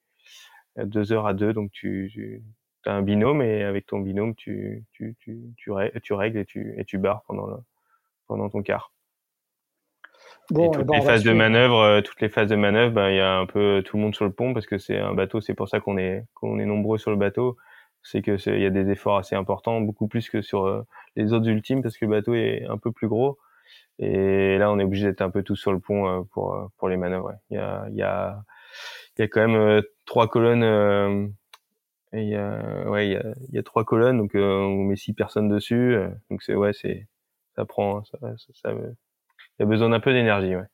deux 0.76 1.12
heures 1.12 1.26
à 1.26 1.34
deux 1.34 1.52
donc 1.52 1.72
tu, 1.72 2.10
tu 2.14 2.42
as 2.86 2.92
un 2.94 3.02
binôme 3.02 3.42
et 3.42 3.64
avec 3.64 3.86
ton 3.86 4.00
binôme 4.00 4.34
tu 4.36 4.84
tu 4.92 5.16
tu 5.20 5.52
tu, 5.56 5.72
tu 6.02 6.12
règles 6.12 6.38
et 6.38 6.44
tu 6.44 6.74
et 6.78 6.84
tu 6.84 6.98
barres 6.98 7.22
pendant 7.26 7.46
le, 7.46 7.56
pendant 8.28 8.48
ton 8.50 8.62
quart 8.62 8.93
Bon, 10.50 10.70
toutes 10.70 10.90
les 10.92 11.00
phases 11.00 11.24
de 11.24 11.32
manœuvre, 11.32 11.78
euh, 11.78 12.00
toutes 12.02 12.20
les 12.20 12.28
phases 12.28 12.48
de 12.48 12.56
manœuvre, 12.56 13.08
il 13.08 13.16
y 13.16 13.20
a 13.20 13.36
un 13.38 13.46
peu 13.46 13.82
tout 13.84 13.96
le 13.96 14.02
monde 14.02 14.14
sur 14.14 14.24
le 14.26 14.32
pont 14.32 14.52
parce 14.52 14.66
que 14.66 14.78
c'est 14.78 14.98
un 14.98 15.14
bateau. 15.14 15.40
C'est 15.40 15.54
pour 15.54 15.68
ça 15.68 15.80
qu'on 15.80 15.96
est 15.96 16.26
qu'on 16.34 16.58
est 16.58 16.66
nombreux 16.66 16.98
sur 16.98 17.10
le 17.10 17.16
bateau. 17.16 17.56
C'est 18.02 18.20
que 18.20 18.36
il 18.50 18.60
y 18.62 18.66
a 18.66 18.70
des 18.70 18.90
efforts 18.90 19.16
assez 19.16 19.34
importants, 19.34 19.80
beaucoup 19.80 20.08
plus 20.08 20.28
que 20.28 20.42
sur 20.42 20.66
euh, 20.66 20.82
les 21.16 21.32
autres 21.32 21.48
ultimes 21.48 21.82
parce 21.82 21.96
que 21.96 22.04
le 22.04 22.10
bateau 22.10 22.34
est 22.34 22.64
un 22.68 22.76
peu 22.76 22.92
plus 22.92 23.08
gros. 23.08 23.38
Et 23.98 24.58
là, 24.58 24.70
on 24.72 24.78
est 24.78 24.84
obligé 24.84 25.06
d'être 25.06 25.22
un 25.22 25.30
peu 25.30 25.42
tous 25.42 25.56
sur 25.56 25.72
le 25.72 25.80
pont 25.80 26.08
euh, 26.08 26.22
pour 26.32 26.70
pour 26.78 26.88
les 26.88 26.96
manœuvres. 26.98 27.32
Il 27.50 27.56
y 27.56 27.60
a 27.60 27.86
il 27.90 27.96
y 27.96 28.02
a 28.02 28.42
il 29.18 29.22
y 29.22 29.24
a 29.24 29.28
quand 29.28 29.48
même 29.48 29.82
trois 30.06 30.28
colonnes. 30.28 31.32
il 32.12 32.28
y 32.28 32.36
a 32.36 32.90
ouais 32.90 33.08
il 33.08 33.12
y 33.12 33.16
a, 33.16 33.22
y 33.52 33.58
a 33.58 33.62
trois 33.62 33.84
colonnes 33.84 34.18
donc 34.18 34.32
on 34.34 34.84
met 34.84 34.96
six 34.96 35.14
personnes 35.14 35.48
dessus. 35.48 35.96
donc 36.30 36.42
c'est 36.42 36.54
ouais 36.54 36.72
c'est 36.72 37.08
ça 37.56 37.64
prend 37.64 38.04
ça, 38.04 38.18
ça, 38.20 38.52
ça 38.54 38.74
il 39.58 39.62
y 39.62 39.64
a 39.64 39.66
besoin 39.66 39.90
d'un 39.90 40.00
peu 40.00 40.12
d'énergie. 40.12 40.56
Ouais. 40.56 40.64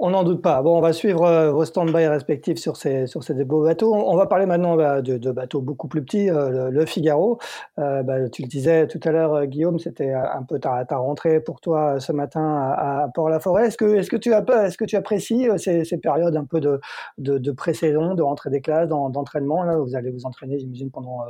On 0.00 0.10
n'en 0.10 0.24
doute 0.24 0.42
pas. 0.42 0.60
Bon, 0.60 0.76
on 0.76 0.80
va 0.80 0.92
suivre 0.92 1.24
euh, 1.24 1.52
vos 1.52 1.64
stand-by 1.64 2.08
respectifs 2.08 2.58
sur 2.58 2.76
ces, 2.76 3.06
sur 3.06 3.22
ces 3.22 3.32
beaux 3.44 3.62
bateaux. 3.62 3.94
On 3.94 4.16
va 4.16 4.26
parler 4.26 4.44
maintenant 4.44 4.74
bah, 4.76 5.02
de, 5.02 5.30
bateaux 5.30 5.60
beaucoup 5.60 5.86
plus 5.86 6.02
petits, 6.04 6.28
euh, 6.30 6.68
le, 6.70 6.84
Figaro. 6.84 7.38
Euh, 7.78 8.02
bah, 8.02 8.28
tu 8.28 8.42
le 8.42 8.48
disais 8.48 8.88
tout 8.88 8.98
à 9.04 9.12
l'heure, 9.12 9.46
Guillaume, 9.46 9.78
c'était 9.78 10.12
un 10.12 10.42
peu 10.42 10.58
ta, 10.58 10.84
ta 10.84 10.96
rentrée 10.96 11.40
pour 11.40 11.60
toi 11.60 12.00
ce 12.00 12.10
matin 12.12 12.74
à, 12.76 13.08
Port-la-Forêt. 13.14 13.68
Est-ce 13.68 13.76
que, 13.76 13.84
tu 14.16 14.32
est-ce 14.32 14.76
que 14.78 14.84
tu 14.84 14.96
apprécies 14.96 15.48
ces, 15.58 15.98
périodes 15.98 16.36
un 16.36 16.44
peu 16.44 16.60
de, 16.60 16.80
de, 17.18 17.38
de 17.38 17.52
pré-saison, 17.52 18.14
de 18.14 18.22
rentrée 18.22 18.50
des 18.50 18.60
classes, 18.60 18.88
d'entraînement 18.88 19.62
Là, 19.62 19.76
vous 19.78 19.94
allez 19.94 20.10
vous 20.10 20.26
entraîner, 20.26 20.58
j'imagine, 20.58 20.90
pendant 20.90 21.20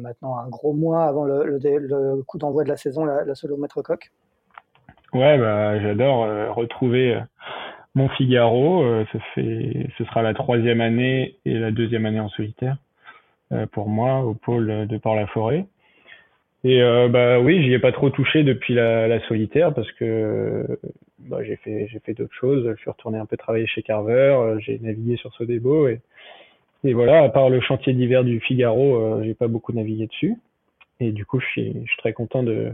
maintenant 0.00 0.36
un 0.36 0.48
gros 0.48 0.72
mois 0.72 1.04
avant 1.04 1.24
le, 1.24 1.58
le, 1.58 2.22
coup 2.24 2.38
d'envoi 2.38 2.64
de 2.64 2.70
la 2.70 2.76
saison, 2.76 3.04
la, 3.04 3.24
la 3.24 3.34
solo 3.36 3.56
maître. 3.56 3.80
Ouais, 5.14 5.38
bah, 5.38 5.80
j'adore 5.80 6.24
euh, 6.24 6.50
retrouver 6.50 7.14
euh, 7.14 7.20
mon 7.94 8.08
Figaro. 8.08 8.82
Euh, 8.82 9.04
ça 9.12 9.20
fait, 9.34 9.88
ce 9.96 10.04
sera 10.04 10.22
la 10.22 10.34
troisième 10.34 10.80
année 10.80 11.36
et 11.44 11.54
la 11.54 11.70
deuxième 11.70 12.04
année 12.04 12.20
en 12.20 12.28
solitaire 12.30 12.76
pour 13.70 13.88
moi 13.88 14.20
au 14.22 14.34
pôle 14.34 14.88
de 14.88 14.98
Port-la-Forêt. 14.98 15.66
Et 16.64 16.80
bah 17.08 17.38
oui, 17.38 17.62
j'y 17.62 17.72
ai 17.72 17.78
pas 17.78 17.92
trop 17.92 18.10
touché 18.10 18.42
depuis 18.42 18.74
la, 18.74 19.06
la 19.06 19.20
solitaire 19.28 19.72
parce 19.72 19.92
que 19.92 20.66
bah, 21.20 21.44
j'ai 21.44 21.54
fait 21.56 21.86
j'ai 21.86 22.00
fait 22.00 22.14
d'autres 22.14 22.34
choses. 22.34 22.68
Je 22.74 22.80
suis 22.80 22.90
retourné 22.90 23.18
un 23.18 23.26
peu 23.26 23.36
travailler 23.36 23.66
chez 23.68 23.82
Carver. 23.82 24.56
j'ai 24.58 24.80
navigué 24.80 25.16
sur 25.16 25.32
Sodebo 25.34 25.86
et 25.86 26.00
et 26.82 26.94
voilà. 26.94 27.22
À 27.22 27.28
part 27.28 27.48
le 27.48 27.60
chantier 27.60 27.92
d'hiver 27.92 28.24
du 28.24 28.40
Figaro, 28.40 29.22
j'ai 29.22 29.34
pas 29.34 29.46
beaucoup 29.46 29.72
navigué 29.72 30.08
dessus. 30.08 30.34
Et 30.98 31.12
du 31.12 31.24
coup, 31.24 31.38
je 31.38 31.46
suis, 31.46 31.72
je 31.84 31.88
suis 31.88 31.98
très 31.98 32.12
content 32.12 32.42
de 32.42 32.72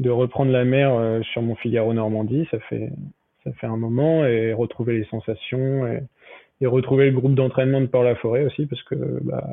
de 0.00 0.10
reprendre 0.10 0.50
la 0.50 0.64
mer 0.64 1.22
sur 1.32 1.42
mon 1.42 1.54
Figaro 1.54 1.92
Normandie. 1.94 2.48
Ça 2.50 2.58
fait 2.60 2.90
ça 3.44 3.52
fait 3.52 3.66
un 3.66 3.76
moment 3.76 4.26
et 4.26 4.52
retrouver 4.52 4.98
les 4.98 5.04
sensations 5.04 5.86
et, 5.86 6.02
et 6.60 6.66
retrouver 6.66 7.06
le 7.10 7.16
groupe 7.16 7.34
d'entraînement 7.34 7.80
de 7.80 7.86
Port-la-Forêt 7.86 8.44
aussi 8.44 8.66
parce 8.66 8.82
que 8.82 8.96
bah, 9.22 9.44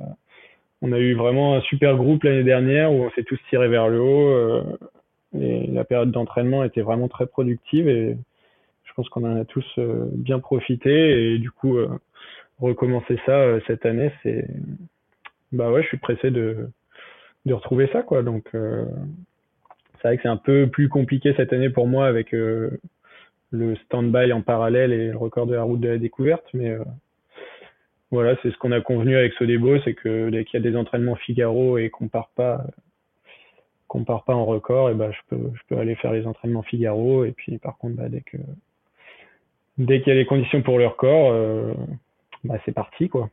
on 0.82 0.92
a 0.92 1.00
eu 1.00 1.14
vraiment 1.14 1.56
un 1.56 1.62
super 1.62 1.96
groupe 1.96 2.24
l'année 2.24 2.44
dernière 2.44 2.92
où 2.92 3.04
on 3.04 3.12
s'est 3.12 3.24
tous 3.24 3.40
tirés 3.50 3.70
vers 3.70 3.88
le 3.88 4.00
haut. 4.00 4.30
Euh, 4.30 4.64
et 5.40 5.68
la 5.68 5.84
période 5.84 6.12
d'entraînement 6.12 6.64
était 6.64 6.82
vraiment 6.82 7.08
très 7.08 7.28
productive 7.28 7.88
et 7.88 8.18
je 8.84 8.94
pense 8.94 9.10
qu'on 9.10 9.24
en 9.24 9.40
a 9.40 9.46
tous 9.46 9.66
euh, 9.78 10.06
bien 10.14 10.40
profité. 10.40 11.34
Et 11.34 11.40
du 11.40 11.52
coup, 11.52 11.78
euh, 11.78 11.90
recommencer 12.60 13.20
ça 13.26 13.60
cette 13.68 13.86
année, 13.86 14.12
c'est 14.24 14.48
bah 15.52 15.72
ouais, 15.72 15.82
je 15.84 15.88
suis 15.88 15.98
pressé 15.98 16.32
de 16.32 16.70
de 17.46 17.54
retrouver 17.54 17.90
ça 17.94 18.02
quoi. 18.02 18.24
Donc 18.24 18.52
c'est 20.02 20.08
vrai 20.08 20.18
que 20.18 20.24
c'est 20.24 20.30
un 20.30 20.38
peu 20.38 20.68
plus 20.68 20.90
compliqué 20.90 21.34
cette 21.38 21.54
année 21.54 21.70
pour 21.70 21.88
moi 21.88 22.08
avec 22.08 22.32
le 22.32 22.80
stand-by 23.86 24.34
en 24.34 24.42
parallèle 24.42 24.92
et 24.92 25.12
le 25.12 25.18
record 25.18 25.48
de 25.48 25.56
la 25.56 25.64
route 25.64 25.80
de 25.80 25.90
la 25.90 25.98
découverte, 25.98 26.46
mais 26.54 26.78
voilà, 28.10 28.36
c'est 28.42 28.52
ce 28.52 28.58
qu'on 28.58 28.72
a 28.72 28.80
convenu 28.80 29.18
avec 29.18 29.34
Sodebo, 29.34 29.80
c'est 29.82 29.94
que 29.94 30.30
dès 30.30 30.46
qu'il 30.46 30.62
y 30.62 30.66
a 30.66 30.70
des 30.70 30.78
entraînements 30.78 31.16
Figaro 31.16 31.78
et 31.78 31.90
qu'on 31.90 32.08
part 32.08 32.30
pas, 32.36 32.64
qu'on 33.88 34.06
part 34.06 34.24
pas 34.24 34.34
en 34.34 34.46
record, 34.46 34.90
et 34.90 34.94
ben 34.94 35.12
je 35.12 35.36
peux, 35.36 35.78
aller 35.78 35.96
faire 35.96 36.14
les 36.14 36.26
entraînements 36.26 36.64
Figaro. 36.64 37.26
Et 37.26 37.34
puis 37.34 37.58
par 37.58 37.78
contre, 37.78 37.98
bah, 37.98 38.08
dès 38.08 38.22
que, 38.22 38.38
dès 39.78 40.00
qu'il 40.00 40.14
y 40.14 40.16
a 40.16 40.20
les 40.20 40.26
conditions 40.26 40.62
pour 40.62 40.78
le 40.80 40.88
record, 40.88 41.32
euh, 41.32 41.74
bah, 42.46 42.56
c'est 42.66 42.74
parti 42.74 43.10
quoi. 43.10 43.30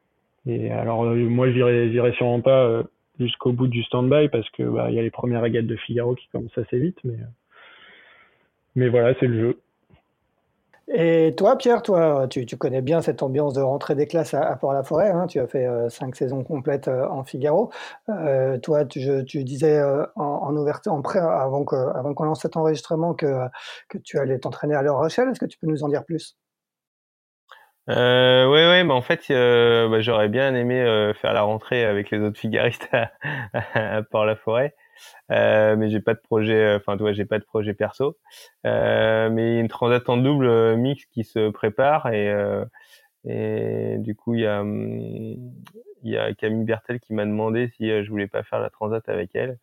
Et 0.47 0.71
alors 0.73 1.05
euh, 1.05 1.15
moi, 1.15 1.51
j'irai, 1.53 1.91
j'irai 1.93 2.13
sûrement 2.13 2.41
pas 2.41 2.65
euh, 2.65 2.83
jusqu'au 3.19 3.53
bout 3.53 3.69
du 3.69 3.83
stand-by 3.85 4.29
parce 4.29 4.49
que 4.51 4.63
bah, 4.63 4.91
y 4.91 4.99
a 4.99 5.03
les 5.03 5.11
premières 5.11 5.43
régates 5.43 5.67
de 5.67 5.77
Figaro 5.77 6.15
qui 6.15 6.29
commencent 6.29 6.59
assez 6.59 6.79
vite, 6.79 6.99
mais, 7.05 7.19
mais 8.75 8.89
voilà, 8.89 9.15
c'est 9.21 9.27
le 9.27 9.41
jeu. 9.41 9.61
Et 10.89 11.35
toi, 11.37 11.57
Pierre, 11.57 11.81
toi, 11.81 12.29
tu, 12.29 12.45
connais 12.59 12.83
bien 12.83 13.01
cette 13.01 13.23
ambiance 13.23 13.55
de 13.55 13.63
rentrée 13.63 13.95
des 13.95 14.07
classes 14.07 14.35
à, 14.35 14.55
Port-la-Forêt. 14.57 15.11
Hein, 15.11 15.27
tu 15.27 15.41
as 15.41 15.47
fait 15.47 15.67
euh, 15.67 15.89
cinq 15.89 16.15
saisons 16.15 16.45
complètes 16.45 16.89
euh, 16.89 17.09
en 17.09 17.25
Figaro. 17.25 17.71
Euh, 18.11 18.59
toi, 18.59 18.85
tu, 18.85 19.25
tu 19.25 19.45
disais 19.45 19.83
en, 19.83 20.23
en, 20.23 20.57
ouverture, 20.57 20.93
en 20.93 21.01
prêt, 21.01 21.21
avant 21.21 21.65
qu'on 21.65 21.89
avant 21.89 22.25
lance 22.25 22.43
cet 22.43 22.59
enregistrement, 22.59 23.15
que, 23.15 23.49
que 23.89 23.97
tu 23.97 24.19
allais 24.19 24.39
t'entraîner 24.39 24.75
à 24.75 24.83
La 24.83 24.93
Rochelle. 24.93 25.29
Est-ce 25.31 25.41
que 25.41 25.47
tu 25.47 25.59
peux 25.59 25.67
nous 25.67 25.85
en 25.85 25.89
dire 25.89 26.05
plus? 26.05 26.37
Euh, 27.91 28.47
ouais, 28.51 28.67
ouais, 28.67 28.85
bah 28.85 28.95
en 28.95 29.03
fait, 29.03 29.25
bah, 29.29 30.01
j'aurais 30.01 30.29
bien 30.29 30.55
aimé 30.55 31.13
faire 31.21 31.33
la 31.33 31.43
rentrée 31.43 31.85
avec 31.85 32.11
les 32.11 32.21
autres 32.21 32.39
figaristes 32.39 32.89
à, 32.93 33.11
à 33.75 34.03
Port-la-Forêt. 34.03 34.75
Euh, 35.31 35.77
mais 35.77 35.91
j'ai 35.91 36.01
pas 36.01 36.15
de 36.15 36.21
projet, 36.21 36.55
euh, 36.55 36.77
enfin, 36.77 36.97
tu 36.97 37.03
vois, 37.03 37.13
j'ai 37.13 37.25
pas 37.25 37.39
de 37.39 37.45
projet 37.45 37.75
perso. 37.75 38.17
Euh, 38.67 39.29
mais 39.31 39.59
une 39.59 39.69
transat 39.69 40.09
en 40.09 40.17
double 40.17 40.47
euh, 40.47 40.77
mix 40.77 41.05
qui 41.07 41.25
se 41.25 41.51
prépare 41.51 42.09
et, 42.13 42.29
euh, 42.31 42.65
et 43.25 43.97
du 43.99 44.15
coup, 44.15 44.35
il 44.35 44.41
y 44.43 44.47
a, 44.47 44.63
il 44.65 46.11
y 46.11 46.17
a 46.17 46.33
Camille 46.35 46.65
Bertel 46.65 47.01
qui 47.01 47.15
m'a 47.15 47.25
demandé 47.25 47.69
si 47.77 47.89
je 48.05 48.09
voulais 48.11 48.29
pas 48.29 48.43
faire 48.43 48.61
la 48.61 48.71
transat 48.71 49.09
avec 49.09 49.35
elle. 49.35 49.59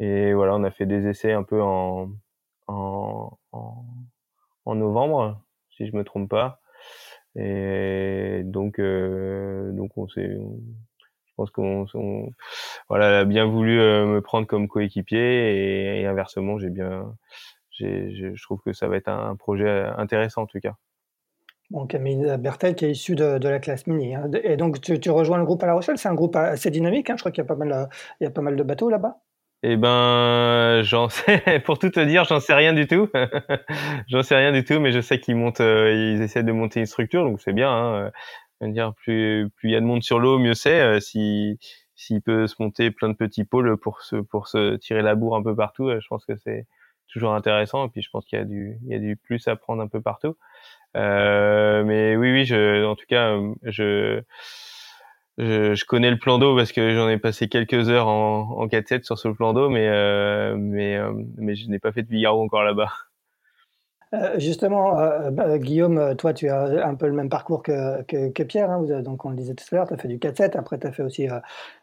Et 0.00 0.32
voilà, 0.32 0.54
on 0.54 0.64
a 0.64 0.70
fait 0.70 0.86
des 0.86 1.06
essais 1.06 1.32
un 1.32 1.42
peu 1.42 1.62
en, 1.62 2.10
en, 2.66 3.38
en, 3.52 3.84
en 4.64 4.74
novembre, 4.74 5.40
si 5.70 5.86
je 5.86 5.96
me 5.96 6.04
trompe 6.04 6.30
pas. 6.30 6.60
Et 7.36 8.42
donc, 8.44 8.78
euh, 8.78 9.70
donc 9.72 9.96
on 9.96 10.08
s'est, 10.08 10.38
pense 11.38 11.50
qu'on 11.50 12.32
voilà, 12.88 13.20
a 13.20 13.24
bien 13.24 13.46
voulu 13.46 13.80
euh, 13.80 14.06
me 14.06 14.20
prendre 14.20 14.46
comme 14.46 14.68
coéquipier 14.68 16.00
et, 16.00 16.06
inversement, 16.06 16.58
j'ai 16.58 16.70
bien, 16.70 17.14
je 17.70 18.42
trouve 18.42 18.60
que 18.60 18.72
ça 18.72 18.88
va 18.88 18.96
être 18.96 19.08
un, 19.08 19.36
projet 19.36 19.86
intéressant 19.96 20.42
en 20.42 20.46
tout 20.46 20.60
cas. 20.60 20.74
Bon, 21.70 21.86
Camille 21.86 22.36
Bertel 22.38 22.74
qui 22.74 22.86
est 22.86 22.90
issu 22.90 23.14
de, 23.14 23.38
la 23.46 23.58
classe 23.58 23.86
mini. 23.86 24.14
Hein. 24.14 24.30
Et 24.42 24.56
donc, 24.56 24.80
tu, 24.80 25.10
rejoins 25.10 25.38
le 25.38 25.44
groupe 25.44 25.62
à 25.62 25.66
La 25.66 25.74
Rochelle? 25.74 25.98
C'est 25.98 26.08
un 26.08 26.14
groupe 26.14 26.34
assez 26.34 26.70
dynamique. 26.70 27.10
Hein. 27.10 27.16
Je 27.16 27.22
crois 27.22 27.30
qu'il 27.30 27.44
y 27.44 27.46
y 28.24 28.26
a 28.26 28.30
pas 28.30 28.40
mal 28.40 28.56
de 28.56 28.62
bateaux 28.62 28.88
là-bas. 28.88 29.20
Eh 29.64 29.76
ben, 29.76 30.82
j'en 30.84 31.08
sais, 31.10 31.60
pour 31.64 31.78
tout 31.78 31.90
te 31.90 32.00
dire, 32.00 32.24
j'en 32.24 32.40
sais 32.40 32.54
rien 32.54 32.72
du 32.72 32.86
tout. 32.86 33.08
j'en 34.08 34.22
sais 34.22 34.36
rien 34.36 34.52
du 34.52 34.64
tout, 34.64 34.78
mais 34.80 34.92
je 34.92 35.00
sais 35.00 35.18
qu'ils 35.20 35.36
montent, 35.36 35.60
euh, 35.60 36.14
ils 36.14 36.22
essaient 36.22 36.44
de 36.44 36.52
monter 36.52 36.80
une 36.80 36.86
structure, 36.86 37.24
donc 37.24 37.40
c'est 37.40 37.52
bien. 37.52 37.70
Hein 37.70 38.10
dire 38.66 38.94
plus 38.94 39.50
plus 39.56 39.70
il 39.70 39.72
y 39.72 39.76
a 39.76 39.80
de 39.80 39.86
monde 39.86 40.02
sur 40.02 40.18
l'eau, 40.18 40.38
mieux 40.38 40.54
c'est. 40.54 40.80
Euh, 40.80 41.00
si 41.00 41.58
s'il 41.94 42.22
peut 42.22 42.46
se 42.46 42.54
monter 42.60 42.90
plein 42.90 43.08
de 43.08 43.14
petits 43.14 43.44
pôles 43.44 43.76
pour 43.78 44.02
se 44.02 44.16
pour 44.16 44.48
se 44.48 44.76
tirer 44.76 45.02
la 45.02 45.14
bourre 45.14 45.36
un 45.36 45.42
peu 45.42 45.54
partout, 45.54 45.88
euh, 45.88 46.00
je 46.00 46.06
pense 46.08 46.24
que 46.24 46.36
c'est 46.36 46.66
toujours 47.08 47.34
intéressant. 47.34 47.86
Et 47.86 47.90
puis 47.90 48.02
je 48.02 48.10
pense 48.10 48.24
qu'il 48.24 48.38
y 48.38 48.42
a 48.42 48.44
du 48.44 48.78
il 48.84 48.92
y 48.92 48.94
a 48.94 48.98
du 48.98 49.16
plus 49.16 49.46
à 49.48 49.56
prendre 49.56 49.82
un 49.82 49.88
peu 49.88 50.00
partout. 50.00 50.36
Euh, 50.96 51.84
mais 51.84 52.16
oui 52.16 52.32
oui, 52.32 52.44
je 52.46 52.84
en 52.84 52.96
tout 52.96 53.06
cas 53.08 53.36
je 53.64 54.22
je, 55.38 55.74
je 55.74 55.84
connais 55.84 56.10
le 56.10 56.18
plan 56.18 56.38
d'eau 56.38 56.56
parce 56.56 56.72
que 56.72 56.94
j'en 56.94 57.08
ai 57.08 57.18
passé 57.18 57.48
quelques 57.48 57.88
heures 57.88 58.08
en, 58.08 58.50
en 58.58 58.66
4-7 58.66 59.04
sur 59.04 59.18
ce 59.18 59.28
plan 59.28 59.52
d'eau, 59.52 59.68
mais 59.68 59.88
euh, 59.88 60.56
mais 60.58 60.98
mais 61.36 61.54
je 61.54 61.68
n'ai 61.68 61.78
pas 61.78 61.92
fait 61.92 62.02
de 62.02 62.08
Figaro 62.08 62.42
encore 62.42 62.64
là-bas. 62.64 62.90
Euh, 64.14 64.38
justement, 64.38 64.98
euh, 64.98 65.30
bah, 65.30 65.58
Guillaume, 65.58 66.16
toi, 66.16 66.32
tu 66.32 66.48
as 66.48 66.86
un 66.86 66.94
peu 66.94 67.06
le 67.06 67.12
même 67.12 67.28
parcours 67.28 67.62
que, 67.62 68.02
que, 68.04 68.42
Pierre. 68.42 68.70
Hein, 68.70 69.02
donc, 69.02 69.24
on 69.26 69.30
le 69.30 69.36
disait 69.36 69.54
tout 69.54 69.64
à 69.70 69.74
l'heure, 69.76 69.86
tu 69.86 69.94
as 69.94 69.98
fait 69.98 70.08
du 70.08 70.18
4-7. 70.18 70.56
Après, 70.56 70.78
tu 70.78 70.86
as 70.86 70.92
fait 70.92 71.02
aussi 71.02 71.28
euh, 71.28 71.38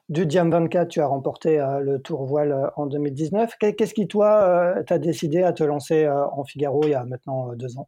du 0.10 0.26
Diam 0.26 0.50
24. 0.50 0.88
Tu 0.88 1.02
as 1.02 1.08
remporté 1.08 1.64
le 1.82 2.00
Tour 2.02 2.26
Voile 2.26 2.72
en 2.78 2.88
2019. 2.88 3.58
Qu'est-ce 3.60 3.94
qui, 3.94 4.08
toi, 4.08 4.74
t'a 4.88 4.98
décidé 4.98 5.44
à 5.44 5.54
te 5.54 5.64
lancer 5.64 6.08
en 6.10 6.44
Figaro 6.44 6.82
il 6.86 6.90
y 6.90 6.96
a 6.96 7.04
maintenant 7.04 7.54
deux 7.54 7.78
ans? 7.78 7.88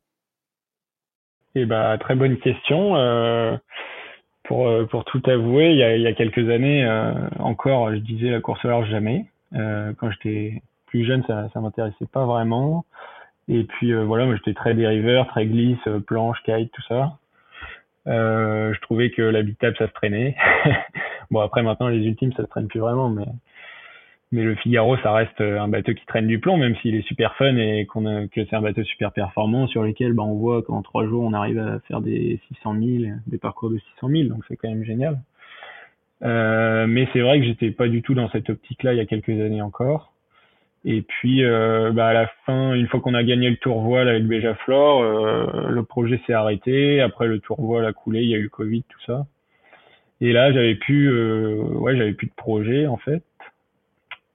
Eh 1.56 1.66
bah, 1.66 1.98
très 2.00 2.16
bonne 2.16 2.38
question. 2.38 2.94
Pour, 4.48 4.70
pour 4.90 5.06
tout 5.06 5.22
avouer, 5.28 5.72
il 5.72 5.78
y 5.78 5.84
a, 5.84 5.96
il 5.96 6.02
y 6.02 6.08
a 6.08 6.14
quelques 6.14 6.50
années 6.50 6.88
encore, 7.40 7.92
je 7.92 7.98
disais 7.98 8.30
la 8.30 8.40
course 8.40 8.64
au 8.66 8.70
large 8.70 8.90
jamais. 8.90 9.26
quand 9.54 10.12
j'étais 10.12 10.62
plus 10.88 11.06
jeune, 11.06 11.24
ça 11.28 11.50
ne 11.56 11.62
m'intéressait 11.62 12.08
pas 12.12 12.26
vraiment. 12.26 12.86
Et 13.50 13.64
puis 13.64 13.94
euh, 13.94 14.04
voilà, 14.04 14.26
moi 14.26 14.36
j'étais 14.36 14.54
très 14.54 14.74
dériveur, 14.74 15.28
très 15.28 15.46
glisse, 15.46 15.80
euh, 15.88 16.00
planche, 16.00 16.42
kite, 16.44 16.72
tout 16.72 16.82
ça. 16.88 17.18
Euh, 18.08 18.74
je 18.74 18.82
trouvais 18.82 19.10
que 19.10 19.22
l'habitable 19.22 19.76
ça 19.78 19.88
se 19.88 19.94
traînait. 19.94 20.36
bon 21.32 21.40
après 21.40 21.64
maintenant 21.64 21.88
les 21.88 22.06
ultimes 22.06 22.34
ça 22.34 22.44
se 22.44 22.50
traîne 22.50 22.68
plus 22.68 22.80
vraiment, 22.80 23.10
mais 23.10 23.26
mais 24.32 24.44
le 24.44 24.56
Figaro 24.56 24.98
ça 24.98 25.14
reste 25.14 25.40
un 25.42 25.68
bateau 25.68 25.94
qui 25.94 26.06
traîne 26.06 26.28
du 26.28 26.40
plomb, 26.40 26.58
même 26.58 26.76
s'il 26.78 26.96
est 26.96 27.08
super 27.08 27.36
fun 27.36 27.56
et 27.56 27.86
qu'on 27.86 28.28
que 28.28 28.46
c'est 28.46 28.56
un 28.56 28.62
bateau 28.62 28.84
super 28.84 29.12
performant 29.12 29.68
sur 29.68 29.84
lequel 29.84 30.14
bah, 30.14 30.24
on 30.24 30.36
voit 30.36 30.62
qu'en 30.64 30.82
trois 30.82 31.06
jours 31.06 31.24
on 31.24 31.34
arrive 31.34 31.60
à 31.60 31.80
faire 31.88 32.02
des 32.02 32.40
600 32.50 32.76
000, 32.80 33.14
des 33.28 33.38
parcours 33.38 33.70
de 33.70 33.80
600 33.96 34.10
000, 34.10 34.30
donc 34.30 34.44
c'est 34.48 34.56
quand 34.56 34.70
même 34.70 34.84
génial. 34.84 35.20
Euh, 36.24 36.88
mais 36.88 37.08
c'est 37.14 37.22
vrai 37.22 37.40
que 37.40 37.46
j'étais 37.46 37.72
pas 37.72 37.88
du 37.88 38.02
tout 38.02 38.16
dans 38.16 38.30
cette 38.30 38.50
optique-là 38.50 38.94
il 38.94 38.98
y 38.98 39.02
a 39.02 39.06
quelques 39.06 39.30
années 39.30 39.62
encore. 39.62 40.14
Et 40.86 41.02
puis, 41.02 41.44
euh, 41.44 41.92
bah 41.92 42.08
à 42.08 42.14
la 42.14 42.28
fin, 42.46 42.74
une 42.74 42.88
fois 42.88 43.02
qu'on 43.02 43.14
a 43.14 43.24
gagné 43.24 43.50
le 43.50 43.58
tour 43.58 43.82
voile 43.82 44.08
avec 44.08 44.26
Béjaflor, 44.26 45.02
euh, 45.02 45.70
le 45.70 45.84
projet 45.84 46.22
s'est 46.26 46.34
arrêté. 46.34 47.02
Après, 47.02 47.28
le 47.28 47.40
tour 47.40 47.60
voile 47.60 47.86
a 47.86 47.92
coulé, 47.92 48.22
il 48.22 48.30
y 48.30 48.36
a 48.36 48.38
eu 48.38 48.44
le 48.44 48.50
Covid, 48.50 48.84
tout 48.84 49.02
ça. 49.06 49.26
Et 50.22 50.32
là, 50.32 50.54
j'avais 50.54 50.76
plus, 50.76 51.12
euh, 51.12 51.58
ouais, 51.58 51.98
j'avais 51.98 52.14
plus 52.14 52.28
de 52.28 52.34
projet 52.34 52.88
en 52.88 52.98
fait. 52.98 53.24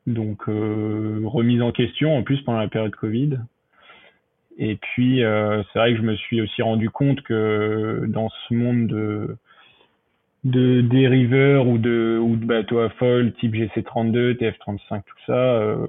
Donc, 0.07 0.49
euh, 0.49 1.21
remise 1.25 1.63
en 1.63 1.73
question 1.73 2.17
en 2.17 2.23
plus 2.23 2.41
pendant 2.43 2.59
la 2.59 2.69
période 2.69 2.95
Covid. 2.95 3.39
Et 4.59 4.77
puis, 4.77 5.23
euh, 5.23 5.63
c'est 5.73 5.79
vrai 5.79 5.93
que 5.93 5.99
je 5.99 6.03
me 6.03 6.17
suis 6.17 6.41
aussi 6.41 6.63
rendu 6.63 6.91
compte 6.91 7.23
que 7.23 8.05
dans 8.09 8.29
ce 8.29 8.55
monde 8.55 8.87
de 8.87 9.37
de 10.45 10.81
dériveurs 10.81 11.69
ou 11.69 11.79
de 11.79 12.19
ou 12.21 12.37
de 12.37 12.45
bateaux 12.45 12.81
à 12.81 12.91
foil 12.91 13.33
type 13.35 13.55
GC32, 13.55 14.35
TF35, 14.35 15.03
tout 15.05 15.17
ça, 15.27 15.33
euh, 15.33 15.87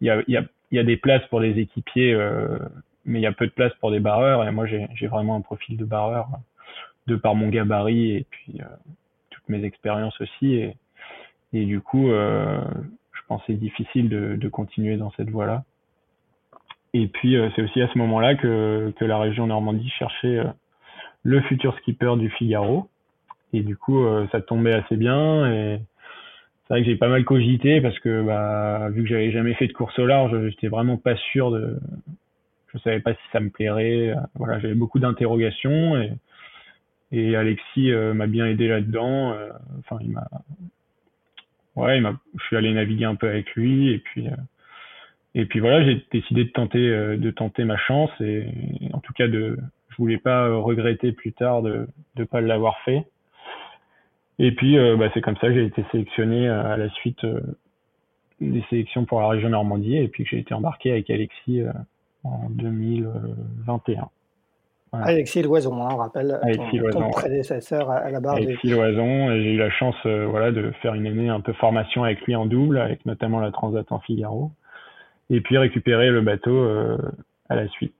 il 0.00 0.06
y, 0.06 0.10
a, 0.10 0.22
y, 0.26 0.36
a, 0.36 0.44
y 0.72 0.78
a 0.78 0.84
des 0.84 0.96
places 0.96 1.26
pour 1.28 1.40
les 1.40 1.58
équipiers, 1.58 2.14
euh, 2.14 2.58
mais 3.04 3.18
il 3.18 3.22
y 3.22 3.26
a 3.26 3.32
peu 3.32 3.46
de 3.46 3.52
place 3.52 3.72
pour 3.80 3.90
des 3.90 4.00
barreurs. 4.00 4.46
Et 4.46 4.50
moi, 4.52 4.66
j'ai 4.66 5.06
vraiment 5.06 5.36
un 5.36 5.40
profil 5.42 5.76
de 5.76 5.84
barreur 5.84 6.28
de 7.06 7.16
par 7.16 7.34
mon 7.34 7.48
gabarit 7.48 8.12
et 8.12 8.26
puis 8.30 8.60
euh, 8.60 8.64
toutes 9.30 9.48
mes 9.48 9.64
expériences 9.64 10.18
aussi. 10.20 10.54
Et, 10.54 10.76
et 11.52 11.64
du 11.66 11.80
coup, 11.80 12.10
pensais 13.30 13.54
difficile 13.54 14.08
de, 14.08 14.48
continuer 14.48 14.96
dans 14.96 15.10
cette 15.12 15.30
voie-là. 15.30 15.64
Et 16.92 17.06
puis, 17.06 17.36
c'est 17.54 17.62
aussi 17.62 17.80
à 17.80 17.88
ce 17.88 17.98
moment-là 17.98 18.34
que, 18.34 18.92
la 19.00 19.18
région 19.18 19.46
Normandie 19.46 19.88
cherchait 19.90 20.42
le 21.22 21.40
futur 21.42 21.76
skipper 21.78 22.16
du 22.18 22.30
Figaro. 22.30 22.88
Et 23.52 23.62
du 23.62 23.76
coup, 23.76 24.04
euh, 24.04 24.26
ça 24.32 24.40
tombait 24.40 24.74
assez 24.74 24.96
bien. 24.96 25.50
Et 25.52 25.80
c'est 26.62 26.74
vrai 26.74 26.82
que 26.82 26.86
j'ai 26.86 26.96
pas 26.96 27.08
mal 27.08 27.24
cogité 27.24 27.80
parce 27.80 27.98
que, 27.98 28.22
bah, 28.22 28.88
vu 28.90 29.02
que 29.02 29.08
j'avais 29.08 29.32
jamais 29.32 29.54
fait 29.54 29.66
de 29.66 29.72
course 29.72 29.98
au 29.98 30.06
large, 30.06 30.48
j'étais 30.48 30.68
vraiment 30.68 30.96
pas 30.96 31.16
sûr 31.16 31.50
de. 31.50 31.78
Je 32.72 32.78
savais 32.78 33.00
pas 33.00 33.14
si 33.14 33.20
ça 33.32 33.40
me 33.40 33.50
plairait. 33.50 34.14
Voilà, 34.36 34.60
j'avais 34.60 34.74
beaucoup 34.74 35.00
d'interrogations 35.00 36.00
et, 37.12 37.34
Alexis 37.34 37.90
euh, 37.90 38.14
m'a 38.14 38.28
bien 38.28 38.46
aidé 38.46 38.68
là-dedans. 38.68 39.32
Euh, 39.32 39.50
enfin, 39.80 39.98
il 40.00 40.12
m'a. 40.12 40.28
Ouais, 41.76 41.98
il. 41.98 42.08
Je 42.38 42.44
suis 42.44 42.56
allé 42.56 42.72
naviguer 42.72 43.04
un 43.04 43.14
peu 43.14 43.28
avec 43.28 43.54
lui 43.54 43.90
et 43.90 43.98
puis. 43.98 44.28
Et 45.34 45.46
puis 45.46 45.60
voilà, 45.60 45.84
j'ai 45.84 46.04
décidé 46.10 46.44
de 46.44 46.50
tenter, 46.50 46.88
de 47.16 47.30
tenter 47.30 47.64
ma 47.64 47.76
chance 47.76 48.10
et 48.20 48.46
en 48.92 48.98
tout 48.98 49.12
cas 49.12 49.28
de, 49.28 49.56
je 49.88 49.96
voulais 49.96 50.18
pas 50.18 50.52
regretter 50.56 51.12
plus 51.12 51.32
tard 51.32 51.62
de 51.62 51.86
ne 52.16 52.24
pas 52.24 52.40
l'avoir 52.40 52.80
fait. 52.80 53.06
Et 54.40 54.50
puis 54.52 54.76
bah, 54.98 55.08
c'est 55.14 55.20
comme 55.20 55.36
ça 55.36 55.46
que 55.46 55.54
j'ai 55.54 55.66
été 55.66 55.84
sélectionné 55.92 56.48
à 56.48 56.76
la 56.76 56.90
suite 56.90 57.24
des 58.40 58.64
sélections 58.70 59.04
pour 59.04 59.20
la 59.20 59.28
région 59.28 59.50
Normandie 59.50 59.98
et 59.98 60.08
puis 60.08 60.24
que 60.24 60.30
j'ai 60.30 60.38
été 60.38 60.52
embarqué 60.52 60.90
avec 60.90 61.08
Alexis 61.10 61.62
en 62.24 62.50
2021. 62.50 64.08
Alexis 64.92 65.42
Loison, 65.42 65.82
hein, 65.82 65.88
on 65.92 65.96
rappelle 65.96 66.38
Alexis 66.42 66.80
ton, 66.90 67.10
prédécesseur 67.10 67.90
à, 67.90 68.10
la 68.10 68.20
barre 68.20 68.36
Alexis 68.36 68.68
Loison, 68.68 69.28
j'ai 69.36 69.52
eu 69.52 69.56
la 69.56 69.70
chance 69.70 69.94
euh, 70.06 70.26
voilà, 70.26 70.50
de 70.50 70.72
faire 70.82 70.94
une 70.94 71.06
année 71.06 71.28
un 71.28 71.40
peu 71.40 71.52
formation 71.52 72.02
avec 72.02 72.20
lui 72.22 72.34
en 72.34 72.46
double, 72.46 72.78
avec 72.78 73.06
notamment 73.06 73.38
la 73.38 73.52
Transat 73.52 73.90
en 73.92 74.00
Figaro, 74.00 74.50
et 75.30 75.40
puis 75.40 75.58
récupérer 75.58 76.10
le 76.10 76.22
bateau 76.22 76.56
euh, 76.56 76.98
à 77.48 77.54
la 77.54 77.68
suite. 77.68 77.94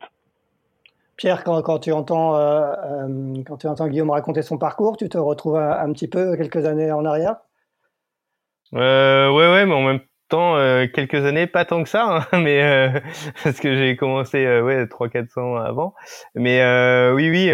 Pierre, 1.16 1.44
quand, 1.44 1.60
quand 1.62 1.78
tu 1.78 1.92
entends, 1.92 2.34
euh, 2.36 3.06
quand 3.46 3.58
tu 3.58 3.66
entends 3.68 3.88
Guillaume 3.88 4.10
raconter 4.10 4.42
son 4.42 4.58
parcours, 4.58 4.96
tu 4.96 5.08
te 5.08 5.18
retrouves 5.18 5.58
un, 5.58 5.92
petit 5.92 6.08
peu 6.08 6.36
quelques 6.36 6.64
années 6.64 6.90
en 6.90 7.04
arrière? 7.04 7.36
Euh, 8.74 9.30
Ouais, 9.30 9.48
ouais, 9.52 9.66
mais 9.66 9.74
en 9.74 9.82
même 9.82 10.00
euh, 10.38 10.86
quelques 10.88 11.24
années, 11.24 11.46
pas 11.46 11.64
tant 11.64 11.82
que 11.82 11.88
ça, 11.88 12.26
hein, 12.32 12.38
mais 12.38 12.62
euh, 12.62 13.00
parce 13.44 13.60
que 13.60 13.74
j'ai 13.76 13.96
commencé 13.96 14.44
euh, 14.44 14.62
ouais 14.62 14.86
trois 14.86 15.08
quatre 15.08 15.38
ans 15.38 15.56
avant. 15.56 15.94
Mais 16.34 16.62
euh, 16.62 17.12
oui, 17.14 17.30
oui, 17.30 17.50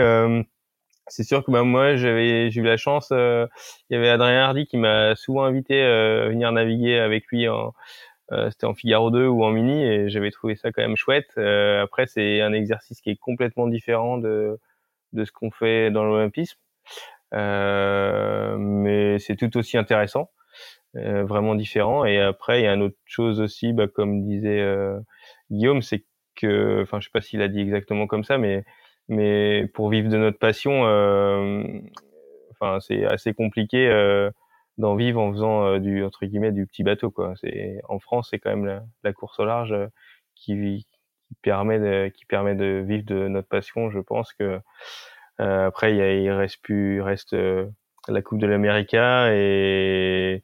c'est 1.09 1.25
sûr 1.25 1.45
que 1.45 1.51
bah, 1.51 1.63
moi 1.63 1.97
j'avais 1.97 2.51
j'ai 2.51 2.61
eu 2.61 2.65
la 2.65 2.77
chance. 2.77 3.09
il 3.11 3.49
y 3.91 3.95
avait 3.97 4.09
Adrien 4.09 4.41
Hardy 4.43 4.67
qui 4.67 4.77
m'a 4.77 5.15
souvent 5.17 5.45
invité 5.45 5.83
à 5.83 6.29
venir 6.29 6.51
naviguer 6.53 6.99
avec 6.99 7.27
lui 7.29 7.49
en 7.49 7.75
c'était 8.51 8.67
en 8.67 8.75
Figaro 8.75 9.13
2 9.13 9.27
ou 9.29 9.45
en 9.45 9.51
mini 9.51 9.85
et 9.85 10.09
j'avais 10.09 10.33
trouvé 10.33 10.57
ça 10.57 10.73
quand 10.73 10.83
même 10.83 10.97
chouette. 10.97 11.39
après 11.39 12.07
c'est 12.07 12.41
un 12.41 12.53
exercice 12.53 13.01
qui 13.01 13.11
est 13.11 13.17
complètement 13.17 13.69
différent 13.69 14.19
de 14.19 14.59
de 15.13 15.25
ce 15.25 15.31
qu'on 15.33 15.53
fait 15.53 15.93
dans 15.93 16.05
l'olympisme. 16.05 16.59
mais 17.33 19.19
c'est 19.21 19.37
tout 19.37 19.57
aussi 19.57 19.79
intéressant. 19.79 20.31
Euh, 20.97 21.25
vraiment 21.25 21.55
différent. 21.55 22.05
Et 22.05 22.21
après, 22.21 22.61
il 22.61 22.65
y 22.65 22.67
a 22.67 22.75
une 22.75 22.83
autre 22.83 22.97
chose 23.05 23.41
aussi, 23.41 23.73
bah, 23.73 23.87
comme 23.89 24.25
disait 24.25 24.61
euh, 24.61 24.99
Guillaume, 25.51 25.83
c'est 25.83 26.05
que, 26.37 26.83
enfin, 26.83 27.01
je 27.01 27.07
sais 27.07 27.11
pas 27.13 27.21
s'il 27.21 27.43
a 27.43 27.49
dit 27.49 27.61
exactement 27.61 28.07
comme 28.07 28.25
ça, 28.25 28.39
mais 28.39 28.65
mais 29.09 29.69
pour 29.75 29.91
vivre 29.91 30.09
de 30.09 30.17
notre 30.17 30.39
passion, 30.39 30.87
euh, 30.87 31.63
enfin, 32.53 32.81
c'est 32.81 33.05
assez 33.05 33.35
compliqué 33.35 33.89
d'en 34.79 34.97
vivre 34.97 35.21
en 35.21 35.33
faisant 35.33 35.79
du 35.79 36.05
entre 36.05 36.27
guillemets 36.27 36.53
du 36.53 36.67
petit 36.67 36.83
bateau 36.83 37.11
quoi. 37.11 37.35
C'est 37.37 37.81
en 37.89 37.99
France, 37.99 38.29
c'est 38.31 38.39
quand 38.39 38.51
même 38.51 38.67
la, 38.67 38.83
la, 39.05 39.13
course 39.13 39.39
au 39.41 39.45
large 39.45 39.75
qui, 40.35 40.87
qui 41.29 41.35
permet 41.43 41.79
de 41.79 42.09
qui 42.09 42.27
permet 42.27 42.55
de 42.55 42.85
vivre 42.87 43.05
de 43.05 43.29
notre 43.29 43.49
passion. 43.49 43.91
Je 43.91 44.01
pense 44.01 44.33
que 44.33 44.61
après 45.39 45.93
il, 45.93 45.99
y 45.99 46.03
a, 46.03 46.13
il 46.15 46.31
reste 46.31 46.61
plus 46.63 46.97
il 46.97 47.03
reste 47.03 47.37
la 48.09 48.23
Coupe 48.23 48.39
de 48.39 48.47
l'América 48.47 49.33
et 49.33 50.43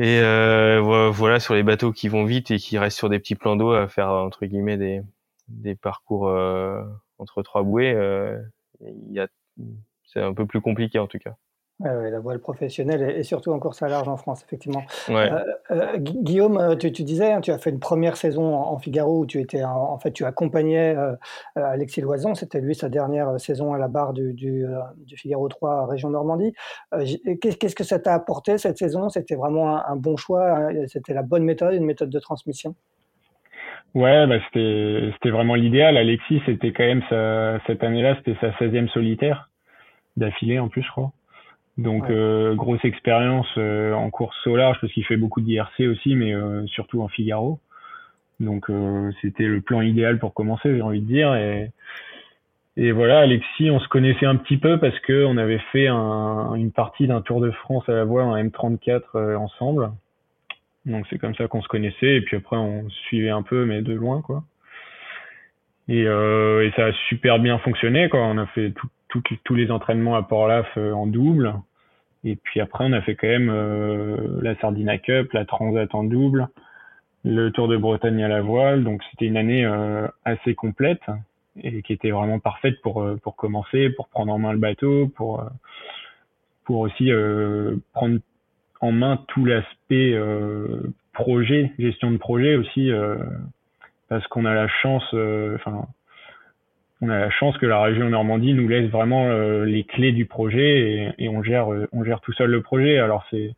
euh, 0.00 1.10
voilà 1.12 1.40
sur 1.40 1.54
les 1.54 1.62
bateaux 1.62 1.92
qui 1.92 2.08
vont 2.08 2.24
vite 2.24 2.50
et 2.50 2.56
qui 2.56 2.78
restent 2.78 2.96
sur 2.96 3.10
des 3.10 3.18
petits 3.18 3.34
plans 3.34 3.56
d'eau 3.56 3.72
à 3.72 3.86
faire 3.86 4.08
entre 4.08 4.46
guillemets 4.46 5.02
des 5.48 5.74
parcours 5.74 6.28
euh, 6.28 6.82
entre 7.18 7.42
trois 7.42 7.62
bouées, 7.62 7.92
euh, 7.92 8.40
c'est 10.04 10.20
un 10.20 10.32
peu 10.32 10.46
plus 10.46 10.62
compliqué 10.62 10.98
en 10.98 11.06
tout 11.06 11.18
cas 11.18 11.36
la 11.84 12.20
voile 12.20 12.38
professionnelle 12.38 13.02
et, 13.16 13.22
surtout 13.22 13.52
en 13.52 13.58
course 13.58 13.82
à 13.82 13.88
large 13.88 14.08
en 14.08 14.16
France, 14.16 14.42
effectivement. 14.44 14.82
Euh, 15.08 15.40
euh, 15.70 15.96
Guillaume, 15.98 16.58
euh, 16.58 16.76
tu, 16.76 16.90
disais, 16.90 17.32
hein, 17.32 17.40
tu 17.40 17.50
as 17.50 17.58
fait 17.58 17.70
une 17.70 17.80
première 17.80 18.16
saison 18.16 18.54
en, 18.54 18.78
Figaro 18.78 19.20
où 19.20 19.26
tu 19.26 19.40
étais, 19.40 19.62
en, 19.62 19.98
fait, 19.98 20.12
tu 20.12 20.24
accompagnais 20.24 20.96
Alexis 21.56 22.00
Loison. 22.00 22.34
C'était 22.34 22.60
lui 22.60 22.74
sa 22.74 22.88
dernière 22.88 23.38
saison 23.38 23.72
à 23.74 23.78
la 23.78 23.88
barre 23.88 24.12
du, 24.12 24.32
du, 24.32 24.66
Figaro 25.16 25.48
3 25.48 25.86
région 25.86 26.10
Normandie. 26.10 26.52
Qu'est-ce 27.40 27.74
que 27.74 27.84
ça 27.84 27.98
t'a 27.98 28.14
apporté 28.14 28.58
cette 28.58 28.78
saison? 28.78 29.08
C'était 29.08 29.36
vraiment 29.36 29.84
un, 29.86 29.96
bon 29.96 30.16
choix. 30.16 30.50
Hein, 30.50 30.86
c'était 30.86 31.14
la 31.14 31.22
bonne 31.22 31.44
méthode, 31.44 31.74
une 31.74 31.84
méthode 31.84 32.10
de 32.10 32.18
transmission? 32.18 32.74
Ouais, 33.94 34.26
bah 34.26 34.36
c'était 34.52 35.30
vraiment 35.30 35.56
l'idéal. 35.56 35.96
Alexis, 35.96 36.40
c'était 36.46 36.72
quand 36.72 36.84
même 36.84 37.60
cette 37.66 37.82
année-là, 37.82 38.16
c'était 38.18 38.38
sa 38.40 38.50
16e 38.52 38.88
solitaire 38.88 39.50
d'affilée 40.16 40.58
en 40.58 40.68
plus, 40.68 40.82
je 40.82 40.90
crois. 40.90 41.12
Donc 41.80 42.10
euh, 42.10 42.54
grosse 42.54 42.84
expérience 42.84 43.48
euh, 43.56 43.94
en 43.94 44.10
course 44.10 44.46
au 44.46 44.54
large 44.54 44.76
parce 44.82 44.92
qu'il 44.92 45.04
fait 45.06 45.16
beaucoup 45.16 45.40
d'IRC 45.40 45.80
aussi, 45.90 46.14
mais 46.14 46.34
euh, 46.34 46.66
surtout 46.66 47.00
en 47.00 47.08
Figaro. 47.08 47.58
Donc 48.38 48.70
c'était 49.20 49.44
le 49.44 49.60
plan 49.60 49.82
idéal 49.82 50.18
pour 50.18 50.32
commencer, 50.32 50.74
j'ai 50.74 50.80
envie 50.80 51.02
de 51.02 51.06
dire. 51.06 51.34
Et, 51.34 51.70
et 52.78 52.90
voilà, 52.90 53.20
Alexis, 53.20 53.70
on 53.70 53.80
se 53.80 53.88
connaissait 53.88 54.24
un 54.24 54.36
petit 54.36 54.56
peu 54.56 54.78
parce 54.78 54.98
que 55.00 55.26
on 55.26 55.36
avait 55.36 55.60
fait 55.72 55.88
un, 55.88 56.54
une 56.54 56.72
partie 56.72 57.06
d'un 57.06 57.20
Tour 57.20 57.42
de 57.42 57.50
France 57.50 57.86
à 57.88 57.92
la 57.92 58.04
voile 58.04 58.24
en 58.24 58.36
M34 58.36 59.36
ensemble. 59.36 59.90
Donc 60.86 61.06
c'est 61.10 61.18
comme 61.18 61.34
ça 61.34 61.48
qu'on 61.48 61.60
se 61.60 61.68
connaissait. 61.68 62.16
Et 62.16 62.20
puis 62.22 62.38
après 62.38 62.56
on 62.56 62.88
suivait 62.88 63.28
un 63.28 63.42
peu, 63.42 63.66
mais 63.66 63.82
de 63.82 63.92
loin 63.92 64.22
quoi. 64.22 64.42
Et, 65.88 66.02
et 66.02 66.72
ça 66.76 66.86
a 66.86 66.92
super 67.10 67.40
bien 67.40 67.58
fonctionné 67.58 68.08
quoi. 68.08 68.20
On 68.20 68.38
a 68.38 68.46
fait 68.46 68.72
tous 69.08 69.54
les 69.54 69.70
entraînements 69.70 70.16
à 70.16 70.22
Port-Laf 70.22 70.78
en 70.78 71.06
double. 71.06 71.54
Et 72.24 72.36
puis 72.36 72.60
après, 72.60 72.84
on 72.84 72.92
a 72.92 73.00
fait 73.00 73.14
quand 73.14 73.28
même 73.28 73.50
euh, 73.50 74.40
la 74.42 74.54
Sardina 74.56 74.98
Cup, 74.98 75.32
la 75.32 75.44
Transat 75.44 75.94
en 75.94 76.04
double, 76.04 76.48
le 77.24 77.50
Tour 77.50 77.68
de 77.68 77.76
Bretagne 77.76 78.22
à 78.22 78.28
la 78.28 78.42
voile. 78.42 78.84
Donc 78.84 79.02
c'était 79.10 79.26
une 79.26 79.36
année 79.36 79.64
euh, 79.64 80.06
assez 80.24 80.54
complète 80.54 81.02
et 81.62 81.82
qui 81.82 81.92
était 81.92 82.10
vraiment 82.10 82.38
parfaite 82.38 82.80
pour 82.82 83.02
euh, 83.02 83.16
pour 83.16 83.36
commencer, 83.36 83.90
pour 83.90 84.08
prendre 84.08 84.32
en 84.32 84.38
main 84.38 84.52
le 84.52 84.58
bateau, 84.58 85.08
pour 85.08 85.44
pour 86.64 86.80
aussi 86.80 87.10
prendre 87.92 88.20
en 88.80 88.92
main 88.92 89.18
tout 89.28 89.44
l'aspect 89.44 90.16
projet, 91.12 91.72
gestion 91.78 92.12
de 92.12 92.16
projet 92.16 92.54
aussi, 92.54 92.92
parce 94.08 94.24
qu'on 94.28 94.44
a 94.44 94.54
la 94.54 94.68
chance, 94.68 95.02
enfin 95.12 95.88
on 97.02 97.08
a 97.08 97.18
la 97.18 97.30
chance 97.30 97.56
que 97.58 97.66
la 97.66 97.80
région 97.80 98.10
Normandie 98.10 98.52
nous 98.52 98.68
laisse 98.68 98.90
vraiment 98.90 99.28
euh, 99.28 99.64
les 99.64 99.84
clés 99.84 100.12
du 100.12 100.26
projet 100.26 101.14
et, 101.18 101.28
on 101.28 101.42
gère 101.42 101.72
euh, 101.72 101.88
on 101.92 102.04
gère 102.04 102.20
tout 102.20 102.32
seul 102.32 102.50
le 102.50 102.62
projet. 102.62 102.98
Alors 102.98 103.24
c'est 103.30 103.54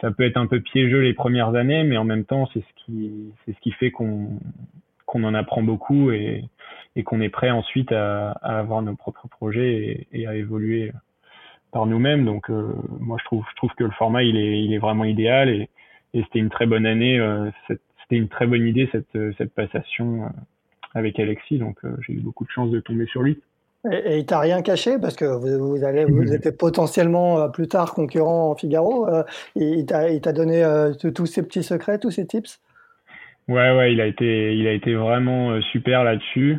ça 0.00 0.10
peut 0.10 0.24
être 0.24 0.36
un 0.36 0.46
peu 0.46 0.60
piégeux 0.60 1.00
les 1.00 1.14
premières 1.14 1.54
années, 1.54 1.84
mais 1.84 1.96
en 1.98 2.04
même 2.04 2.24
temps 2.24 2.48
c'est 2.54 2.60
ce 2.60 2.84
qui 2.84 3.32
c'est 3.44 3.52
ce 3.54 3.60
qui 3.60 3.72
fait 3.72 3.90
qu'on 3.90 4.40
qu'on 5.06 5.24
en 5.24 5.34
apprend 5.34 5.62
beaucoup 5.62 6.10
et, 6.12 6.44
et 6.96 7.02
qu'on 7.02 7.20
est 7.20 7.28
prêt 7.30 7.50
ensuite 7.50 7.92
à, 7.92 8.32
à, 8.42 8.58
avoir 8.58 8.82
nos 8.82 8.94
propres 8.94 9.28
projets 9.28 10.06
et, 10.12 10.22
et 10.22 10.26
à 10.26 10.34
évoluer 10.34 10.92
par 11.72 11.86
nous-mêmes. 11.86 12.24
Donc 12.24 12.50
euh, 12.50 12.74
moi 13.00 13.18
je 13.20 13.24
trouve 13.24 13.44
je 13.50 13.56
trouve 13.56 13.74
que 13.76 13.84
le 13.84 13.90
format 13.92 14.22
il 14.22 14.36
est 14.36 14.62
il 14.62 14.72
est 14.72 14.78
vraiment 14.78 15.04
idéal 15.04 15.50
et, 15.50 15.68
et 16.14 16.22
c'était 16.22 16.38
une 16.38 16.50
très 16.50 16.66
bonne 16.66 16.86
année. 16.86 17.20
c'était 18.02 18.16
une 18.16 18.28
très 18.28 18.46
bonne 18.46 18.66
idée 18.66 18.88
cette 18.92 19.18
cette 19.36 19.52
passation 19.54 20.30
avec 20.98 21.18
Alexis, 21.18 21.58
donc 21.58 21.76
euh, 21.84 21.96
j'ai 22.06 22.14
eu 22.14 22.20
beaucoup 22.20 22.44
de 22.44 22.50
chance 22.50 22.70
de 22.70 22.80
tomber 22.80 23.06
sur 23.06 23.22
lui. 23.22 23.40
Et, 23.90 23.96
et 23.96 24.18
il 24.18 24.26
t'a 24.26 24.40
rien 24.40 24.60
caché 24.60 24.98
parce 25.00 25.14
que 25.14 25.24
vous, 25.24 25.76
vous 25.76 25.84
allez, 25.84 26.04
vous 26.04 26.32
étiez 26.32 26.52
potentiellement 26.52 27.38
euh, 27.38 27.48
plus 27.48 27.68
tard 27.68 27.94
concurrent 27.94 28.50
en 28.50 28.56
Figaro. 28.56 29.08
Euh, 29.08 29.22
il 29.54 29.86
t'a 29.86 30.32
donné 30.32 30.62
tous 31.14 31.26
ces 31.26 31.42
petits 31.42 31.62
secrets, 31.62 31.98
tous 31.98 32.10
ces 32.10 32.26
tips? 32.26 32.60
Ouais, 33.46 33.74
ouais, 33.76 33.92
il 33.92 34.00
a 34.00 34.06
été, 34.06 34.56
il 34.56 34.66
a 34.66 34.72
été 34.72 34.94
vraiment 34.94 35.60
super 35.72 36.04
là-dessus. 36.04 36.58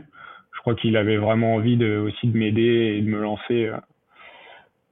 Je 0.55 0.61
crois 0.61 0.75
qu'il 0.75 0.97
avait 0.97 1.17
vraiment 1.17 1.55
envie 1.55 1.77
de, 1.77 1.97
aussi 1.97 2.27
de 2.27 2.37
m'aider 2.37 2.95
et 2.97 3.01
de 3.01 3.09
me 3.09 3.21
lancer 3.21 3.69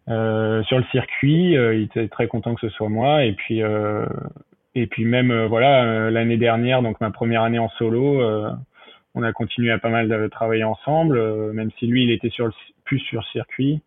euh, 0.10 0.64
sur 0.64 0.78
le 0.78 0.86
circuit. 0.92 1.54
il 1.54 1.84
était 1.84 2.08
très 2.08 2.28
content 2.28 2.56
que 2.56 2.62
ce 2.62 2.70
soit 2.70 2.90
moi. 2.90 3.26
Et 3.26 3.34
puis, 3.34 3.64
euh, 3.64 4.06
et 4.76 4.88
puis 4.88 5.06
même 5.06 5.46
voilà, 5.46 6.12
l'année 6.12 6.38
dernière, 6.38 6.82
donc 6.82 7.02
ma 7.02 7.10
première 7.10 7.42
année 7.42 7.60
en 7.60 7.70
solo 7.78 8.22
on 9.18 9.24
a 9.24 9.34
continué 9.34 9.72
à 9.72 9.80
pas 9.80 9.90
mal 9.90 10.08
de 10.08 10.28
travailler 10.28 10.64
ensemble, 10.64 11.18
euh, 11.18 11.52
même 11.52 11.72
si 11.80 11.88
lui, 11.88 12.04
il 12.04 12.12
était 12.12 12.30
sur 12.30 12.46
le, 12.46 12.54
plus 12.86 13.00
sur 13.00 13.26
circuit. 13.30 13.82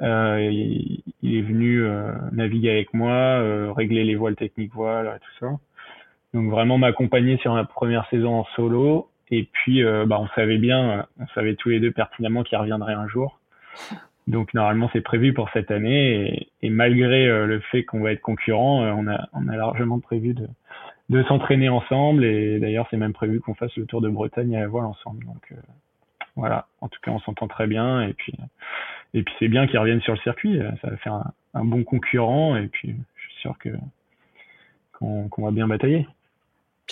Euh, 0.00 0.40
il, 0.50 1.36
est 1.36 1.42
venu 1.42 1.82
euh, 1.82 2.10
naviguer 2.32 2.70
avec 2.70 2.94
moi, 2.94 3.72
régler 3.74 4.02
les 4.02 4.14
voiles 4.14 4.34
techniques 4.34 4.72
voiles, 4.72 5.20
tout 5.20 5.46
ça. 5.46 5.52
Donc 6.32 6.50
vraiment 6.50 6.78
m'accompagner 6.78 7.36
sur 7.36 7.52
ma 7.52 7.64
première 7.64 8.08
saison 8.08 8.34
en 8.34 8.44
solo. 8.56 9.10
Et 9.30 9.44
puis, 9.44 9.82
bah, 9.82 10.18
on 10.18 10.28
savait 10.28 10.58
bien, 10.58 11.06
on 11.20 11.26
savait 11.34 11.54
tous 11.54 11.68
les 11.68 11.80
deux 11.80 11.92
pertinemment 11.92 12.42
qu'il 12.42 12.56
reviendrait 12.56 12.94
un 12.94 13.08
jour. 13.08 13.40
Donc 14.26 14.54
normalement 14.54 14.88
c'est 14.92 15.00
prévu 15.02 15.34
pour 15.34 15.50
cette 15.50 15.70
année 15.70 16.48
et, 16.62 16.70
malgré 16.70 17.26
le 17.26 17.60
fait 17.70 17.84
qu'on 17.84 18.00
va 18.00 18.12
être 18.12 18.20
concurrent, 18.20 18.82
on 18.82 19.08
a 19.48 19.56
largement 19.56 20.00
prévu 20.00 20.32
de 20.32 20.48
de 21.08 21.22
s'entraîner 21.24 21.68
ensemble. 21.68 22.24
Et 22.24 22.58
d'ailleurs, 22.58 22.86
c'est 22.90 22.96
même 22.96 23.12
prévu 23.12 23.40
qu'on 23.40 23.54
fasse 23.54 23.74
le 23.76 23.86
Tour 23.86 24.00
de 24.00 24.08
Bretagne 24.08 24.56
à 24.56 24.60
la 24.60 24.68
voile 24.68 24.86
ensemble. 24.86 25.24
Donc 25.24 25.52
euh, 25.52 25.56
voilà, 26.36 26.66
en 26.80 26.88
tout 26.88 27.00
cas, 27.02 27.10
on 27.10 27.20
s'entend 27.20 27.48
très 27.48 27.66
bien. 27.66 28.02
Et 28.02 28.12
puis, 28.12 28.34
et 29.14 29.22
puis 29.22 29.34
c'est 29.38 29.48
bien 29.48 29.66
qu'ils 29.66 29.78
reviennent 29.78 30.00
sur 30.02 30.14
le 30.14 30.20
circuit. 30.20 30.60
Ça 30.80 30.90
va 30.90 30.96
faire 30.98 31.22
un, 31.54 31.64
bon 31.64 31.84
concurrent. 31.84 32.56
Et 32.56 32.68
puis, 32.68 32.96
je 33.16 33.22
suis 33.22 33.40
sûr 33.40 33.58
que 33.58 33.70
qu'on 35.00 35.42
va 35.42 35.50
bien 35.50 35.66
batailler. 35.66 36.06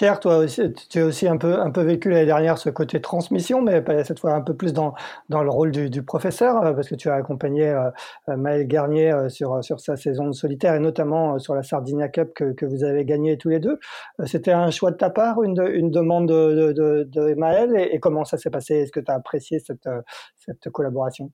Pierre, 0.01 0.19
toi 0.19 0.39
aussi, 0.39 0.73
tu 0.89 0.99
as 1.01 1.05
aussi 1.05 1.29
un 1.29 1.37
peu, 1.37 1.61
un 1.61 1.71
peu 1.71 1.83
vécu 1.83 2.09
l'année 2.09 2.25
dernière 2.25 2.57
ce 2.57 2.71
côté 2.71 3.03
transmission, 3.03 3.61
mais 3.61 3.85
cette 4.03 4.19
fois 4.19 4.33
un 4.33 4.41
peu 4.41 4.57
plus 4.57 4.73
dans, 4.73 4.95
dans 5.29 5.43
le 5.43 5.51
rôle 5.51 5.73
du, 5.73 6.03
professeur, 6.03 6.65
euh, 6.65 6.73
parce 6.73 6.89
que 6.89 6.95
tu 6.95 7.11
as 7.11 7.15
accompagné 7.17 7.69
euh, 7.69 7.91
euh, 8.31 8.37
Maël 8.39 8.67
Garnier 8.67 9.13
sur, 9.29 9.63
sur 9.63 9.79
sa 9.79 9.99
saison 9.99 10.33
solitaire 10.33 10.75
et 10.75 10.79
notamment 10.79 11.39
sur 11.39 11.55
la 11.55 11.63
Sardinia 11.63 12.09
Cup 12.09 12.33
que, 12.35 12.53
que 12.53 12.65
vous 12.65 12.83
avez 12.83 13.05
gagné 13.05 13.37
tous 13.37 13.51
les 13.51 13.61
deux. 13.61 13.79
C'était 14.25 14.53
un 14.53 14.71
choix 14.71 14.91
de 14.91 14.97
ta 14.97 15.11
part, 15.11 15.43
une, 15.43 15.63
une 15.71 15.91
demande 15.91 16.29
de, 16.29 16.73
de, 16.73 17.07
de, 17.07 17.35
Maël, 17.35 17.77
et, 17.77 18.01
comment 18.01 18.25
ça 18.25 18.39
s'est 18.39 18.49
passé? 18.49 18.77
Est-ce 18.77 18.93
que 18.93 19.01
tu 19.01 19.13
as 19.13 19.17
apprécié 19.17 19.59
cette, 19.59 19.87
cette 20.35 20.71
collaboration? 20.71 21.31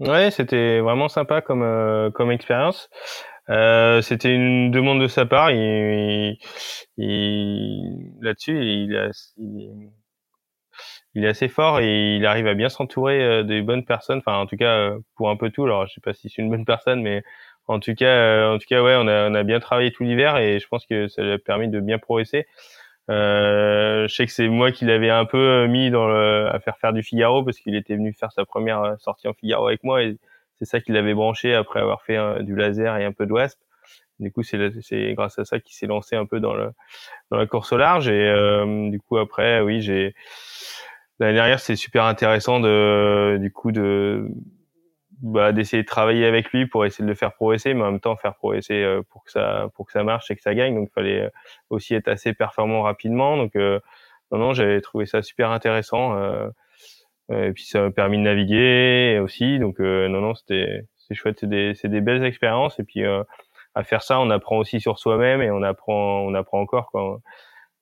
Ouais, 0.00 0.30
c'était 0.30 0.80
vraiment 0.80 1.08
sympa 1.08 1.40
comme, 1.40 2.10
comme 2.12 2.30
expérience. 2.30 2.90
Euh, 3.50 4.00
c'était 4.00 4.34
une 4.34 4.70
demande 4.70 5.00
de 5.00 5.06
sa 5.08 5.26
part. 5.26 5.50
Il, 5.50 6.38
il, 6.96 8.12
Là-dessus, 8.20 8.58
il, 8.64 9.10
il, 11.14 11.24
est 11.24 11.28
assez 11.28 11.48
fort 11.48 11.80
et 11.80 12.16
il 12.16 12.26
arrive 12.26 12.46
à 12.46 12.54
bien 12.54 12.68
s'entourer 12.68 13.22
euh, 13.22 13.42
des 13.42 13.62
bonnes 13.62 13.84
personnes. 13.84 14.18
Enfin, 14.18 14.38
en 14.38 14.46
tout 14.46 14.56
cas, 14.56 14.76
euh, 14.76 14.98
pour 15.16 15.30
un 15.30 15.36
peu 15.36 15.50
tout. 15.50 15.64
Alors, 15.64 15.86
je 15.86 15.94
sais 15.94 16.00
pas 16.00 16.14
si 16.14 16.28
c'est 16.28 16.42
une 16.42 16.50
bonne 16.50 16.64
personne, 16.64 17.02
mais 17.02 17.22
en 17.66 17.80
tout 17.80 17.94
cas, 17.94 18.50
en 18.50 18.58
tout 18.58 18.66
cas, 18.68 18.82
ouais, 18.82 18.96
on 18.98 19.06
a, 19.08 19.30
on 19.30 19.34
a 19.34 19.42
bien 19.42 19.60
travaillé 19.60 19.92
tout 19.92 20.04
l'hiver 20.04 20.36
et 20.36 20.58
je 20.60 20.68
pense 20.68 20.86
que 20.86 21.08
ça 21.08 21.22
lui 21.22 21.32
a 21.32 21.38
permis 21.38 21.68
de 21.68 21.80
bien 21.80 21.98
progresser. 21.98 22.46
Euh, 23.10 24.08
je 24.08 24.14
sais 24.14 24.26
que 24.26 24.32
c'est 24.32 24.48
moi 24.48 24.72
qui 24.72 24.86
l'avais 24.86 25.10
un 25.10 25.26
peu 25.26 25.66
mis 25.66 25.90
dans 25.90 26.08
le, 26.08 26.48
à 26.48 26.58
faire 26.60 26.78
faire 26.78 26.92
du 26.94 27.02
Figaro 27.02 27.44
parce 27.44 27.58
qu'il 27.58 27.74
était 27.74 27.96
venu 27.96 28.14
faire 28.14 28.32
sa 28.32 28.44
première 28.46 28.96
sortie 28.98 29.28
en 29.28 29.34
Figaro 29.34 29.66
avec 29.66 29.84
moi 29.84 30.02
et 30.02 30.16
c'est 30.58 30.64
ça 30.64 30.80
qui 30.80 30.92
l'avait 30.92 31.14
branché 31.14 31.54
après 31.54 31.80
avoir 31.80 32.02
fait 32.02 32.42
du 32.42 32.54
laser 32.54 32.96
et 32.96 33.04
un 33.04 33.12
peu 33.12 33.26
de 33.26 33.32
WASP. 33.32 33.58
Du 34.20 34.30
coup, 34.30 34.42
c'est 34.42 34.58
grâce 35.14 35.38
à 35.38 35.44
ça 35.44 35.58
qu'il 35.58 35.74
s'est 35.74 35.86
lancé 35.86 36.14
un 36.14 36.24
peu 36.24 36.38
dans, 36.38 36.54
le, 36.54 36.70
dans 37.30 37.36
la 37.36 37.46
course 37.46 37.72
au 37.72 37.76
large. 37.76 38.08
Et 38.08 38.28
euh, 38.28 38.88
du 38.90 39.00
coup, 39.00 39.18
après, 39.18 39.60
oui, 39.60 39.80
j'ai 39.80 40.14
l'année 41.18 41.34
dernière, 41.34 41.58
c'est 41.58 41.76
super 41.76 42.04
intéressant 42.04 42.60
de, 42.60 43.38
du 43.40 43.52
coup, 43.52 43.72
de 43.72 44.28
bah, 45.20 45.52
d'essayer 45.52 45.82
de 45.82 45.88
travailler 45.88 46.26
avec 46.26 46.50
lui 46.52 46.66
pour 46.66 46.84
essayer 46.84 47.04
de 47.04 47.08
le 47.08 47.16
faire 47.16 47.32
progresser, 47.34 47.74
mais 47.74 47.82
en 47.82 47.92
même 47.92 48.00
temps 48.00 48.16
faire 48.16 48.34
progresser 48.34 48.82
euh, 48.82 49.02
pour 49.10 49.24
que 49.24 49.30
ça 49.30 49.68
pour 49.74 49.86
que 49.86 49.92
ça 49.92 50.04
marche 50.04 50.30
et 50.30 50.36
que 50.36 50.42
ça 50.42 50.54
gagne. 50.54 50.74
Donc, 50.74 50.88
il 50.90 50.94
fallait 50.94 51.30
aussi 51.70 51.94
être 51.94 52.08
assez 52.08 52.34
performant 52.34 52.82
rapidement. 52.82 53.36
Donc, 53.36 53.56
euh, 53.56 53.80
non, 54.30 54.38
non, 54.38 54.52
j'avais 54.54 54.80
trouvé 54.80 55.06
ça 55.06 55.22
super 55.22 55.50
intéressant. 55.50 56.16
Euh, 56.16 56.48
et 57.30 57.52
puis 57.52 57.64
ça 57.64 57.80
m'a 57.80 57.90
permis 57.90 58.18
de 58.18 58.22
naviguer 58.22 59.18
aussi. 59.22 59.58
Donc 59.58 59.80
euh, 59.80 60.08
non, 60.08 60.20
non, 60.20 60.34
c'était 60.34 60.82
c'est 60.96 61.14
chouette. 61.14 61.38
C'est 61.40 61.48
des, 61.48 61.74
c'est 61.74 61.88
des 61.88 62.00
belles 62.00 62.24
expériences. 62.24 62.78
Et 62.78 62.84
puis 62.84 63.04
euh, 63.04 63.22
à 63.74 63.84
faire 63.84 64.02
ça, 64.02 64.20
on 64.20 64.30
apprend 64.30 64.58
aussi 64.58 64.80
sur 64.80 64.98
soi-même 64.98 65.42
et 65.42 65.50
on 65.50 65.62
apprend, 65.62 66.20
on 66.20 66.34
apprend 66.34 66.60
encore. 66.60 66.90
Quoi. 66.90 67.20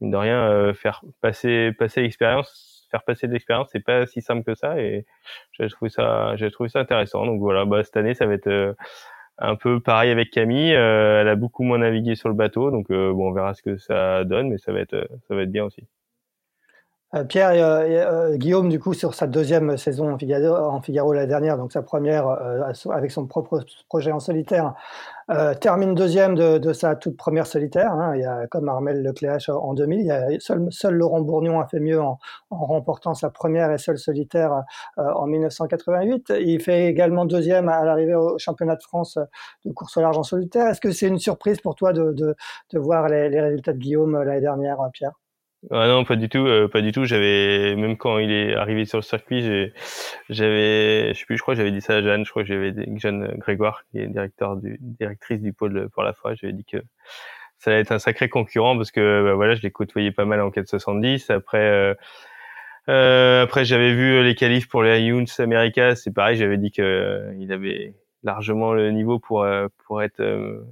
de 0.00 0.16
rien, 0.16 0.50
euh, 0.50 0.74
faire 0.74 1.02
passer, 1.20 1.72
passer 1.78 2.02
l'expérience, 2.02 2.88
faire 2.90 3.04
passer 3.04 3.26
l'expérience, 3.26 3.68
c'est 3.72 3.84
pas 3.84 4.06
si 4.06 4.22
simple 4.22 4.44
que 4.44 4.54
ça. 4.54 4.78
Et 4.80 5.06
j'ai 5.52 5.68
trouvé 5.68 5.90
ça, 5.90 6.36
j'ai 6.36 6.50
trouvé 6.50 6.68
ça 6.68 6.80
intéressant. 6.80 7.26
Donc 7.26 7.40
voilà, 7.40 7.64
bah, 7.64 7.84
cette 7.84 7.96
année, 7.96 8.14
ça 8.14 8.26
va 8.26 8.34
être 8.34 8.76
un 9.38 9.56
peu 9.56 9.80
pareil 9.80 10.10
avec 10.10 10.30
Camille. 10.30 10.70
elle 10.72 11.28
a 11.28 11.36
beaucoup 11.36 11.64
moins 11.64 11.78
navigué 11.78 12.14
sur 12.16 12.28
le 12.28 12.34
bateau, 12.34 12.70
donc 12.70 12.88
bon, 12.90 13.30
on 13.30 13.32
verra 13.32 13.54
ce 13.54 13.62
que 13.62 13.76
ça 13.78 14.24
donne, 14.24 14.50
mais 14.50 14.58
ça 14.58 14.72
va 14.72 14.80
être, 14.80 15.08
ça 15.28 15.34
va 15.34 15.42
être 15.42 15.52
bien 15.52 15.64
aussi. 15.64 15.86
Euh, 17.14 17.24
Pierre 17.24 17.52
et, 17.52 17.62
euh, 17.62 18.36
Guillaume, 18.36 18.70
du 18.70 18.80
coup, 18.80 18.94
sur 18.94 19.14
sa 19.14 19.26
deuxième 19.26 19.76
saison 19.76 20.12
en 20.14 20.18
Figaro, 20.18 20.56
en 20.56 21.12
la 21.12 21.26
dernière, 21.26 21.58
donc 21.58 21.72
sa 21.72 21.82
première 21.82 22.26
euh, 22.26 22.62
avec 22.90 23.10
son 23.10 23.26
propre 23.26 23.64
projet 23.88 24.12
en 24.12 24.20
solitaire, 24.20 24.74
termine 25.60 25.94
deuxième 25.94 26.34
de, 26.34 26.72
sa 26.72 26.94
toute 26.94 27.16
première 27.16 27.46
solitaire. 27.46 27.92
Hein. 27.92 28.14
Il 28.16 28.22
y 28.22 28.24
a 28.24 28.46
comme 28.48 28.68
Armel 28.68 29.02
Lecléache 29.02 29.48
en 29.48 29.72
2000. 29.72 30.00
Il 30.00 30.06
y 30.06 30.10
a 30.10 30.28
seul, 30.40 30.66
seul 30.70 30.94
Laurent 30.94 31.22
Bourgnon 31.22 31.60
a 31.60 31.66
fait 31.66 31.80
mieux 31.80 32.00
en, 32.00 32.18
remportant 32.50 33.14
sa 33.14 33.30
première 33.30 33.70
et 33.72 33.78
seule 33.78 33.98
solitaire 33.98 34.64
en 34.98 35.26
1988. 35.26 36.34
Il 36.40 36.60
fait 36.60 36.86
également 36.86 37.24
deuxième 37.24 37.68
à, 37.70 37.82
l'arrivée 37.84 38.14
au 38.14 38.36
championnat 38.38 38.76
de 38.76 38.82
France 38.82 39.18
de 39.64 39.72
course 39.72 39.96
au 39.96 40.00
large 40.00 40.18
en 40.18 40.22
solitaire. 40.22 40.66
Est-ce 40.66 40.80
que 40.80 40.90
c'est 40.90 41.08
une 41.08 41.18
surprise 41.18 41.60
pour 41.60 41.76
toi 41.76 41.92
de, 41.94 42.12
de, 42.12 42.78
voir 42.78 43.08
les, 43.08 43.30
les 43.30 43.40
résultats 43.40 43.72
de 43.72 43.78
Guillaume 43.78 44.22
l'année 44.22 44.40
dernière, 44.40 44.78
Pierre? 44.92 45.21
Ah 45.70 45.86
non, 45.86 46.04
pas 46.04 46.16
du 46.16 46.28
tout, 46.28 46.46
euh, 46.46 46.68
pas 46.68 46.80
du 46.80 46.90
tout. 46.92 47.04
J'avais 47.04 47.76
même 47.76 47.96
quand 47.96 48.18
il 48.18 48.32
est 48.32 48.54
arrivé 48.54 48.84
sur 48.84 48.98
le 48.98 49.02
circuit, 49.02 49.42
j'avais, 50.28 51.14
je 51.14 51.18
sais 51.18 51.24
plus, 51.24 51.36
je 51.36 51.42
crois, 51.42 51.54
j'avais 51.54 51.70
dit 51.70 51.80
ça 51.80 51.96
à 51.96 52.02
Jeanne. 52.02 52.24
Je 52.24 52.30
crois 52.30 52.42
que 52.42 52.48
j'avais 52.48 52.74
Jeanne 52.96 53.34
Grégoire, 53.38 53.84
qui 53.90 53.98
est 53.98 54.08
directeur 54.08 54.56
du, 54.56 54.78
directrice 54.80 55.40
du 55.40 55.52
pôle 55.52 55.88
pour 55.90 56.02
la 56.02 56.12
foi. 56.12 56.34
J'avais 56.34 56.52
dit 56.52 56.64
que 56.64 56.78
ça 57.62 57.70
allait 57.70 57.80
être 57.80 57.92
un 57.92 58.00
sacré 58.00 58.28
concurrent 58.28 58.76
parce 58.76 58.90
que 58.90 59.22
bah, 59.24 59.34
voilà, 59.34 59.54
je 59.54 59.62
l'ai 59.62 59.70
côtoyé 59.70 60.10
pas 60.10 60.24
mal 60.24 60.40
en 60.40 60.50
470. 60.50 61.30
Après, 61.30 61.58
euh, 61.58 61.94
euh, 62.88 63.44
après 63.44 63.64
j'avais 63.64 63.94
vu 63.94 64.20
les 64.24 64.34
qualifs 64.34 64.68
pour 64.68 64.82
les 64.82 65.00
Younes 65.02 65.28
America. 65.38 65.94
C'est 65.94 66.12
pareil, 66.12 66.36
j'avais 66.36 66.58
dit 66.58 66.72
que 66.72 66.82
euh, 66.82 67.34
il 67.38 67.52
avait 67.52 67.94
largement 68.24 68.72
le 68.72 68.90
niveau 68.90 69.20
pour 69.20 69.46
pour 69.86 70.02
être 70.02 70.22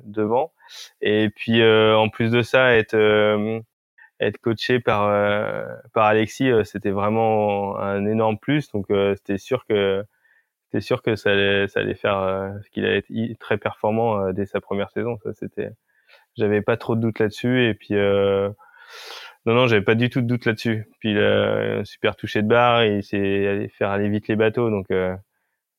devant. 0.05 0.53
Et 1.01 1.31
puis 1.31 1.63
en 1.65 2.09
plus 2.09 2.33
de 2.33 2.43
ça, 2.43 2.77
être 2.77 2.97
être 4.21 4.39
coaché 4.39 4.81
par 4.81 5.09
euh, 5.09 5.67
par 5.95 6.07
Alexis, 6.07 6.51
euh, 6.51 6.65
c'était 6.65 6.91
vraiment 6.91 7.79
un 7.79 8.07
énorme 8.07 8.39
plus. 8.39 8.71
Donc 8.73 8.91
euh, 8.91 9.15
c'était 9.17 9.39
sûr 9.39 9.67
que 9.67 10.05
c'était 10.67 10.83
sûr 10.83 11.03
que 11.03 11.17
ça 11.17 11.31
allait 11.33 11.69
ça 11.69 11.81
allait 11.81 11.95
faire 11.95 12.55
qu'il 12.73 12.85
allait 12.85 12.99
être 12.99 13.39
très 13.39 13.59
performant 13.59 14.33
dès 14.33 14.47
sa 14.47 14.61
première 14.61 14.91
saison. 14.91 15.19
Ça 15.25 15.33
c'était 15.35 15.71
j'avais 16.37 16.63
pas 16.63 16.77
trop 16.77 16.97
de 16.97 17.01
doute 17.01 17.19
là-dessus 17.19 17.69
et 17.69 17.75
puis 17.75 17.95
non 17.95 18.55
non 19.47 19.67
j'avais 19.67 19.83
pas 19.85 19.95
du 19.95 20.11
tout 20.11 20.21
de 20.23 20.27
doute 20.27 20.47
là-dessus. 20.47 20.87
Puis 21.01 21.13
il 21.13 21.83
super 21.85 22.17
touché 22.17 22.43
de 22.43 22.49
barre 22.49 22.85
il 22.85 23.03
s'est 23.03 23.47
allé 23.49 23.69
faire 23.69 23.91
aller 23.91 24.09
vite 24.09 24.29
les 24.29 24.37
bateaux 24.37 24.71
donc 24.71 24.89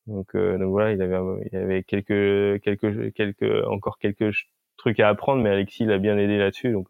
donc, 0.08 0.36
donc 0.36 0.70
voilà, 0.70 0.92
il 0.94 1.02
avait, 1.02 1.20
il 1.52 1.58
avait 1.58 1.84
quelques, 1.84 2.62
quelques, 2.64 3.14
quelques, 3.14 3.68
encore 3.68 4.00
quelques 4.00 4.34
trucs 4.78 5.00
à 5.00 5.10
apprendre, 5.10 5.44
mais 5.44 5.52
Alexis 5.52 5.86
l'a 5.86 6.00
bien 6.00 6.18
aidé 6.18 6.38
là-dessus. 6.38 6.72
Donc, 6.72 6.88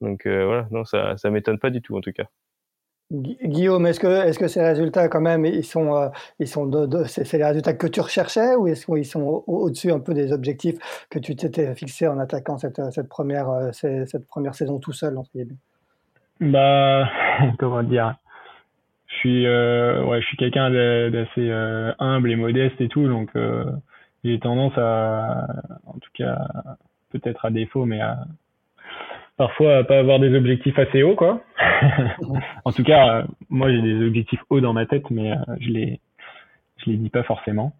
donc 0.00 0.26
euh, 0.26 0.44
voilà, 0.46 0.66
non, 0.70 0.84
ça, 0.84 1.16
ça 1.16 1.30
m'étonne 1.30 1.58
pas 1.58 1.70
du 1.70 1.82
tout 1.82 1.96
en 1.96 2.00
tout 2.00 2.12
cas. 2.12 2.24
Guillaume, 3.12 3.86
est-ce 3.86 3.98
que, 3.98 4.06
est-ce 4.06 4.38
que 4.38 4.46
ces 4.46 4.62
résultats, 4.62 5.08
quand 5.08 5.20
même, 5.20 5.44
ils 5.44 5.64
sont, 5.64 5.96
euh, 5.96 6.08
ils 6.38 6.46
sont 6.46 6.66
de, 6.66 7.04
c'est, 7.04 7.32
les 7.32 7.44
résultats 7.44 7.72
que 7.72 7.88
tu 7.88 8.00
recherchais 8.00 8.54
ou 8.54 8.68
est-ce 8.68 8.86
qu'ils 8.86 9.04
sont 9.04 9.42
au-dessus 9.48 9.90
un 9.90 9.98
peu 9.98 10.14
des 10.14 10.32
objectifs 10.32 10.76
que 11.10 11.18
tu 11.18 11.34
t'étais 11.34 11.74
fixé 11.74 12.06
en 12.06 12.20
attaquant 12.20 12.56
cette, 12.56 12.80
cette, 12.92 13.08
première, 13.08 13.50
euh, 13.50 13.72
cette 13.72 14.28
première 14.28 14.54
saison 14.54 14.78
tout 14.78 14.92
seul, 14.92 15.18
entre 15.18 15.30
guillemets? 15.34 15.56
Bah, 16.40 17.10
comment 17.58 17.82
dire? 17.82 18.14
Je 19.08 19.14
suis, 19.16 19.44
ouais, 19.44 20.20
je 20.20 20.26
suis 20.26 20.36
quelqu'un 20.36 20.70
d'assez 21.10 21.50
humble 21.98 22.30
et 22.30 22.36
modeste 22.36 22.80
et 22.80 22.88
tout, 22.88 23.08
donc 23.08 23.30
j'ai 24.22 24.38
tendance 24.38 24.72
à, 24.76 25.48
en 25.84 25.94
tout 25.94 26.10
cas, 26.14 26.38
peut-être 27.10 27.44
à 27.44 27.50
défaut, 27.50 27.86
mais 27.86 28.00
à, 28.00 28.18
parfois 29.40 29.84
pas 29.84 29.98
avoir 29.98 30.20
des 30.20 30.36
objectifs 30.36 30.78
assez 30.78 31.02
hauts 31.02 31.14
quoi. 31.14 31.42
en 32.66 32.72
tout 32.72 32.84
cas, 32.84 33.08
euh, 33.08 33.22
moi 33.48 33.72
j'ai 33.72 33.80
des 33.80 34.06
objectifs 34.06 34.42
hauts 34.50 34.60
dans 34.60 34.74
ma 34.74 34.84
tête, 34.84 35.08
mais 35.10 35.32
euh, 35.32 35.36
je 35.58 35.70
les 35.70 36.00
je 36.76 36.90
les 36.90 36.98
dis 36.98 37.08
pas 37.08 37.22
forcément. 37.22 37.72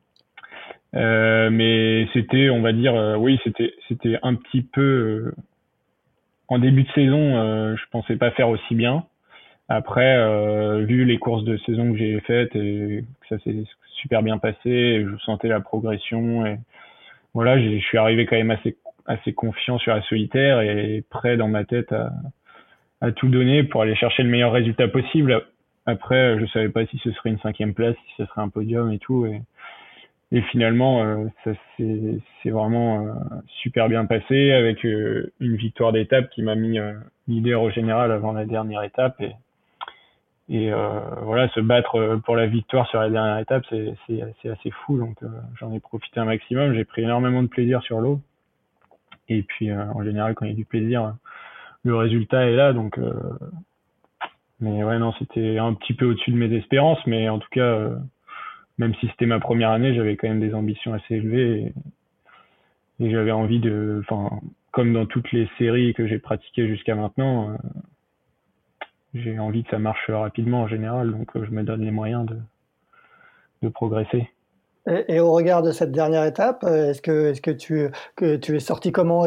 Euh, 0.95 1.51
mais 1.51 2.09
c'était, 2.15 2.49
on 2.49 2.63
va 2.63 2.73
dire, 2.73 2.95
oui, 3.19 3.39
c'était 3.45 3.75
c'était 3.89 4.19
un 4.23 4.37
petit 4.37 4.63
peu 4.63 5.35
en 6.49 6.59
début 6.59 6.85
de 6.85 6.93
saison, 6.93 7.77
je 7.77 7.83
pensais 7.91 8.17
pas 8.17 8.31
faire 8.31 8.49
aussi 8.49 8.75
bien. 8.75 9.05
Après, 9.69 10.17
vu 10.87 11.05
les 11.05 11.19
courses 11.19 11.45
de 11.45 11.59
saison 11.59 11.93
que 11.93 11.99
j'ai 11.99 12.19
faites 12.21 12.57
et 12.57 13.05
que 13.21 13.37
ça 13.37 13.39
s'est 13.45 13.65
super 14.01 14.23
bien 14.23 14.39
passé, 14.39 15.05
je 15.05 15.17
sentais 15.27 15.49
la 15.49 15.61
progression 15.61 16.47
et 16.47 16.59
voilà, 17.35 17.61
je 17.61 17.79
suis 17.81 17.99
arrivé 17.99 18.25
quand 18.25 18.37
même 18.37 18.51
assez 18.51 18.77
assez 19.07 19.33
confiant 19.33 19.79
sur 19.79 19.95
la 19.95 20.03
solitaire 20.03 20.61
et 20.61 21.05
prêt 21.11 21.37
dans 21.37 21.49
ma 21.49 21.65
tête 21.65 21.93
à, 21.93 23.13
tout 23.13 23.29
donner 23.29 23.65
pour 23.65 23.83
aller 23.83 23.95
chercher 23.95 24.23
le 24.23 24.29
meilleur 24.29 24.53
résultat 24.53 24.89
possible. 24.89 25.43
Après, 25.87 26.39
je 26.39 26.47
savais 26.47 26.69
pas 26.69 26.87
si 26.87 26.99
ce 26.99 27.11
serait 27.13 27.31
une 27.31 27.39
cinquième 27.39 27.75
place, 27.75 27.97
si 28.09 28.15
ce 28.19 28.27
serait 28.27 28.43
un 28.43 28.49
podium 28.49 28.93
et 28.93 28.99
tout. 28.99 29.27
Et, 29.27 30.43
finalement, 30.43 31.03
euh, 31.03 31.25
ça 31.43 31.51
c'est 31.77 32.51
vraiment 32.51 33.07
euh, 33.07 33.13
super 33.63 33.89
bien 33.89 34.05
passé 34.05 34.53
avec 34.53 34.85
euh, 34.85 35.33
une 35.41 35.57
victoire 35.57 35.93
d'étape 35.93 36.31
qui 36.31 36.43
m'a 36.43 36.55
mis 36.55 36.79
leader 37.27 37.63
au 37.63 37.71
général 37.71 38.13
avant 38.13 38.33
la 38.33 38.45
dernière 38.45 38.83
étape. 38.83 39.21
Et 40.49 40.71
voilà, 41.23 41.49
se 41.51 41.61
battre 41.61 42.21
pour 42.25 42.35
la 42.35 42.47
victoire 42.47 42.89
sur 42.89 43.01
la 43.01 43.09
dernière 43.09 43.39
étape, 43.39 43.65
c'est 43.71 44.49
assez 44.49 44.71
fou. 44.71 44.99
Donc 44.99 45.17
j'en 45.59 45.73
ai 45.73 45.79
profité 45.79 46.19
un 46.19 46.25
maximum. 46.25 46.75
J'ai 46.75 46.85
pris 46.85 47.03
énormément 47.03 47.43
de 47.43 47.49
plaisir 47.49 47.83
sur 47.83 48.01
l'eau. 48.01 48.21
Et 49.31 49.45
puis, 49.45 49.71
euh, 49.71 49.85
en 49.95 50.03
général, 50.05 50.35
quand 50.35 50.45
il 50.45 50.51
y 50.51 50.53
a 50.53 50.57
du 50.57 50.65
plaisir, 50.65 51.15
le 51.85 51.97
résultat 51.97 52.47
est 52.47 52.57
là. 52.57 52.73
Donc, 52.73 52.99
euh, 52.99 53.15
mais 54.61 54.85
ouais, 54.85 54.99
non, 54.99 55.13
c'était 55.19 55.57
un 55.59 55.73
petit 55.73 55.95
peu 55.95 56.05
au-dessus 56.07 56.33
de 56.33 56.37
mes 56.37 56.55
espérances. 56.55 56.99
Mais 57.07 57.29
en 57.29 57.39
tout 57.39 57.49
cas, 57.53 57.61
euh, 57.61 57.97
même 58.77 58.95
si 58.97 59.07
c'était 59.09 59.27
ma 59.27 59.41
première 59.41 59.71
année, 59.71 59.95
j'avais 59.95 60.17
quand 60.17 60.29
même 60.29 60.41
des 60.41 60.53
ambitions 60.53 60.93
assez 60.93 61.15
élevées. 61.15 61.73
et 63.01 63.11
j'avais 63.11 63.31
envie 63.31 63.61
de, 63.61 64.03
enfin, 64.05 64.41
comme 64.73 64.93
dans 64.93 65.07
toutes 65.07 65.31
les 65.33 65.49
séries 65.59 65.95
que 65.95 66.07
j'ai 66.07 66.19
pratiquées 66.19 66.69
jusqu'à 66.69 66.95
maintenant, 66.95 67.57
j'ai 69.15 69.39
envie 69.39 69.65
que 69.65 69.71
ça 69.71 69.79
marche 69.79 70.11
rapidement 70.11 70.63
en 70.63 70.69
général, 70.69 71.11
donc 71.13 71.31
je 71.35 71.51
me 71.51 71.63
donne 71.63 71.83
les 71.83 71.91
moyens 71.91 72.27
de, 72.27 72.37
de 73.63 73.69
progresser. 73.69 74.29
Et, 75.09 75.21
au 75.21 75.33
regard 75.33 75.63
de 75.63 75.71
cette 75.71 75.93
dernière 75.93 76.25
étape, 76.25 76.65
euh, 76.65 76.91
est-ce 76.91 77.01
que, 77.01 77.51
tu, 77.53 77.91
es 78.55 78.59
sorti 78.59 78.91
comment? 78.91 79.27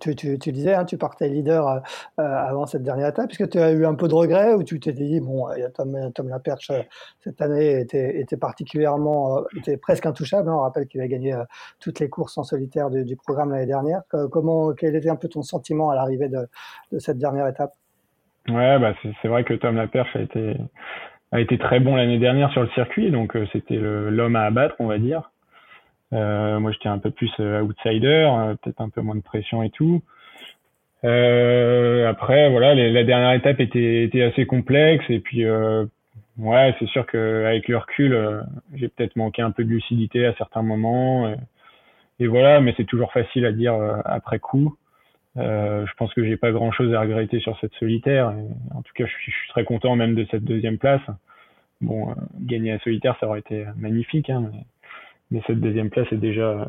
Tu, 0.00 0.52
disais, 0.52 0.74
hein, 0.74 0.84
tu 0.84 0.98
partais 0.98 1.28
leader 1.28 1.66
euh, 1.68 1.80
avant 2.18 2.66
cette 2.66 2.82
dernière 2.82 3.08
étape. 3.08 3.30
Est-ce 3.30 3.38
que 3.38 3.48
tu 3.48 3.58
as 3.58 3.72
eu 3.72 3.86
un 3.86 3.94
peu 3.94 4.08
de 4.08 4.14
regret 4.14 4.52
ou 4.52 4.62
tu 4.62 4.78
t'es 4.80 4.92
dit, 4.92 5.20
bon, 5.20 5.46
Tom, 5.74 6.12
Tom 6.14 6.28
Laperche 6.28 6.70
euh, 6.70 6.82
cette 7.20 7.40
année 7.40 7.80
était, 7.80 8.36
particulièrement, 8.36 9.44
était 9.56 9.76
presque 9.78 10.04
intouchable. 10.06 10.48
Hein, 10.48 10.54
on 10.54 10.60
rappelle 10.60 10.86
qu'il 10.86 11.00
a 11.00 11.08
gagné 11.08 11.34
toutes 11.80 12.00
les 12.00 12.08
courses 12.08 12.36
en 12.36 12.44
solitaire 12.44 12.90
du, 12.90 13.16
programme 13.16 13.52
l'année 13.52 13.66
dernière. 13.66 14.02
Comment, 14.30 14.72
quel 14.74 14.94
était 14.96 15.08
un 15.08 15.16
peu 15.16 15.28
ton 15.28 15.42
sentiment 15.42 15.90
à 15.90 15.94
l'arrivée 15.94 16.28
de, 16.28 16.46
de 16.92 16.98
cette 16.98 17.16
dernière 17.16 17.46
étape? 17.46 17.72
Ouais, 18.48 18.78
bah 18.78 18.92
c'est 19.22 19.28
vrai 19.28 19.44
que 19.44 19.54
Tom 19.54 19.76
Laperche 19.76 20.14
a 20.16 20.20
été 20.20 20.58
a 21.32 21.40
été 21.40 21.58
très 21.58 21.80
bon 21.80 21.96
l'année 21.96 22.18
dernière 22.18 22.50
sur 22.52 22.62
le 22.62 22.68
circuit, 22.70 23.10
donc 23.10 23.36
euh, 23.36 23.46
c'était 23.52 23.76
l'homme 23.76 24.36
à 24.36 24.42
abattre, 24.42 24.76
on 24.78 24.86
va 24.86 24.98
dire. 24.98 25.30
Euh, 26.12 26.60
moi, 26.60 26.70
j'étais 26.70 26.88
un 26.88 26.98
peu 26.98 27.10
plus 27.10 27.32
euh, 27.40 27.60
outsider, 27.62 28.54
peut-être 28.62 28.80
un 28.80 28.88
peu 28.88 29.00
moins 29.00 29.16
de 29.16 29.22
pression 29.22 29.62
et 29.62 29.70
tout. 29.70 30.02
après, 31.02 32.50
voilà, 32.50 32.74
la 32.74 33.04
dernière 33.04 33.32
étape 33.32 33.60
était, 33.60 34.04
était 34.04 34.22
assez 34.22 34.46
complexe 34.46 35.04
et 35.08 35.18
puis 35.18 35.44
ouais, 36.38 36.74
c'est 36.78 36.88
sûr 36.88 37.06
qu'avec 37.06 37.68
le 37.68 37.78
recul, 37.78 38.44
j'ai 38.74 38.88
peut-être 38.88 39.16
manqué 39.16 39.42
un 39.42 39.50
peu 39.50 39.64
de 39.64 39.70
lucidité 39.70 40.26
à 40.26 40.34
certains 40.36 40.62
moments. 40.62 41.28
Et, 41.28 41.36
et 42.20 42.26
voilà, 42.28 42.60
mais 42.60 42.74
c'est 42.76 42.84
toujours 42.84 43.12
facile 43.12 43.44
à 43.44 43.52
dire 43.52 43.74
après 44.04 44.38
coup. 44.38 44.76
Euh, 45.36 45.84
je 45.86 45.92
pense 45.96 46.14
que 46.14 46.24
j'ai 46.24 46.36
pas 46.36 46.52
grand 46.52 46.70
chose 46.70 46.94
à 46.94 47.00
regretter 47.00 47.40
sur 47.40 47.58
cette 47.60 47.74
solitaire. 47.74 48.32
en 48.72 48.82
tout 48.82 48.92
cas, 48.94 49.06
je 49.06 49.12
suis, 49.12 49.32
très 49.48 49.64
content 49.64 49.96
même 49.96 50.14
de 50.14 50.26
cette 50.30 50.44
deuxième 50.44 50.78
place. 50.78 51.02
Bon, 51.80 52.10
euh, 52.10 52.14
gagner 52.40 52.72
la 52.72 52.78
solitaire, 52.80 53.16
ça 53.18 53.26
aurait 53.26 53.40
été 53.40 53.66
magnifique, 53.76 54.30
hein, 54.30 54.50
mais, 55.30 55.42
cette 55.46 55.60
deuxième 55.60 55.90
place 55.90 56.06
est 56.12 56.16
déjà 56.16 56.68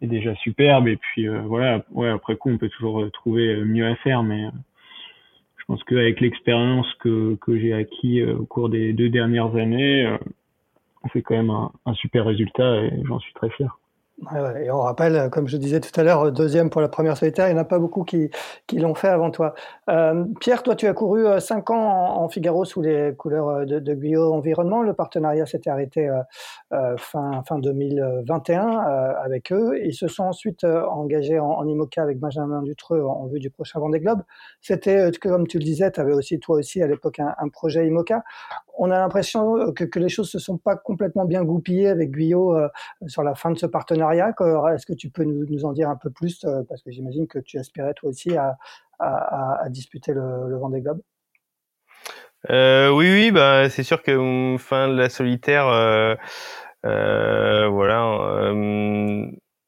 est 0.00 0.06
déjà 0.06 0.34
superbe. 0.36 0.86
Et 0.88 0.96
puis 0.96 1.26
euh, 1.28 1.40
voilà, 1.40 1.84
ouais, 1.90 2.08
après 2.08 2.36
coup, 2.36 2.50
on 2.50 2.58
peut 2.58 2.68
toujours 2.68 3.10
trouver 3.12 3.56
mieux 3.64 3.86
à 3.86 3.96
faire, 3.96 4.22
mais 4.22 4.44
je 5.58 5.64
pense 5.66 5.82
qu'avec 5.84 6.20
l'expérience 6.20 6.86
que, 7.00 7.36
que 7.40 7.58
j'ai 7.58 7.72
acquis 7.72 8.22
au 8.22 8.44
cours 8.44 8.68
des 8.68 8.92
deux 8.92 9.08
dernières 9.08 9.56
années, 9.56 10.08
on 11.02 11.20
quand 11.22 11.36
même 11.36 11.50
un 11.50 11.94
super 11.94 12.24
résultat 12.24 12.82
et 12.84 13.02
j'en 13.04 13.18
suis 13.18 13.32
très 13.34 13.50
fier. 13.50 13.78
Et 14.34 14.70
on 14.70 14.80
rappelle, 14.80 15.28
comme 15.30 15.46
je 15.46 15.58
disais 15.58 15.78
tout 15.78 16.00
à 16.00 16.02
l'heure, 16.02 16.32
deuxième 16.32 16.70
pour 16.70 16.80
la 16.80 16.88
première 16.88 17.18
solitaire, 17.18 17.48
il 17.48 17.52
n'y 17.52 17.58
en 17.58 17.62
a 17.62 17.66
pas 17.66 17.78
beaucoup 17.78 18.02
qui, 18.02 18.30
l'ont 18.72 18.94
fait 18.94 19.08
avant 19.08 19.30
toi. 19.30 19.54
Euh, 19.90 20.24
Pierre, 20.40 20.62
toi, 20.62 20.74
tu 20.74 20.86
as 20.86 20.94
couru 20.94 21.26
euh, 21.26 21.38
cinq 21.38 21.68
ans 21.68 22.22
en, 22.22 22.28
Figaro 22.30 22.64
sous 22.64 22.80
les 22.80 23.14
couleurs 23.14 23.48
euh, 23.48 23.64
de, 23.66 23.78
de 23.78 23.94
Guyot 23.94 24.32
Environnement. 24.32 24.80
Le 24.80 24.94
partenariat 24.94 25.44
s'était 25.44 25.68
arrêté 25.68 26.10
fin, 26.96 27.42
fin 27.46 27.58
2021 27.58 28.66
avec 29.22 29.52
eux. 29.52 29.78
Ils 29.84 29.94
se 29.94 30.08
sont 30.08 30.24
ensuite 30.24 30.64
engagés 30.64 31.38
en, 31.38 31.50
en, 31.50 31.66
IMOCA 31.66 32.02
avec 32.02 32.18
Benjamin 32.18 32.62
Dutreux 32.62 33.02
en, 33.02 33.26
vue 33.26 33.38
du 33.38 33.50
prochain 33.50 33.80
Vendée 33.80 34.00
Globe. 34.00 34.22
C'était, 34.62 35.10
comme 35.20 35.46
tu 35.46 35.58
le 35.58 35.64
disais, 35.64 35.90
tu 35.90 36.00
avais 36.00 36.14
aussi, 36.14 36.40
toi 36.40 36.56
aussi, 36.56 36.82
à 36.82 36.86
l'époque, 36.86 37.20
un, 37.20 37.48
projet 37.48 37.86
IMOCA 37.86 38.22
on 38.76 38.90
a 38.90 38.98
l'impression 38.98 39.72
que, 39.72 39.84
que, 39.84 39.98
les 39.98 40.08
choses 40.08 40.30
se 40.30 40.38
sont 40.38 40.58
pas 40.58 40.76
complètement 40.76 41.24
bien 41.24 41.42
goupillées 41.44 41.88
avec 41.88 42.10
Guyot 42.10 42.54
euh, 42.54 42.68
sur 43.06 43.22
la 43.22 43.34
fin 43.34 43.50
de 43.50 43.58
ce 43.58 43.66
partenariat. 43.66 44.05
Est-ce 44.12 44.86
que 44.86 44.92
tu 44.92 45.10
peux 45.10 45.24
nous, 45.24 45.64
en 45.64 45.72
dire 45.72 45.88
un 45.88 45.96
peu 45.96 46.10
plus 46.10 46.44
euh, 46.44 46.62
Parce 46.68 46.82
que 46.82 46.90
j'imagine 46.90 47.26
que 47.26 47.38
tu 47.38 47.58
aspirais 47.58 47.94
toi 47.94 48.10
aussi 48.10 48.36
à, 48.36 48.56
disputer 49.68 50.12
le, 50.14 50.56
Vendée 50.58 50.80
Globe? 50.80 51.00
Euh, 52.50 52.90
oui, 52.90 53.10
oui, 53.10 53.30
bah 53.30 53.68
c'est 53.68 53.82
sûr 53.82 54.02
que 54.02 54.12
hum, 54.12 54.58
fin 54.58 54.88
de 54.88 54.94
la 54.94 55.08
solitaire, 55.08 55.66
voilà. 56.82 58.04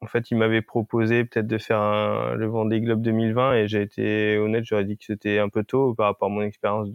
en 0.00 0.06
fait, 0.06 0.30
il 0.30 0.38
m'avait 0.38 0.62
proposé 0.62 1.24
peut-être 1.24 1.46
de 1.46 1.58
faire 1.58 2.34
le 2.36 2.46
Vendée 2.46 2.80
Globe 2.80 3.02
2020 3.02 3.54
et 3.54 3.68
j'ai 3.68 3.82
été 3.82 4.38
honnête, 4.38 4.64
j'aurais 4.64 4.84
dit 4.84 4.96
que 4.96 5.04
c'était 5.04 5.38
un 5.38 5.48
peu 5.48 5.64
tôt 5.64 5.94
par 5.94 6.06
rapport 6.06 6.28
à 6.28 6.32
mon 6.32 6.42
expérience 6.42 6.90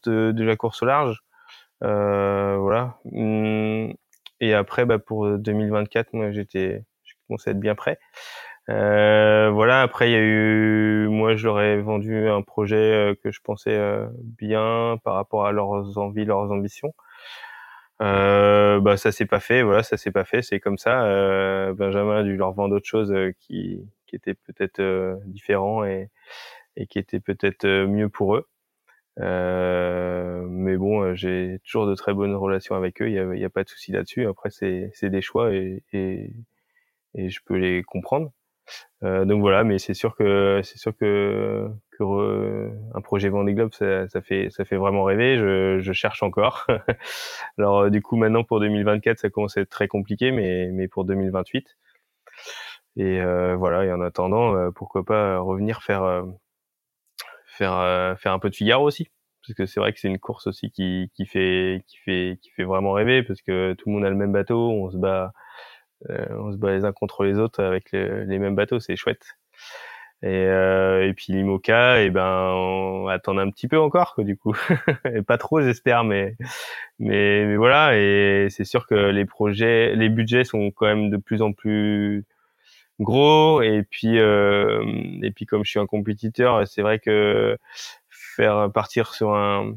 de 0.00 0.42
la 0.44 0.56
course 0.56 0.82
au 0.82 0.86
large. 0.86 1.24
Euh, 1.82 2.56
voilà. 2.58 2.98
Hum, 3.12 3.92
et 4.48 4.54
après, 4.54 4.84
bah, 4.86 4.98
pour 4.98 5.38
2024, 5.38 6.12
moi, 6.12 6.30
j'étais, 6.32 6.84
je 7.04 7.14
commençais 7.26 7.50
à 7.50 7.52
être 7.52 7.60
bien 7.60 7.74
prêt. 7.74 7.98
Euh, 8.70 9.50
voilà. 9.50 9.82
Après, 9.82 10.10
il 10.10 10.12
y 10.12 10.16
a 10.16 10.20
eu, 10.20 11.08
moi, 11.08 11.36
je 11.36 11.46
leur 11.46 11.60
ai 11.60 11.80
vendu 11.80 12.28
un 12.28 12.42
projet 12.42 12.76
euh, 12.76 13.14
que 13.22 13.30
je 13.30 13.40
pensais 13.42 13.76
euh, 13.76 14.06
bien 14.22 14.98
par 15.04 15.14
rapport 15.14 15.46
à 15.46 15.52
leurs 15.52 15.98
envies, 15.98 16.24
leurs 16.24 16.50
ambitions. 16.50 16.94
Euh, 18.02 18.80
bah, 18.80 18.96
ça 18.96 19.12
s'est 19.12 19.26
pas 19.26 19.40
fait. 19.40 19.62
Voilà, 19.62 19.82
ça 19.82 19.96
s'est 19.96 20.10
pas 20.10 20.24
fait. 20.24 20.42
C'est 20.42 20.60
comme 20.60 20.78
ça. 20.78 21.04
Euh, 21.04 21.72
Benjamin 21.74 22.18
a 22.18 22.22
dû 22.22 22.36
leur 22.36 22.52
vendre 22.52 22.76
autre 22.76 22.88
chose 22.88 23.14
qui, 23.40 23.80
qui 24.06 24.16
était 24.16 24.34
peut-être 24.34 25.18
différent 25.26 25.84
et, 25.84 26.10
et 26.76 26.86
qui 26.86 26.98
était 26.98 27.20
peut-être 27.20 27.66
mieux 27.86 28.08
pour 28.08 28.36
eux. 28.36 28.48
Euh, 29.20 30.44
mais 30.48 30.76
bon, 30.76 31.02
euh, 31.02 31.14
j'ai 31.14 31.60
toujours 31.64 31.86
de 31.86 31.94
très 31.94 32.14
bonnes 32.14 32.34
relations 32.34 32.74
avec 32.74 33.00
eux. 33.02 33.08
Il 33.08 33.14
y 33.14 33.18
a, 33.18 33.34
y 33.34 33.44
a, 33.44 33.50
pas 33.50 33.64
de 33.64 33.68
souci 33.68 33.92
là-dessus. 33.92 34.26
Après, 34.26 34.50
c'est 34.50 34.90
des 35.04 35.22
choix 35.22 35.52
et, 35.54 35.82
et, 35.92 36.32
et, 37.14 37.28
je 37.30 37.40
peux 37.44 37.56
les 37.56 37.82
comprendre. 37.84 38.32
Euh, 39.04 39.24
donc 39.24 39.40
voilà, 39.40 39.64
mais 39.64 39.78
c'est 39.78 39.94
sûr 39.94 40.16
que 40.16 40.60
c'est 40.64 40.78
sûr 40.78 40.96
que, 40.96 41.68
que 41.92 42.70
un 42.94 43.00
projet 43.02 43.28
Vendée 43.28 43.54
Globe, 43.54 43.72
ça, 43.74 44.08
ça, 44.08 44.22
fait 44.22 44.50
ça 44.50 44.64
fait 44.64 44.76
vraiment 44.76 45.04
rêver. 45.04 45.36
Je, 45.38 45.78
je 45.80 45.92
cherche 45.92 46.22
encore. 46.22 46.66
Alors 47.58 47.82
euh, 47.82 47.90
du 47.90 48.02
coup, 48.02 48.16
maintenant 48.16 48.44
pour 48.44 48.60
2024, 48.60 49.18
ça 49.18 49.30
commence 49.30 49.56
à 49.58 49.62
être 49.62 49.70
très 49.70 49.88
compliqué, 49.88 50.32
mais 50.32 50.70
mais 50.72 50.88
pour 50.88 51.04
2028. 51.04 51.76
Et 52.96 53.20
euh, 53.20 53.56
voilà. 53.56 53.84
Et 53.84 53.92
en 53.92 54.00
attendant, 54.00 54.70
pourquoi 54.72 55.04
pas 55.04 55.38
revenir 55.38 55.82
faire 55.82 56.24
faire 57.56 57.76
euh, 57.78 58.14
faire 58.16 58.32
un 58.32 58.38
peu 58.38 58.50
de 58.50 58.54
Figaro 58.54 58.84
aussi 58.86 59.08
parce 59.42 59.54
que 59.54 59.66
c'est 59.66 59.80
vrai 59.80 59.92
que 59.92 60.00
c'est 60.00 60.08
une 60.08 60.18
course 60.18 60.46
aussi 60.46 60.70
qui, 60.70 61.10
qui 61.14 61.26
fait 61.26 61.84
qui 61.86 61.98
fait 61.98 62.38
qui 62.42 62.50
fait 62.50 62.64
vraiment 62.64 62.92
rêver 62.92 63.22
parce 63.22 63.42
que 63.42 63.74
tout 63.74 63.88
le 63.88 63.94
monde 63.94 64.04
a 64.04 64.10
le 64.10 64.16
même 64.16 64.32
bateau 64.32 64.70
on 64.70 64.90
se 64.90 64.96
bat 64.96 65.32
euh, 66.10 66.26
on 66.38 66.52
se 66.52 66.56
bat 66.56 66.72
les 66.72 66.84
uns 66.84 66.92
contre 66.92 67.24
les 67.24 67.38
autres 67.38 67.62
avec 67.62 67.92
les 67.92 68.38
mêmes 68.38 68.56
bateaux 68.56 68.80
c'est 68.80 68.96
chouette. 68.96 69.36
Et, 70.22 70.28
euh, 70.28 71.06
et 71.06 71.12
puis 71.12 71.34
l'IMOCA 71.34 72.00
et 72.00 72.06
eh 72.06 72.10
ben 72.10 72.50
on 72.54 73.08
attend 73.08 73.36
un 73.36 73.50
petit 73.50 73.68
peu 73.68 73.78
encore 73.78 74.14
quoi, 74.14 74.24
du 74.24 74.38
coup. 74.38 74.56
Et 75.14 75.20
pas 75.20 75.36
trop 75.36 75.60
j'espère 75.60 76.02
mais 76.04 76.36
mais 76.98 77.44
mais 77.44 77.56
voilà 77.56 77.98
et 77.98 78.46
c'est 78.48 78.64
sûr 78.64 78.86
que 78.86 78.94
les 78.94 79.26
projets 79.26 79.94
les 79.94 80.08
budgets 80.08 80.44
sont 80.44 80.70
quand 80.70 80.86
même 80.86 81.10
de 81.10 81.18
plus 81.18 81.42
en 81.42 81.52
plus 81.52 82.24
gros 83.00 83.62
et 83.62 83.82
puis 83.82 84.18
euh, 84.18 84.82
et 85.22 85.30
puis 85.32 85.46
comme 85.46 85.64
je 85.64 85.70
suis 85.70 85.80
un 85.80 85.86
compétiteur 85.86 86.66
c'est 86.68 86.82
vrai 86.82 86.98
que 87.00 87.58
faire 88.10 88.70
partir 88.72 89.14
sur 89.14 89.34
un 89.34 89.74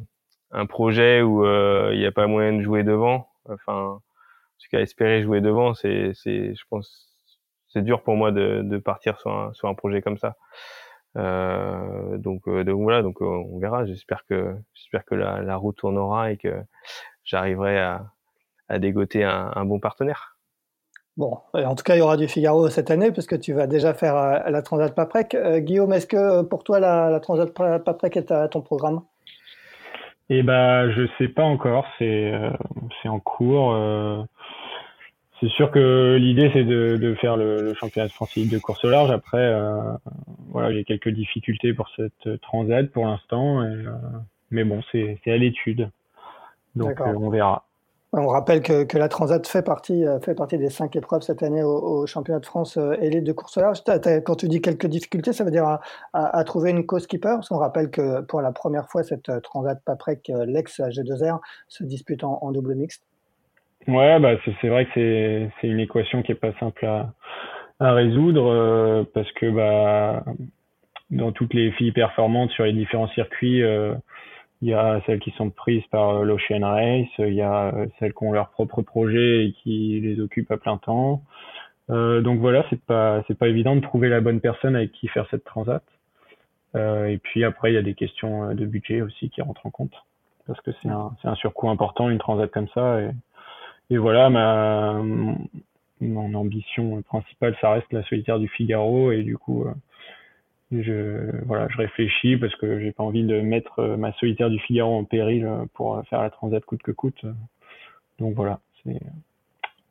un 0.52 0.66
projet 0.66 1.22
où 1.22 1.46
euh, 1.46 1.92
il 1.94 2.00
n'y 2.00 2.06
a 2.06 2.12
pas 2.12 2.28
moyen 2.28 2.54
de 2.54 2.62
jouer 2.62 2.84
devant 2.84 3.30
enfin 3.50 3.74
en 3.74 4.00
tout 4.60 4.68
cas 4.72 4.80
espérer 4.82 5.24
jouer 5.24 5.42
devant 5.42 5.74
c'est 5.74 6.12
c'est 6.14 6.56
je 6.56 6.64
pense 6.70 7.08
c'est 7.68 7.84
dur 7.84 8.04
pour 8.04 8.16
moi 8.16 8.32
de 8.32 8.62
de 8.64 8.78
partir 8.78 9.20
sur 9.20 9.32
un 9.32 9.54
sur 9.54 9.68
un 9.70 9.76
projet 9.76 10.02
comme 10.02 10.18
ça. 10.18 10.36
Euh, 11.18 12.18
donc 12.18 12.48
euh, 12.48 12.64
donc 12.64 12.82
voilà 12.84 13.02
donc 13.02 13.22
on 13.22 13.60
verra. 13.60 13.86
J'espère 13.86 14.26
que 14.26 14.56
j'espère 14.74 15.06
que 15.06 15.16
la, 15.16 15.42
la 15.42 15.56
route 15.58 15.78
tournera 15.78 16.32
et 16.32 16.38
que 16.38 16.62
j'arriverai 17.24 17.80
à 17.80 18.06
à 18.70 18.80
dégoter 18.80 19.24
un, 19.24 19.52
un 19.56 19.66
bon 19.66 19.80
partenaire 19.80 20.37
Bon, 21.18 21.40
en 21.54 21.74
tout 21.74 21.84
cas, 21.84 21.96
il 21.96 22.00
y 22.00 22.02
aura 22.02 22.16
du 22.16 22.28
Figaro 22.28 22.70
cette 22.70 22.92
année, 22.92 23.12
puisque 23.12 23.40
tu 23.40 23.52
vas 23.52 23.66
déjà 23.66 23.96
faire 23.96 24.16
euh, 24.16 24.38
la 24.50 24.62
Transat 24.62 24.94
Paprec. 24.94 25.34
Euh, 25.34 25.60
Guillaume, 25.60 25.92
est-ce 25.94 26.06
que 26.06 26.16
euh, 26.16 26.44
pour 26.44 26.64
toi, 26.64 26.80
la, 26.80 27.10
la 27.10 27.20
Transat 27.20 27.52
Paprec 27.52 28.16
est 28.16 28.32
à 28.32 28.48
ton 28.48 28.62
programme? 28.62 29.02
Eh 30.30 30.44
ben, 30.44 30.92
je 30.92 31.08
sais 31.18 31.28
pas 31.30 31.44
encore. 31.44 31.88
C'est 31.98 32.34
c'est 33.02 33.08
en 33.10 33.20
cours. 33.20 33.74
c'est 35.40 35.48
sûr 35.48 35.72
que 35.72 36.18
l'idée, 36.20 36.52
c'est 36.54 36.66
de, 36.66 36.98
de 36.98 37.16
faire 37.16 37.38
le, 37.38 37.62
le, 37.62 37.74
championnat 37.76 38.10
de 38.10 38.12
France 38.12 38.38
de 38.38 38.60
course 38.60 38.84
au 38.84 38.90
large. 38.90 39.10
Après, 39.10 39.56
voilà, 40.50 40.78
a 40.78 40.84
quelques 40.84 41.10
difficultés 41.10 41.74
pour 41.74 41.88
cette 41.96 42.42
Transat 42.42 42.92
pour 42.92 43.06
l'instant. 43.06 43.66
mais 44.52 44.66
bon, 44.66 44.84
c'est 44.92 45.18
à 45.28 45.38
l'étude. 45.38 45.90
Donc, 46.76 47.00
on 47.00 47.30
verra. 47.30 47.67
On 48.14 48.28
rappelle 48.28 48.62
que, 48.62 48.86
que, 48.86 48.98
la 48.98 49.10
Transat 49.10 49.46
fait 49.46 49.62
partie, 49.62 50.06
euh, 50.06 50.20
fait 50.20 50.34
partie 50.34 50.58
des 50.58 50.70
cinq 50.70 50.96
épreuves 50.96 51.22
cette 51.22 51.44
année 51.44 51.62
au, 51.62 52.06
championnat 52.08 52.40
de 52.40 52.46
France 52.46 52.78
euh, 52.78 52.94
élite 53.02 53.26
de 53.26 53.34
course 53.34 53.58
large. 53.58 53.80
quand 54.26 54.36
tu 54.36 54.48
dis 54.48 54.62
quelques 54.62 54.88
difficultés, 54.88 55.34
ça 55.34 55.44
veut 55.44 55.52
dire 55.52 55.66
à, 55.66 55.82
à, 56.14 56.44
trouver 56.46 56.72
une 56.72 56.86
co-skipper 56.86 57.36
Parce 57.36 57.50
qu'on 57.50 57.58
rappelle 57.58 57.92
que 57.92 58.22
pour 58.22 58.42
la 58.42 58.54
première 58.54 58.90
fois, 58.90 59.04
cette 59.04 59.28
euh, 59.30 59.42
Transat 59.42 59.80
Paprec, 59.86 60.32
l'ex 60.46 60.80
G2R, 60.80 61.40
se 61.68 61.84
dispute 61.84 62.24
en, 62.24 62.52
double 62.52 62.76
mixte. 62.76 63.04
Ouais, 63.88 64.20
bah 64.20 64.36
c'est 64.62 64.68
vrai 64.70 64.86
que 64.86 65.50
c'est 65.62 65.68
une 65.68 65.80
équation 65.80 66.22
qui 66.22 66.32
est 66.32 66.36
pas 66.36 66.54
simple 66.60 66.86
à, 66.86 67.14
à 67.80 67.94
résoudre 67.94 68.52
euh, 68.52 69.04
parce 69.14 69.32
que 69.34 69.50
bah 69.50 70.24
dans 71.10 71.32
toutes 71.32 71.54
les 71.54 71.72
filles 71.72 71.92
performantes 71.92 72.52
sur 72.52 72.66
les 72.66 72.74
différents 72.74 73.08
circuits, 73.10 73.64
euh, 73.64 73.94
il 74.62 74.70
y 74.70 74.74
a 74.74 75.02
celles 75.06 75.20
qui 75.20 75.32
sont 75.32 75.50
prises 75.50 75.86
par 75.92 76.10
euh, 76.10 76.24
l'Ocean 76.26 76.62
Race, 76.62 77.08
il 77.20 77.34
y 77.34 77.42
a 77.42 77.74
celles 78.00 78.14
qui 78.14 78.24
ont 78.24 78.32
leur 78.32 78.50
propre 78.50 78.82
projet 78.82 79.48
et 79.48 79.52
qui 79.64 80.00
les 80.02 80.20
occupent 80.20 80.52
à 80.52 80.58
plein 80.58 80.78
temps. 80.78 81.24
Euh, 81.90 82.22
donc 82.22 82.40
voilà, 82.40 82.66
c'est 82.70 82.82
pas 82.82 83.24
c'est 83.28 83.38
pas 83.38 83.48
évident 83.48 83.76
de 83.76 83.82
trouver 83.82 84.10
la 84.10 84.22
bonne 84.22 84.42
personne 84.42 84.76
avec 84.76 84.92
qui 84.92 85.08
faire 85.08 85.28
cette 85.32 85.46
transat. 85.46 85.84
Euh, 86.76 87.08
et 87.08 87.18
puis 87.18 87.44
après, 87.44 87.72
il 87.72 87.76
y 87.76 87.78
a 87.78 87.82
des 87.82 87.94
questions 87.94 88.54
de 88.54 88.66
budget 88.66 89.02
aussi 89.02 89.30
qui 89.30 89.42
rentrent 89.42 89.66
en 89.66 89.72
compte 89.72 89.94
parce 90.48 90.60
que 90.62 90.72
c'est 90.82 90.90
un 90.90 91.12
c'est 91.22 91.28
un 91.28 91.36
surcoût 91.36 91.70
important 91.70 92.10
une 92.10 92.20
transat 92.20 92.50
comme 92.52 92.68
ça 92.70 93.02
et 93.02 93.10
et 93.90 93.98
voilà 93.98 94.30
ma 94.30 95.02
mon 96.02 96.34
ambition 96.36 97.02
principale, 97.04 97.56
ça 97.62 97.72
reste 97.72 97.92
la 97.92 98.04
solitaire 98.04 98.40
du 98.40 98.48
Figaro 98.48 99.12
et 99.12 99.24
du 99.24 99.38
coup, 99.38 99.64
euh, 99.66 99.74
je 100.72 101.46
voilà, 101.46 101.68
je 101.70 101.78
réfléchis 101.78 102.38
parce 102.38 102.56
que 102.56 102.80
j'ai 102.80 102.92
pas 102.92 103.04
envie 103.04 103.24
de 103.24 103.40
mettre 103.42 103.80
euh, 103.80 103.98
ma 103.98 104.12
solitaire 104.14 104.50
du 104.50 104.60
Figaro 104.60 104.98
en 104.98 105.04
péril 105.06 105.46
euh, 105.46 105.66
pour 105.74 106.02
faire 106.10 106.22
la 106.22 106.30
transat 106.30 106.64
coûte 106.64 106.84
que 106.84 106.92
coûte. 106.92 107.26
Donc 108.20 108.36
voilà, 108.36 108.60
c'est 108.84 109.00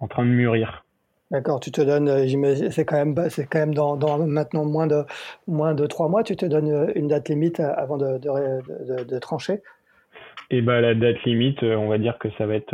en 0.00 0.08
train 0.08 0.24
de 0.24 0.30
mûrir. 0.30 0.84
D'accord, 1.30 1.58
tu 1.58 1.72
te 1.72 1.80
donnes, 1.80 2.70
c'est 2.70 2.84
quand 2.84 2.96
même, 2.96 3.30
c'est 3.30 3.46
quand 3.46 3.58
même 3.58 3.74
dans, 3.74 3.96
dans, 3.96 4.24
maintenant 4.26 4.64
moins 4.64 4.86
de 4.86 5.04
moins 5.48 5.74
de 5.74 5.86
trois 5.86 6.08
mois, 6.08 6.22
tu 6.22 6.36
te 6.36 6.46
donnes 6.46 6.92
une 6.94 7.08
date 7.08 7.28
limite 7.28 7.58
avant 7.58 7.96
de, 7.96 8.18
de, 8.18 9.02
de, 9.02 9.18
trancher? 9.18 9.54
Et 10.50 10.58
eh 10.58 10.62
bah 10.62 10.80
la 10.80 10.94
date 10.94 11.20
limite, 11.24 11.64
on 11.64 11.88
va 11.88 11.98
dire 11.98 12.18
que 12.18 12.28
ça 12.38 12.46
va 12.46 12.54
être 12.54 12.72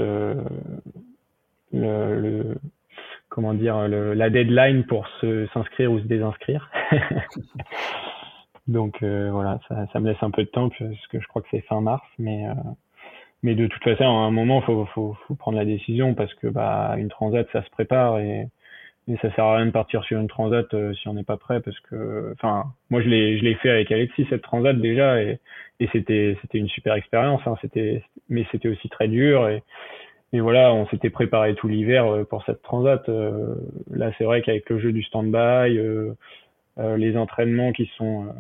le, 1.72 2.20
le 2.20 2.56
comment 3.32 3.54
dire 3.54 3.88
la 3.88 4.28
deadline 4.28 4.84
pour 4.84 5.08
s'inscrire 5.54 5.90
ou 5.90 5.98
se 5.98 6.04
désinscrire. 6.04 6.70
Donc 8.68 9.02
euh, 9.02 9.30
voilà, 9.32 9.58
ça, 9.68 9.86
ça, 9.92 10.00
me 10.00 10.08
laisse 10.08 10.22
un 10.22 10.30
peu 10.30 10.44
de 10.44 10.48
temps 10.48 10.68
puisque 10.68 11.18
je 11.20 11.26
crois 11.26 11.42
que 11.42 11.48
c'est 11.50 11.62
fin 11.62 11.80
mars, 11.80 12.06
mais 12.18 12.46
euh, 12.46 12.54
mais 13.42 13.54
de 13.54 13.66
toute 13.66 13.82
façon, 13.82 14.04
à 14.04 14.06
un 14.06 14.30
moment, 14.30 14.60
faut, 14.60 14.84
faut, 14.94 15.16
faut 15.26 15.34
prendre 15.34 15.58
la 15.58 15.64
décision 15.64 16.14
parce 16.14 16.32
que 16.34 16.46
bah 16.46 16.94
une 16.98 17.08
transat, 17.08 17.48
ça 17.52 17.64
se 17.64 17.70
prépare 17.70 18.20
et, 18.20 18.46
et 19.08 19.16
ça 19.16 19.34
sert 19.34 19.44
à 19.44 19.56
rien 19.56 19.66
de 19.66 19.72
partir 19.72 20.04
sur 20.04 20.20
une 20.20 20.28
transat 20.28 20.72
euh, 20.74 20.94
si 20.94 21.08
on 21.08 21.14
n'est 21.14 21.24
pas 21.24 21.38
prêt 21.38 21.60
parce 21.60 21.78
que, 21.80 22.32
enfin, 22.34 22.66
moi 22.90 23.02
je 23.02 23.08
l'ai 23.08 23.38
je 23.38 23.44
l'ai 23.44 23.54
fait 23.56 23.70
avec 23.70 23.90
Alexis 23.90 24.26
cette 24.30 24.42
transat 24.42 24.78
déjà 24.78 25.20
et 25.22 25.40
et 25.80 25.88
c'était 25.92 26.38
c'était 26.42 26.58
une 26.58 26.68
super 26.68 26.94
expérience. 26.94 27.40
Hein, 27.46 27.56
c'était 27.62 28.04
mais 28.28 28.46
c'était 28.52 28.68
aussi 28.68 28.88
très 28.90 29.08
dur 29.08 29.48
et 29.48 29.62
et 30.32 30.40
voilà, 30.40 30.72
on 30.72 30.86
s'était 30.88 31.10
préparé 31.10 31.54
tout 31.54 31.68
l'hiver 31.68 32.06
euh, 32.06 32.24
pour 32.24 32.42
cette 32.44 32.62
transat. 32.62 33.06
Euh, 33.08 33.54
là, 33.90 34.10
c'est 34.16 34.24
vrai 34.24 34.42
qu'avec 34.42 34.68
le 34.70 34.78
jeu 34.78 34.92
du 34.92 35.02
stand-by, 35.02 35.76
euh, 35.78 36.14
les 36.96 37.16
entraînements 37.18 37.72
qui 37.72 37.90
sont, 37.98 38.34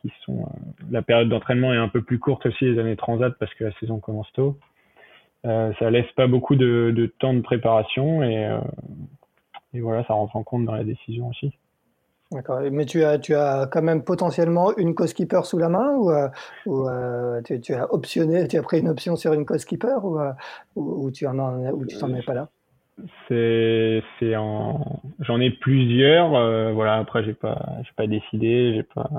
qui 0.00 0.10
sont, 0.24 0.48
la 0.90 1.02
période 1.02 1.28
d'entraînement 1.28 1.74
est 1.74 1.78
un 1.78 1.88
peu 1.88 2.00
plus 2.00 2.18
courte 2.18 2.46
aussi 2.46 2.64
les 2.64 2.78
années 2.78 2.96
transat 2.96 3.34
parce 3.38 3.52
que 3.54 3.64
la 3.64 3.72
saison 3.72 4.00
commence 4.00 4.32
tôt. 4.32 4.58
ça 5.44 5.90
laisse 5.90 6.10
pas 6.12 6.28
beaucoup 6.28 6.56
de, 6.56 6.94
de 6.96 7.06
temps 7.06 7.34
de 7.34 7.42
préparation 7.42 8.22
et, 8.22 8.58
et 9.74 9.80
voilà, 9.80 10.02
ça 10.04 10.14
rentre 10.14 10.34
en 10.34 10.44
compte 10.44 10.64
dans 10.64 10.74
la 10.74 10.84
décision 10.84 11.28
aussi. 11.28 11.52
D'accord. 12.32 12.60
Mais 12.72 12.86
tu 12.86 13.04
as, 13.04 13.18
tu 13.18 13.34
as 13.34 13.68
quand 13.70 13.82
même 13.82 14.02
potentiellement 14.02 14.76
une 14.76 14.94
co-skipper 14.94 15.42
sous 15.44 15.58
la 15.58 15.68
main 15.68 15.94
ou, 15.94 16.10
euh, 16.10 16.28
euh, 16.66 17.40
tu, 17.42 17.74
as 17.74 17.92
optionné, 17.92 18.48
tu 18.48 18.58
as 18.58 18.62
pris 18.62 18.80
une 18.80 18.88
option 18.88 19.14
sur 19.14 19.32
une 19.32 19.46
co-skipper 19.46 19.98
ou, 20.02 20.18
euh, 20.18 20.32
ou, 20.74 21.10
tu 21.12 21.26
en, 21.26 21.38
ou 21.70 21.86
t'en 21.86 22.12
es 22.14 22.22
pas 22.22 22.34
là? 22.34 22.48
C'est, 23.28 24.02
c'est 24.18 24.34
en, 24.34 25.02
j'en 25.20 25.40
ai 25.40 25.50
plusieurs. 25.50 26.30
voilà. 26.74 26.96
Après, 26.96 27.22
j'ai 27.24 27.34
pas, 27.34 27.64
j'ai 27.82 27.92
pas 27.94 28.06
décidé, 28.06 28.74
j'ai 28.74 28.82
pas. 28.82 29.10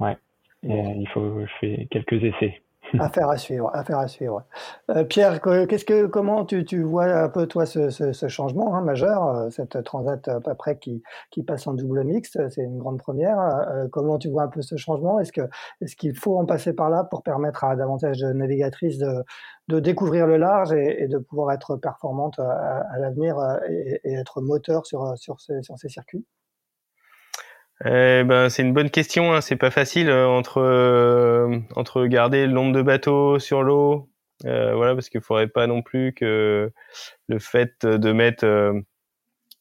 Ouais. 0.00 0.16
il 0.64 1.06
faut, 1.12 1.42
je 1.42 1.52
fais 1.60 1.86
quelques 1.90 2.24
essais. 2.24 2.60
Affaire 2.98 3.28
à 3.30 3.36
suivre, 3.38 3.70
affaire 3.74 3.98
à 3.98 4.08
suivre. 4.08 4.44
Euh, 4.90 5.04
Pierre, 5.04 5.40
qu'est-ce 5.40 5.84
que, 5.84 6.06
comment 6.06 6.44
tu, 6.44 6.64
tu, 6.64 6.82
vois 6.82 7.04
un 7.04 7.28
peu 7.28 7.46
toi 7.46 7.64
ce, 7.64 7.90
ce, 7.90 8.12
ce 8.12 8.28
changement 8.28 8.74
hein, 8.74 8.82
majeur, 8.82 9.26
euh, 9.26 9.50
cette 9.50 9.82
transat 9.82 10.28
après 10.46 10.78
qui, 10.78 11.02
qui 11.30 11.42
passe 11.42 11.66
en 11.66 11.74
double 11.74 12.04
mixte, 12.04 12.38
c'est 12.50 12.62
une 12.62 12.78
grande 12.78 12.98
première. 12.98 13.38
Euh, 13.40 13.88
comment 13.90 14.18
tu 14.18 14.28
vois 14.28 14.44
un 14.44 14.48
peu 14.48 14.62
ce 14.62 14.76
changement? 14.76 15.20
Est-ce 15.20 15.32
que 15.32 15.42
est-ce 15.80 15.96
qu'il 15.96 16.16
faut 16.16 16.36
en 16.38 16.44
passer 16.44 16.72
par 16.72 16.90
là 16.90 17.04
pour 17.04 17.22
permettre 17.22 17.64
à 17.64 17.76
davantage 17.76 18.18
de 18.18 18.32
navigatrices 18.32 18.98
de, 18.98 19.24
de 19.68 19.80
découvrir 19.80 20.26
le 20.26 20.36
large 20.36 20.72
et, 20.72 21.02
et 21.02 21.08
de 21.08 21.18
pouvoir 21.18 21.52
être 21.52 21.76
performantes 21.76 22.38
à, 22.38 22.84
à 22.92 22.98
l'avenir 22.98 23.36
et, 23.68 24.00
et, 24.04 24.14
être 24.14 24.40
moteur 24.40 24.86
sur, 24.86 25.16
sur, 25.16 25.40
ces, 25.40 25.62
sur 25.62 25.78
ces 25.78 25.88
circuits? 25.88 26.26
Eh 27.84 28.22
ben, 28.24 28.48
c'est 28.48 28.62
une 28.62 28.72
bonne 28.72 28.90
question. 28.90 29.32
Hein. 29.32 29.40
C'est 29.40 29.56
pas 29.56 29.70
facile 29.70 30.08
euh, 30.08 30.26
entre 30.28 30.58
euh, 30.58 31.58
entre 31.76 32.06
garder 32.06 32.46
le 32.46 32.52
nombre 32.52 32.72
de 32.72 32.82
bateaux 32.82 33.38
sur 33.38 33.62
l'eau, 33.62 34.08
euh, 34.44 34.74
voilà, 34.74 34.94
parce 34.94 35.08
qu'il 35.08 35.20
faudrait 35.20 35.48
pas 35.48 35.66
non 35.66 35.82
plus 35.82 36.12
que 36.14 36.70
le 37.28 37.38
fait 37.38 37.84
de 37.84 38.12
mettre 38.12 38.46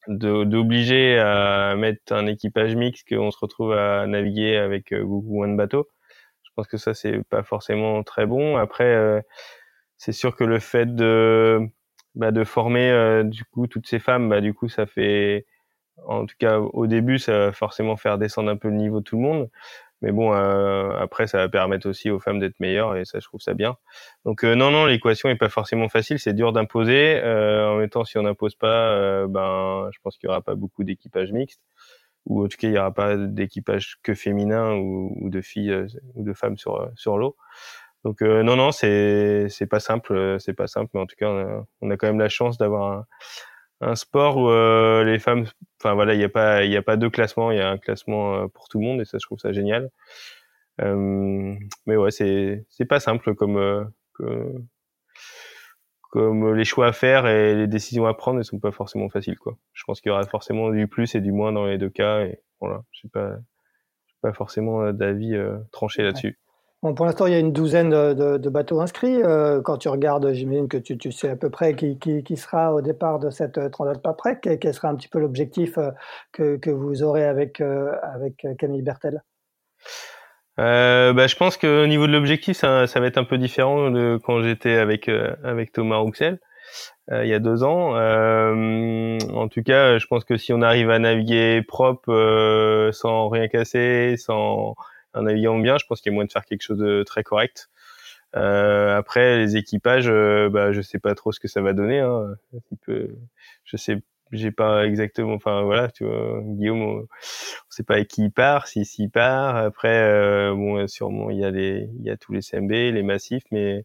d'obliger 0.07 1.19
à 1.19 1.75
mettre 1.75 2.13
un 2.13 2.27
équipage 2.27 2.75
mixte 2.75 3.07
qu'on 3.07 3.31
se 3.31 3.37
retrouve 3.39 3.73
à 3.73 4.05
naviguer 4.07 4.57
avec 4.57 4.93
beaucoup 4.93 5.35
moins 5.35 5.47
de 5.47 5.55
bateaux. 5.55 5.87
Je 6.43 6.49
pense 6.55 6.67
que 6.67 6.77
ça 6.77 6.93
c'est 6.93 7.23
pas 7.29 7.43
forcément 7.43 8.03
très 8.03 8.25
bon. 8.25 8.57
Après, 8.57 9.23
c'est 9.97 10.11
sûr 10.11 10.35
que 10.35 10.43
le 10.43 10.59
fait 10.59 10.95
de 10.95 11.59
bah, 12.15 12.31
de 12.31 12.43
former 12.43 13.23
du 13.25 13.45
coup 13.45 13.67
toutes 13.67 13.87
ces 13.87 13.99
femmes, 13.99 14.29
bah, 14.29 14.41
du 14.41 14.53
coup 14.53 14.69
ça 14.69 14.85
fait 14.85 15.45
en 16.05 16.25
tout 16.25 16.35
cas, 16.39 16.59
au 16.59 16.87
début, 16.87 17.19
ça 17.19 17.37
va 17.37 17.51
forcément 17.51 17.97
faire 17.97 18.17
descendre 18.17 18.49
un 18.49 18.57
peu 18.57 18.69
le 18.69 18.75
niveau 18.75 18.99
de 18.99 19.03
tout 19.03 19.17
le 19.17 19.21
monde. 19.23 19.49
Mais 20.01 20.11
bon, 20.11 20.33
euh, 20.33 20.91
après, 20.97 21.27
ça 21.27 21.37
va 21.37 21.49
permettre 21.49 21.87
aussi 21.87 22.09
aux 22.09 22.19
femmes 22.19 22.39
d'être 22.39 22.59
meilleures 22.59 22.95
et 22.97 23.05
ça, 23.05 23.19
je 23.19 23.25
trouve 23.25 23.39
ça 23.41 23.53
bien. 23.53 23.77
Donc 24.25 24.43
euh, 24.43 24.55
non, 24.55 24.71
non, 24.71 24.85
l'équation 24.85 25.29
est 25.29 25.35
pas 25.35 25.49
forcément 25.49 25.89
facile. 25.89 26.19
C'est 26.19 26.33
dur 26.33 26.53
d'imposer. 26.53 27.19
Euh, 27.23 27.69
en 27.69 27.77
même 27.77 27.89
temps, 27.89 28.03
si 28.03 28.17
on 28.17 28.23
n'impose 28.23 28.55
pas, 28.55 29.27
ben, 29.27 29.89
je 29.93 29.99
pense 30.03 30.17
qu'il 30.17 30.27
y 30.27 30.29
aura 30.31 30.41
pas 30.41 30.55
beaucoup 30.55 30.83
d'équipages 30.83 31.31
mixtes, 31.31 31.61
ou 32.25 32.43
en 32.45 32.47
tout 32.47 32.57
cas, 32.57 32.67
il 32.67 32.73
y 32.73 32.79
aura 32.79 32.93
pas 32.93 33.15
d'équipage 33.15 33.97
que 34.03 34.15
féminin 34.15 34.73
ou, 34.73 35.15
ou, 35.21 35.29
de 35.29 35.41
filles 35.41 35.85
ou 36.15 36.23
de 36.23 36.33
femmes 36.33 36.57
sur 36.57 36.89
sur 36.95 37.17
l'eau. 37.17 37.37
Donc 38.03 38.21
non, 38.21 38.55
non, 38.55 38.71
c'est 38.71 39.47
c'est 39.49 39.67
pas 39.67 39.79
simple, 39.79 40.37
c'est 40.39 40.53
pas 40.53 40.67
simple, 40.67 40.89
mais 40.95 41.01
en 41.01 41.05
tout 41.05 41.15
cas, 41.17 41.27
on 41.27 41.39
a, 41.39 41.65
on 41.81 41.91
a 41.91 41.97
quand 41.97 42.07
même 42.07 42.19
la 42.19 42.29
chance 42.29 42.57
d'avoir 42.57 42.91
un, 42.91 43.05
un 43.81 43.95
sport 43.95 44.37
où 44.37 44.49
euh, 44.49 45.03
les 45.03 45.19
femmes, 45.19 45.45
enfin 45.79 45.93
voilà, 45.95 46.13
il 46.13 46.19
n'y 46.19 46.23
a 46.23 46.29
pas, 46.29 46.63
il 46.63 46.75
a 46.77 46.81
pas 46.81 46.97
deux 46.97 47.09
classements, 47.09 47.51
il 47.51 47.57
y 47.57 47.61
a 47.61 47.69
un 47.69 47.77
classement 47.77 48.35
euh, 48.35 48.47
pour 48.47 48.69
tout 48.69 48.79
le 48.79 48.85
monde 48.85 49.01
et 49.01 49.05
ça, 49.05 49.17
je 49.19 49.25
trouve 49.25 49.39
ça 49.39 49.51
génial. 49.51 49.89
Euh, 50.81 51.55
mais 51.85 51.97
ouais, 51.97 52.11
c'est 52.11 52.65
c'est 52.69 52.85
pas 52.85 52.99
simple 52.99 53.35
comme 53.35 53.91
comme 56.11 56.53
les 56.53 56.65
choix 56.65 56.87
à 56.87 56.91
faire 56.91 57.25
et 57.25 57.55
les 57.55 57.67
décisions 57.67 58.05
à 58.05 58.13
prendre 58.13 58.37
ne 58.37 58.43
sont 58.43 58.59
pas 58.59 58.71
forcément 58.71 59.09
faciles 59.09 59.37
quoi. 59.37 59.57
Je 59.73 59.83
pense 59.85 60.01
qu'il 60.01 60.09
y 60.09 60.11
aura 60.11 60.23
forcément 60.25 60.69
du 60.69 60.87
plus 60.87 61.15
et 61.15 61.21
du 61.21 61.31
moins 61.31 61.51
dans 61.51 61.65
les 61.65 61.77
deux 61.77 61.89
cas 61.89 62.21
et 62.25 62.41
voilà, 62.59 62.83
j'ai 62.91 63.09
pas 63.09 63.37
pas 64.21 64.33
forcément 64.33 64.93
d'avis 64.93 65.35
tranché 65.71 66.03
là-dessus. 66.03 66.37
Bon, 66.83 66.95
pour 66.95 67.05
l'instant, 67.05 67.27
il 67.27 67.33
y 67.33 67.35
a 67.35 67.39
une 67.39 67.53
douzaine 67.53 67.91
de, 67.91 68.49
bateaux 68.49 68.81
inscrits. 68.81 69.21
Euh, 69.21 69.61
quand 69.61 69.77
tu 69.77 69.87
regardes, 69.87 70.33
j'imagine 70.33 70.67
que 70.67 70.77
tu, 70.77 70.97
tu, 70.97 71.11
sais 71.11 71.29
à 71.29 71.35
peu 71.35 71.51
près 71.51 71.75
qui, 71.75 71.99
qui, 71.99 72.23
qui, 72.23 72.37
sera 72.37 72.73
au 72.73 72.81
départ 72.81 73.19
de 73.19 73.29
cette 73.29 73.59
euh, 73.59 73.69
transat 73.69 74.01
pas 74.01 74.13
près. 74.13 74.39
Quel, 74.41 74.57
quel, 74.57 74.73
sera 74.73 74.87
un 74.87 74.95
petit 74.95 75.07
peu 75.07 75.19
l'objectif 75.19 75.77
euh, 75.77 75.91
que, 76.31 76.57
que, 76.57 76.71
vous 76.71 77.03
aurez 77.03 77.23
avec, 77.23 77.61
euh, 77.61 77.91
avec 78.01 78.47
Camille 78.57 78.81
Bertel? 78.81 79.21
Euh, 80.59 81.13
bah, 81.13 81.27
je 81.27 81.35
pense 81.35 81.55
qu'au 81.55 81.85
niveau 81.85 82.07
de 82.07 82.13
l'objectif, 82.13 82.57
ça, 82.57 82.87
ça, 82.87 82.99
va 82.99 83.05
être 83.05 83.19
un 83.19 83.25
peu 83.25 83.37
différent 83.37 83.91
de 83.91 84.19
quand 84.23 84.41
j'étais 84.41 84.73
avec 84.73 85.07
avec 85.43 85.71
Thomas 85.71 85.97
Rouxel 85.97 86.39
il 87.11 87.27
y 87.27 87.33
a 87.33 87.39
deux 87.39 87.63
ans. 87.63 87.95
en 87.95 89.47
tout 89.49 89.63
cas, 89.63 89.97
je 89.97 90.07
pense 90.07 90.23
que 90.23 90.37
si 90.37 90.53
on 90.53 90.61
arrive 90.61 90.89
à 90.89 90.97
naviguer 90.97 91.61
propre, 91.61 92.89
sans 92.93 93.29
rien 93.29 93.47
casser, 93.49 94.15
sans 94.17 94.75
en 95.13 95.23
naviguant 95.23 95.57
bien, 95.59 95.77
je 95.77 95.85
pense 95.85 96.01
qu'il 96.01 96.11
y 96.11 96.13
a 96.13 96.15
moyen 96.15 96.27
de 96.27 96.31
faire 96.31 96.45
quelque 96.45 96.61
chose 96.61 96.77
de 96.77 97.03
très 97.03 97.23
correct. 97.23 97.69
Euh, 98.35 98.97
après, 98.97 99.37
les 99.37 99.57
équipages, 99.57 100.07
euh, 100.07 100.49
bah, 100.49 100.71
je 100.71 100.81
sais 100.81 100.99
pas 100.99 101.15
trop 101.15 101.31
ce 101.31 101.39
que 101.39 101.47
ça 101.47 101.61
va 101.61 101.73
donner. 101.73 101.99
Hein. 101.99 102.35
Je 103.65 103.77
sais, 103.77 104.01
j'ai 104.31 104.51
pas 104.51 104.85
exactement. 104.85 105.33
Enfin 105.33 105.63
voilà, 105.63 105.89
tu 105.89 106.05
vois, 106.05 106.39
Guillaume, 106.41 106.81
on, 106.81 107.07
sait 107.69 107.83
pas 107.83 107.95
avec 107.95 108.07
qui 108.07 108.23
il 108.25 108.31
part, 108.31 108.67
s'il 108.67 108.85
s'y 108.85 109.09
part. 109.09 109.57
Après, 109.57 110.01
euh, 110.03 110.53
bon, 110.53 110.87
sûrement 110.87 111.29
il 111.29 111.39
y 111.39 111.45
a 111.45 111.51
les, 111.51 111.89
il 111.99 112.05
y 112.05 112.09
a 112.09 112.17
tous 112.17 112.33
les 112.33 112.41
CMB, 112.41 112.71
les 112.71 113.03
massifs, 113.03 113.43
mais 113.51 113.83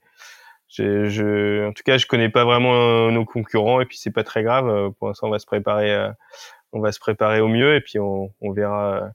je, 0.69 1.09
je, 1.09 1.67
en 1.67 1.73
tout 1.73 1.83
cas, 1.85 1.99
je 1.99 2.07
connais 2.07 2.29
pas 2.29 2.45
vraiment 2.45 3.11
nos 3.11 3.25
concurrents 3.25 3.81
et 3.81 3.87
puis 3.87 3.99
c'est 3.99 4.13
pas 4.13 4.25
très 4.25 4.43
grave. 4.43 4.93
Pour 4.99 5.09
l'instant, 5.09 5.29
on 5.29 5.31
va 5.31 5.39
se 5.41 5.47
préparer, 5.47 6.11
on 6.73 6.81
va 6.81 6.93
se 6.93 7.01
préparer 7.01 7.41
au 7.41 7.49
mieux 7.49 7.77
et 7.77 7.81
puis 7.81 7.99
on, 7.99 8.33
on 8.41 8.53
verra 8.53 9.11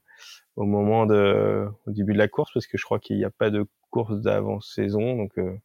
au 0.56 0.64
moment 0.64 1.06
de 1.06 1.66
au 1.86 1.90
début 1.92 2.12
de 2.12 2.18
la 2.18 2.28
course 2.28 2.52
parce 2.52 2.66
que 2.66 2.78
je 2.78 2.84
crois 2.84 2.98
qu'il 2.98 3.16
n'y 3.16 3.24
a 3.24 3.30
pas 3.30 3.50
de 3.50 3.66
course 3.90 4.20
d'avant 4.20 4.60
saison 4.60 5.16
donc 5.16 5.38
euh, 5.38 5.56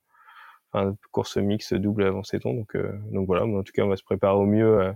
enfin, 0.72 0.96
course 1.12 1.38
mix 1.38 1.74
double 1.74 2.04
avant 2.04 2.22
ton. 2.22 2.54
Donc, 2.54 2.78
donc 3.12 3.28
voilà. 3.28 3.46
Mais 3.46 3.58
en 3.58 3.64
tout 3.64 3.74
cas, 3.74 3.84
on 3.84 3.90
va 3.90 3.98
se 3.98 4.04
préparer 4.04 4.36
au 4.36 4.46
mieux, 4.46 4.94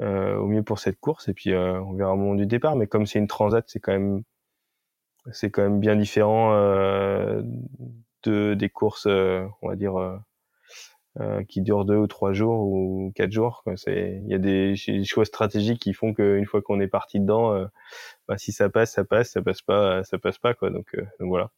au 0.00 0.46
mieux 0.46 0.62
pour 0.62 0.78
cette 0.78 0.98
course. 1.00 1.28
Et 1.28 1.34
puis, 1.34 1.54
on 1.54 1.92
verra 1.94 2.12
au 2.14 2.16
moment 2.16 2.34
du 2.34 2.46
départ. 2.46 2.76
Mais 2.76 2.86
comme 2.86 3.06
c'est 3.06 3.18
une 3.18 3.26
transat, 3.26 3.64
c'est 3.68 3.80
quand 3.80 3.92
même, 3.92 4.22
c'est 5.32 5.50
quand 5.50 5.62
même 5.62 5.80
bien 5.80 5.96
différent 5.96 6.52
de 8.22 8.54
des 8.54 8.68
courses, 8.70 9.06
on 9.06 9.68
va 9.68 9.76
dire 9.76 9.94
euh, 11.20 11.44
qui 11.44 11.62
dure 11.62 11.84
deux 11.84 11.96
ou 11.96 12.08
trois 12.08 12.32
jours 12.32 12.66
ou 12.66 13.12
quatre 13.14 13.30
jours. 13.30 13.62
Il 13.86 14.26
y 14.26 14.34
a 14.34 14.38
des, 14.38 14.74
choix 15.04 15.24
stratégiques 15.24 15.80
qui 15.80 15.92
font 15.92 16.12
qu'une 16.12 16.44
fois 16.44 16.60
qu'on 16.60 16.80
est 16.80 16.88
parti 16.88 17.20
dedans, 17.20 17.54
euh, 17.54 17.66
bah, 18.26 18.36
si 18.36 18.50
ça 18.50 18.68
passe, 18.68 18.92
ça 18.94 19.04
passe, 19.04 19.30
ça 19.30 19.40
passe 19.40 19.62
pas, 19.62 20.02
ça 20.02 20.18
passe 20.18 20.38
pas 20.38 20.54
quoi. 20.54 20.70
Donc, 20.70 20.94
euh, 20.96 21.02
donc 21.20 21.28
voilà. 21.28 21.50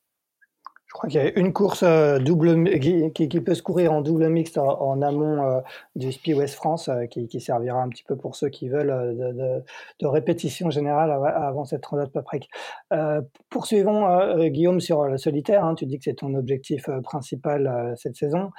Je 0.97 0.99
crois 0.99 1.11
qu'il 1.11 1.22
y 1.22 1.26
a 1.26 1.38
une 1.38 1.53
course 1.53 1.82
euh, 1.82 2.18
double 2.18 2.80
qui, 2.80 3.12
qui, 3.12 3.40
peut 3.42 3.53
se 3.53 3.62
courir 3.62 3.92
en 3.92 4.01
double 4.01 4.30
mixte 4.30 4.57
en, 4.57 5.03
amont 5.03 5.44
euh, 5.44 5.61
du 5.94 6.11
Spi 6.11 6.32
West 6.32 6.55
France, 6.55 6.88
euh, 6.88 7.05
qui, 7.05 7.28
qui, 7.28 7.38
servira 7.38 7.82
un 7.82 7.90
petit 7.90 8.03
peu 8.03 8.16
pour 8.16 8.34
ceux 8.34 8.49
qui 8.49 8.70
veulent 8.70 9.14
de, 9.14 9.32
de, 9.32 9.62
de 10.01 10.07
répétition 10.07 10.70
générale 10.70 11.11
avant 11.11 11.66
cette 11.66 11.82
transat 11.82 12.11
paprec. 12.11 12.49
Euh, 12.94 13.20
poursuivons, 13.51 14.07
Guillaume, 14.47 14.80
sur 14.80 15.05
le 15.05 15.18
solitaire. 15.18 15.66
Hein, 15.66 15.74
tu 15.74 15.84
dis 15.84 15.99
que 15.99 16.05
c'est 16.05 16.14
ton 16.14 16.32
objectif 16.32 16.88
principal 17.03 17.92
cette 17.99 18.16
saison. 18.16 18.51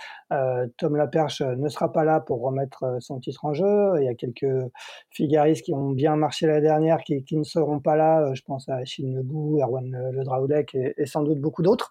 Tom 0.78 0.96
Laperche 0.96 1.42
ne 1.42 1.70
sera 1.70 1.92
pas 1.92 2.04
là 2.04 2.20
pour 2.20 2.44
remettre 2.44 2.98
son 3.00 3.20
titre 3.20 3.46
en 3.46 3.54
jeu. 3.54 3.94
Il 3.98 4.04
y 4.04 4.10
a 4.10 4.14
quelques 4.14 4.46
figaristes 5.10 5.66
qui 5.66 5.74
ont 5.74 5.90
bien 5.90 6.16
marché 6.16 6.46
la 6.46 6.62
dernière 6.62 7.00
qui, 7.00 7.26
ne 7.32 7.44
seront 7.44 7.80
pas 7.80 7.96
là. 7.96 8.32
Je 8.36 8.44
pense 8.44 8.70
à 8.70 8.86
Chine 8.86 9.16
Nebou, 9.16 9.60
Erwan 9.60 10.12
Le 10.12 10.24
Draoulec 10.24 10.76
et, 10.76 10.94
et 10.98 11.08
sans 11.08 11.24
doute 11.24 11.40
beaucoup 11.40 11.64
d'autres 11.64 11.90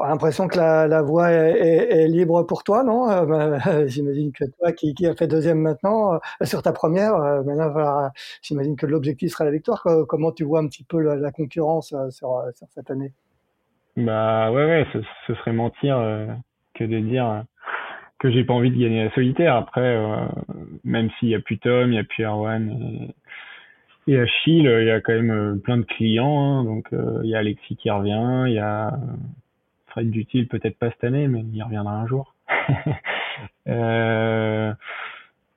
l'impression 0.00 0.48
que 0.48 0.56
la, 0.58 1.02
voie 1.02 1.30
est, 1.30 2.08
libre 2.08 2.42
pour 2.44 2.64
toi, 2.64 2.82
non? 2.82 3.10
Euh, 3.10 3.26
bah, 3.26 3.86
J'imagine 3.86 4.32
que 4.32 4.44
toi, 4.58 4.72
qui, 4.72 4.94
qui 4.94 5.06
a 5.06 5.14
fait 5.14 5.26
deuxième 5.26 5.58
maintenant, 5.58 6.14
euh, 6.14 6.18
sur 6.44 6.62
ta 6.62 6.72
première, 6.72 7.14
euh, 7.14 7.42
maintenant, 7.42 8.10
j'imagine 8.42 8.76
que 8.76 8.86
l'objectif 8.86 9.32
sera 9.32 9.44
la 9.44 9.50
victoire. 9.50 9.84
Comment 10.08 10.32
tu 10.32 10.44
vois 10.44 10.60
un 10.60 10.66
petit 10.66 10.84
peu 10.84 11.00
la, 11.00 11.30
concurrence 11.30 11.94
sur, 12.10 12.42
cette 12.70 12.90
année? 12.90 13.12
Bah 13.96 14.50
ouais, 14.50 14.64
ouais, 14.64 14.86
ce, 14.92 14.98
ce 15.26 15.34
serait 15.34 15.52
mentir 15.52 15.96
que 16.74 16.84
de 16.84 16.98
dire 17.00 17.44
que 18.18 18.30
j'ai 18.30 18.44
pas 18.44 18.54
envie 18.54 18.70
de 18.70 18.80
gagner 18.80 19.04
la 19.04 19.12
solitaire. 19.12 19.56
Après, 19.56 19.98
même 20.84 21.10
s'il 21.18 21.28
y 21.28 21.34
a 21.34 21.40
plus 21.40 21.58
Tom, 21.58 21.92
il 21.92 21.96
y 21.96 21.98
a 21.98 22.04
plus 22.04 22.24
Erwan 22.24 22.70
et, 22.70 23.14
et 24.12 24.18
Achille, 24.18 24.64
il 24.64 24.86
y 24.86 24.90
a 24.90 25.00
quand 25.00 25.12
même 25.12 25.60
plein 25.60 25.76
de 25.76 25.84
clients. 25.84 26.42
Hein, 26.42 26.64
donc 26.64 26.88
il 26.92 27.28
y 27.28 27.34
a 27.34 27.38
Alexis 27.38 27.76
qui 27.76 27.90
revient, 27.90 28.44
il 28.46 28.54
y 28.54 28.58
a 28.58 28.98
Fred 29.92 30.10
Dutil, 30.10 30.46
peut-être 30.46 30.78
pas 30.78 30.90
cette 30.90 31.04
année, 31.04 31.28
mais 31.28 31.44
il 31.52 31.62
reviendra 31.62 31.94
un 31.94 32.06
jour. 32.06 32.34
euh, 33.68 34.72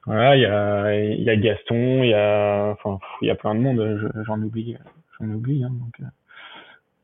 voilà, 0.06 0.36
il 0.36 0.42
y 0.42 0.46
a, 0.46 0.94
y 0.94 1.30
a 1.30 1.36
Gaston, 1.38 2.04
il 2.04 2.10
y 2.10 2.14
a, 2.14 2.72
enfin, 2.72 3.00
il 3.22 3.30
y 3.30 3.32
a 3.32 3.36
plein 3.36 3.56
de 3.56 3.62
monde. 3.62 4.12
J'en 4.26 4.42
oublie, 4.42 4.76
j'en 5.20 5.30
oublie. 5.30 5.64
Hein, 5.64 5.72
donc, 5.72 6.00
euh, 6.02 6.06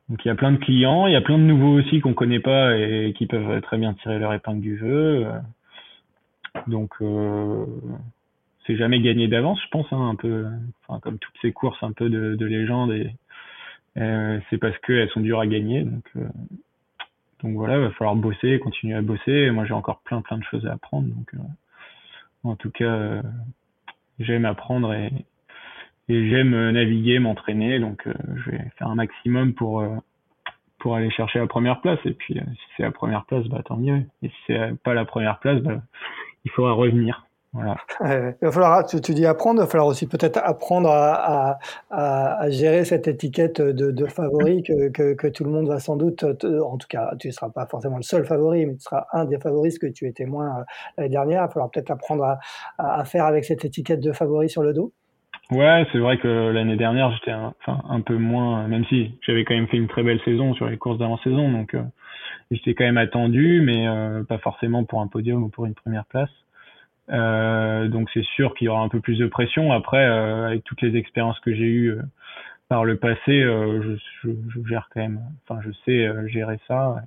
donc 0.09 0.25
il 0.25 0.27
y 0.27 0.31
a 0.31 0.35
plein 0.35 0.51
de 0.51 0.57
clients, 0.57 1.07
il 1.07 1.13
y 1.13 1.15
a 1.15 1.21
plein 1.21 1.37
de 1.37 1.43
nouveaux 1.43 1.79
aussi 1.79 2.01
qu'on 2.01 2.13
connaît 2.13 2.41
pas 2.41 2.77
et 2.77 3.13
qui 3.17 3.27
peuvent 3.27 3.61
très 3.61 3.77
bien 3.77 3.93
tirer 3.93 4.19
leur 4.19 4.33
épingle 4.33 4.59
du 4.59 4.77
jeu. 4.77 5.25
Donc 6.67 6.91
euh, 7.01 7.65
c'est 8.67 8.75
jamais 8.75 8.99
gagné 8.99 9.29
d'avance, 9.29 9.61
je 9.63 9.69
pense, 9.69 9.87
hein, 9.93 10.09
un 10.09 10.15
peu, 10.15 10.47
enfin 10.85 10.99
comme 10.99 11.17
toutes 11.17 11.37
ces 11.41 11.53
courses 11.53 11.81
un 11.81 11.93
peu 11.93 12.09
de, 12.09 12.35
de 12.35 12.45
légende 12.45 12.91
et 12.91 13.15
c'est 14.49 14.57
parce 14.57 14.77
qu'elles 14.79 15.09
sont 15.11 15.21
dures 15.21 15.39
à 15.39 15.47
gagner. 15.47 15.83
Donc 15.83 16.03
donc 17.43 17.55
voilà, 17.55 17.75
il 17.75 17.81
va 17.81 17.91
falloir 17.91 18.15
bosser, 18.15 18.59
continuer 18.59 18.95
à 18.95 19.01
bosser. 19.01 19.49
Moi, 19.51 19.65
j'ai 19.65 19.73
encore 19.73 20.01
plein 20.01 20.21
plein 20.21 20.37
de 20.37 20.43
choses 20.43 20.65
à 20.65 20.73
apprendre. 20.73 21.07
Donc, 21.07 21.33
euh, 21.33 21.37
en 22.43 22.55
tout 22.55 22.71
cas, 22.71 22.85
euh, 22.85 23.21
j'aime 24.19 24.45
apprendre 24.45 24.93
et, 24.93 25.11
j'aime 26.07 26.71
naviguer, 26.71 27.19
m'entraîner. 27.19 27.79
Donc, 27.79 28.05
euh, 28.07 28.13
je 28.45 28.51
vais 28.51 28.71
faire 28.77 28.87
un 28.87 28.95
maximum 28.95 29.53
pour 29.53 29.83
pour 30.79 30.95
aller 30.95 31.11
chercher 31.11 31.39
la 31.39 31.47
première 31.47 31.81
place. 31.81 31.99
Et 32.05 32.13
puis, 32.13 32.33
si 32.33 32.65
c'est 32.75 32.83
la 32.83 32.91
première 32.91 33.25
place, 33.25 33.45
bah 33.47 33.61
tant 33.63 33.77
mieux. 33.77 34.03
Et 34.21 34.29
si 34.29 34.35
c'est 34.47 34.83
pas 34.83 34.93
la 34.93 35.05
première 35.05 35.39
place, 35.39 35.61
bah, 35.61 35.81
il 36.43 36.51
faudra 36.51 36.73
revenir. 36.73 37.25
Voilà. 37.53 37.75
il 37.99 38.35
va 38.41 38.51
falloir, 38.51 38.85
tu, 38.85 39.13
dis 39.13 39.25
apprendre, 39.25 39.59
il 39.59 39.65
va 39.65 39.69
falloir 39.69 39.87
aussi 39.87 40.07
peut-être 40.07 40.37
apprendre 40.41 40.89
à, 40.89 41.59
à, 41.89 42.41
à, 42.43 42.49
gérer 42.49 42.85
cette 42.85 43.09
étiquette 43.09 43.59
de, 43.59 43.91
de 43.91 44.05
favori 44.05 44.63
que, 44.63 44.87
que, 44.87 45.13
que, 45.15 45.27
tout 45.27 45.43
le 45.43 45.49
monde 45.49 45.67
va 45.67 45.79
sans 45.79 45.97
doute, 45.97 46.23
en 46.23 46.77
tout 46.77 46.87
cas, 46.87 47.11
tu 47.19 47.27
ne 47.27 47.33
seras 47.33 47.49
pas 47.49 47.65
forcément 47.65 47.97
le 47.97 48.03
seul 48.03 48.25
favori, 48.25 48.65
mais 48.65 48.75
tu 48.75 48.83
seras 48.83 49.05
un 49.11 49.25
des 49.25 49.37
favoris 49.37 49.77
que 49.79 49.87
tu 49.87 50.07
étais 50.07 50.25
moins 50.25 50.59
euh, 50.59 50.63
l'année 50.97 51.09
dernière. 51.09 51.41
Il 51.41 51.47
va 51.47 51.49
falloir 51.49 51.71
peut-être 51.71 51.91
apprendre 51.91 52.23
à, 52.23 52.39
à, 52.77 53.03
faire 53.03 53.25
avec 53.25 53.43
cette 53.43 53.65
étiquette 53.65 53.99
de 53.99 54.13
favori 54.13 54.49
sur 54.49 54.63
le 54.63 54.71
dos. 54.71 54.93
Ouais, 55.51 55.85
c'est 55.91 55.99
vrai 55.99 56.17
que 56.17 56.51
l'année 56.51 56.77
dernière, 56.77 57.11
j'étais 57.11 57.31
un, 57.31 57.53
enfin, 57.59 57.81
un 57.89 57.99
peu 57.99 58.15
moins, 58.15 58.65
même 58.69 58.85
si 58.85 59.17
j'avais 59.27 59.43
quand 59.43 59.55
même 59.55 59.67
fait 59.67 59.75
une 59.75 59.89
très 59.89 60.03
belle 60.03 60.21
saison 60.23 60.53
sur 60.53 60.67
les 60.67 60.77
courses 60.77 60.97
d'avant-saison, 60.97 61.51
donc 61.51 61.73
euh, 61.73 61.83
j'étais 62.49 62.73
quand 62.73 62.85
même 62.85 62.97
attendu, 62.97 63.61
mais 63.61 63.85
euh, 63.85 64.23
pas 64.23 64.37
forcément 64.37 64.85
pour 64.85 65.01
un 65.01 65.07
podium 65.07 65.43
ou 65.43 65.49
pour 65.49 65.65
une 65.65 65.73
première 65.73 66.05
place. 66.05 66.29
Euh, 67.11 67.87
donc 67.87 68.09
c'est 68.13 68.23
sûr 68.23 68.53
qu'il 68.55 68.65
y 68.65 68.67
aura 68.69 68.81
un 68.81 68.89
peu 68.89 68.99
plus 68.99 69.17
de 69.17 69.27
pression. 69.27 69.71
Après, 69.71 70.05
euh, 70.05 70.47
avec 70.47 70.63
toutes 70.63 70.81
les 70.81 70.95
expériences 70.95 71.39
que 71.39 71.53
j'ai 71.53 71.65
eues 71.65 71.91
euh, 71.91 72.01
par 72.69 72.85
le 72.85 72.95
passé, 72.95 73.41
je, 73.41 73.97
je, 74.23 74.29
je, 74.49 74.67
gère 74.67 74.87
quand 74.93 75.01
même. 75.01 75.19
Enfin, 75.43 75.61
je 75.65 75.71
sais 75.85 76.29
gérer 76.29 76.57
ça. 76.67 77.03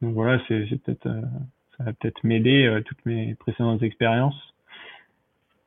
Donc 0.00 0.14
voilà, 0.14 0.40
c'est 0.48 0.66
peut-être 0.82 1.08
ça 1.78 1.84
va 1.84 1.92
peut-être 1.92 2.24
m'aider 2.24 2.80
toutes 2.84 3.06
mes 3.06 3.36
précédentes 3.36 3.82
expériences. 3.84 4.34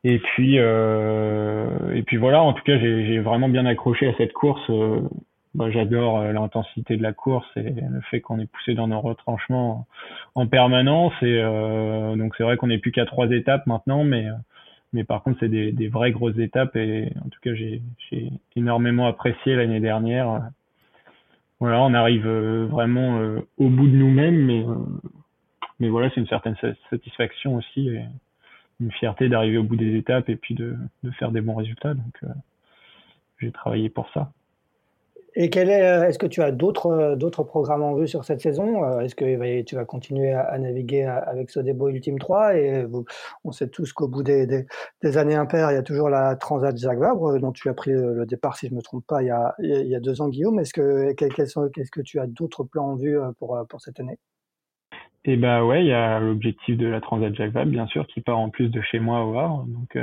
Et 0.04 0.20
puis 0.20 0.58
et 0.58 2.04
puis 2.06 2.18
voilà. 2.18 2.42
En 2.42 2.52
tout 2.52 2.64
cas, 2.64 2.78
j'ai 2.78 3.20
vraiment 3.20 3.48
bien 3.48 3.66
accroché 3.66 4.10
à 4.10 4.14
cette 4.18 4.34
course 4.34 4.70
bah, 5.56 5.72
j'adore 5.72 6.20
euh, 6.20 6.34
l'intensité 6.34 6.98
de 6.98 7.02
la 7.02 7.14
course 7.14 7.48
et 7.56 7.64
le 7.64 8.02
fait 8.12 8.20
qu'on 8.20 8.40
est 8.40 8.46
poussé 8.46 8.74
dans 8.74 8.88
nos 8.90 9.00
retranchements 9.00 9.88
en 10.36 10.48
permanence. 10.48 11.14
Et 11.22 11.40
euh, 11.42 12.16
donc 12.18 12.36
c'est 12.36 12.44
vrai 12.44 12.58
qu'on 12.58 12.68
n'est 12.68 12.78
plus 12.78 12.92
qu'à 12.92 13.06
trois 13.06 13.30
étapes 13.32 13.66
maintenant, 13.66 14.04
mais 14.04 14.28
euh, 14.28 14.34
mais 14.92 15.06
par 15.06 15.24
contre 15.24 15.40
c'est 15.40 15.48
des, 15.48 15.72
des 15.72 15.88
vraies 15.88 16.12
grosses 16.12 16.38
étapes 16.40 16.76
et 16.76 17.14
en 17.26 17.30
tout 17.30 17.40
cas 17.42 17.54
j'ai 17.54 17.82
énormément 18.58 19.08
apprécié 19.08 19.56
l'année 19.56 19.80
dernière. 19.80 20.42
Voilà, 21.62 21.82
on 21.82 21.94
arrive 21.94 22.28
vraiment 22.28 23.20
au 23.58 23.70
bout 23.70 23.88
de 23.88 23.96
nous-mêmes, 23.96 24.46
mais 24.46 24.66
mais 25.80 25.90
voilà, 25.90 26.10
c'est 26.10 26.20
une 26.20 26.28
certaine 26.28 26.56
satisfaction 26.90 27.56
aussi 27.56 27.90
et 27.90 28.04
une 28.82 28.92
fierté 28.92 29.30
d'arriver 29.30 29.58
au 29.58 29.64
bout 29.64 29.78
des 29.78 29.96
étapes 29.96 30.30
et 30.30 30.36
puis 30.36 30.54
de, 30.54 30.76
de 31.04 31.12
faire 31.12 31.32
des 31.32 31.42
bons 31.42 31.56
résultats. 31.56 31.94
Donc 31.94 32.22
j'ai 33.40 33.52
travaillé 33.52 33.90
pour 33.90 34.10
ça. 34.14 34.32
Et 35.38 35.50
quel 35.50 35.70
est, 35.70 35.82
euh, 35.82 36.08
est-ce 36.08 36.18
que 36.18 36.28
tu 36.28 36.42
as 36.42 36.52
d'autres, 36.52 36.88
euh, 36.88 37.16
d'autres 37.18 37.44
programmes 37.44 37.84
en 37.84 37.94
vue 37.94 38.08
sur 38.08 38.24
cette 38.24 38.40
saison 38.40 38.86
euh, 38.86 39.02
Est-ce 39.02 39.16
que 39.16 39.62
tu 39.64 39.76
vas 39.76 39.84
continuer 39.84 40.32
à, 40.32 40.58
naviguer 40.58 41.04
avec 41.04 41.50
Sodebo 41.50 41.90
Ultime 41.90 42.20
3 42.20 42.56
Et 42.56 42.86
on 43.44 43.52
sait 43.52 43.68
tous 43.68 43.92
qu'au 43.92 44.08
bout 44.08 44.24
des, 44.24 44.48
des, 44.48 45.18
années 45.18 45.36
impaires, 45.36 45.72
il 45.72 45.76
y 45.76 45.78
a 45.78 45.84
toujours 45.84 46.10
la 46.10 46.38
Transat 46.38 46.78
Jacques 46.78 47.00
Vabre, 47.00 47.38
dont 47.40 47.52
tu 47.52 47.68
as 47.68 47.74
pris 47.74 47.92
le 47.92 48.26
départ, 48.26 48.56
si 48.56 48.68
je 48.68 48.72
ne 48.72 48.78
me 48.78 48.82
trompe 48.82 49.06
pas, 49.06 49.22
il 49.22 49.28
y 49.28 49.32
a, 49.32 49.56
il 49.60 49.88
y 49.88 49.96
a 49.96 50.00
deux 50.00 50.22
ans, 50.22 50.30
Guillaume. 50.30 50.60
Est-ce 50.60 50.74
que, 50.74 51.12
qu'est-ce 51.14 51.92
que 51.92 52.02
tu 52.02 52.20
as 52.20 52.28
d'autres 52.28 52.64
plans 52.64 52.92
en 52.92 52.96
vue 52.96 53.18
pour, 53.38 53.62
pour 53.68 53.82
cette 53.82 54.00
année? 54.00 54.18
Eh 55.26 55.38
ben 55.38 55.64
ouais, 55.64 55.84
il 55.84 55.88
y 55.88 55.94
a 55.94 56.20
l'objectif 56.20 56.78
de 56.78 56.88
la 56.88 57.02
Transat 57.02 57.36
Jacques 57.36 57.52
Vabre, 57.52 57.72
bien 57.72 57.88
sûr, 57.88 58.08
qui 58.08 58.22
part 58.22 58.40
en 58.40 58.50
plus 58.50 58.70
de 58.70 58.82
chez 58.82 59.00
moi 59.00 59.26
au 59.26 59.38
Havre. 59.38 59.66
Donc, 59.68 59.98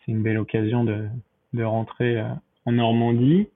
c'est 0.00 0.10
une 0.10 0.22
belle 0.22 0.38
occasion 0.38 0.82
de, 0.82 1.06
de 1.52 1.62
rentrer 1.62 2.20
en 2.66 2.72
Normandie. 2.72 3.48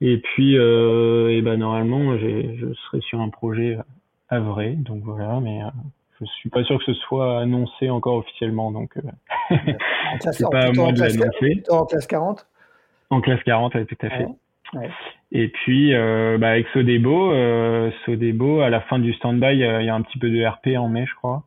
Et 0.00 0.18
puis, 0.18 0.58
euh, 0.58 1.30
et 1.30 1.40
ben 1.42 1.56
normalement, 1.56 2.16
je 2.18 2.74
serai 2.74 3.00
sur 3.00 3.20
un 3.20 3.30
projet 3.30 3.78
à 4.28 4.40
vrai, 4.40 4.72
donc 4.72 5.02
voilà, 5.04 5.40
mais 5.40 5.62
euh, 5.62 5.68
je 6.20 6.26
suis 6.26 6.50
pas 6.50 6.64
sûr 6.64 6.78
que 6.78 6.84
ce 6.84 6.94
soit 6.94 7.40
annoncé 7.40 7.90
encore 7.90 8.16
officiellement, 8.16 8.72
donc 8.72 8.96
euh, 8.96 9.56
c'est 10.20 10.50
pas 10.50 10.66
à 10.66 10.72
moi 10.72 10.92
de 10.92 11.00
l'annoncer. 11.00 11.62
En 11.70 11.86
classe 11.86 12.06
40 12.06 12.46
En 13.10 13.20
classe 13.20 13.42
40, 13.44 13.72
tout 13.86 13.96
à 14.02 14.10
fait. 14.10 14.26
Ouais. 14.74 14.90
Et 15.32 15.48
puis, 15.48 15.94
euh, 15.94 16.38
bah, 16.38 16.50
avec 16.50 16.66
Sodebo, 16.72 17.32
euh, 17.32 17.90
Sodebo, 18.04 18.60
à 18.60 18.70
la 18.70 18.80
fin 18.80 18.98
du 18.98 19.12
stand-by, 19.14 19.54
il 19.54 19.58
y 19.58 19.88
a 19.88 19.94
un 19.94 20.02
petit 20.02 20.18
peu 20.18 20.28
de 20.28 20.44
RP 20.44 20.76
en 20.76 20.88
mai, 20.88 21.06
je 21.06 21.14
crois. 21.14 21.44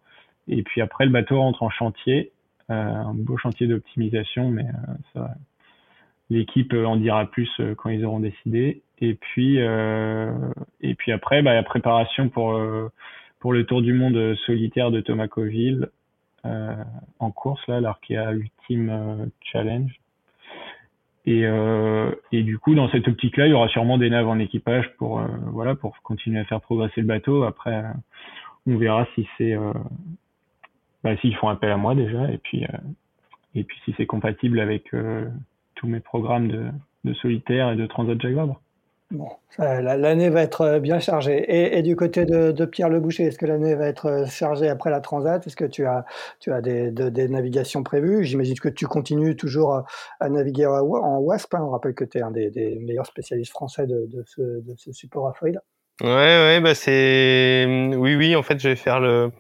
Et 0.47 0.63
puis 0.63 0.81
après, 0.81 1.05
le 1.05 1.11
bateau 1.11 1.39
rentre 1.39 1.63
en 1.63 1.69
chantier, 1.69 2.31
euh, 2.69 2.73
un 2.73 3.13
beau 3.13 3.37
chantier 3.37 3.67
d'optimisation, 3.67 4.49
mais 4.49 4.65
ça, 5.13 5.31
L'équipe 6.29 6.73
en 6.73 6.95
dira 6.95 7.25
plus 7.25 7.49
euh, 7.59 7.73
quand 7.75 7.89
ils 7.89 8.05
auront 8.05 8.19
décidé. 8.19 8.83
Et 9.01 9.15
puis, 9.15 9.59
euh, 9.59 10.31
et 10.81 10.93
puis 10.93 11.11
après, 11.11 11.41
bah, 11.41 11.53
la 11.53 11.63
préparation 11.63 12.29
pour, 12.29 12.53
euh, 12.53 12.89
pour 13.39 13.53
le 13.53 13.65
Tour 13.65 13.81
du 13.81 13.93
Monde 13.93 14.35
solitaire 14.45 14.91
de 14.91 15.01
Thomas 15.01 15.27
Coville 15.27 15.89
euh, 16.45 16.75
en 17.19 17.31
course, 17.31 17.65
là, 17.67 17.81
l'Arkea 17.81 18.31
Ultime 18.33 19.29
Challenge. 19.41 19.91
Et, 21.25 21.45
euh, 21.45 22.11
et 22.31 22.43
du 22.43 22.57
coup, 22.59 22.75
dans 22.75 22.89
cette 22.89 23.07
optique-là, 23.07 23.47
il 23.47 23.51
y 23.51 23.53
aura 23.53 23.67
sûrement 23.67 23.97
des 23.97 24.09
naves 24.09 24.27
en 24.27 24.39
équipage 24.39 24.89
pour, 24.97 25.21
voilà, 25.47 25.75
pour 25.75 26.01
continuer 26.01 26.39
à 26.39 26.45
faire 26.45 26.61
progresser 26.61 27.01
le 27.01 27.07
bateau. 27.07 27.43
Après, 27.43 27.83
on 28.67 28.77
verra 28.77 29.07
si 29.15 29.27
c'est 29.37 29.55
bah, 31.03 31.15
s'ils 31.17 31.35
font 31.35 31.49
appel 31.49 31.71
à 31.71 31.77
moi 31.77 31.95
déjà 31.95 32.29
et 32.31 32.37
puis 32.37 32.65
et 33.55 33.63
puis 33.63 33.77
si 33.85 33.93
c'est 33.97 34.05
compatible 34.05 34.59
avec 34.59 34.91
tous 35.79 35.87
mes 35.87 36.01
programmes 36.01 36.49
de, 36.49 36.65
de 37.05 37.13
solitaire 37.15 37.71
et 37.71 37.75
de 37.75 37.87
transat 37.87 38.21
Jacques 38.21 38.33
Vabre. 38.33 38.61
Bon, 39.11 39.27
l'année 39.57 40.29
va 40.29 40.43
être 40.43 40.61
euh, 40.61 40.79
bien 40.79 40.99
chargée. 40.99 41.77
Et, 41.77 41.81
du 41.81 41.95
côté 41.95 42.25
de, 42.25 42.65
Pierre 42.65 42.89
Le 42.89 42.99
Boucher, 42.99 43.23
est-ce 43.23 43.39
que 43.39 43.47
l'année 43.47 43.73
va 43.73 43.87
être 43.87 44.05
euh, 44.05 44.25
chargée 44.27 44.69
après 44.69 44.91
la 44.91 45.01
Transat? 45.01 45.45
Est-ce 45.47 45.55
que 45.55 45.65
tu 45.65 45.87
as, 45.87 46.05
tu 46.39 46.51
as 46.51 46.61
des, 46.61 46.91
des 46.91 47.27
navigations 47.27 47.81
prévues? 47.81 48.23
J'imagine 48.23 48.59
que 48.59 48.69
tu 48.69 48.85
continues 48.85 49.35
toujours 49.35 49.83
à 50.19 50.29
naviguer 50.29 50.67
en 50.67 51.17
WASP. 51.21 51.55
Hein. 51.55 51.63
On 51.63 51.71
rappelle 51.71 51.95
que 51.95 52.03
tu 52.03 52.19
es 52.19 52.21
un 52.21 52.29
des, 52.29 52.79
meilleurs 52.81 53.07
spécialistes 53.07 53.51
français 53.51 53.87
de, 53.87 54.07
ce, 54.27 54.41
de 54.41 54.75
ce, 54.77 54.91
support 54.91 55.27
à 55.27 55.33
foil. 55.33 55.59
Ouais, 56.01 56.07
ouais, 56.07 56.61
bah 56.61 56.75
c'est. 56.75 57.65
Oui, 57.97 58.15
oui, 58.15 58.35
en 58.35 58.43
fait, 58.43 58.59
je 58.59 58.69
vais 58.69 58.75
faire 58.75 58.99
le. 58.99 59.31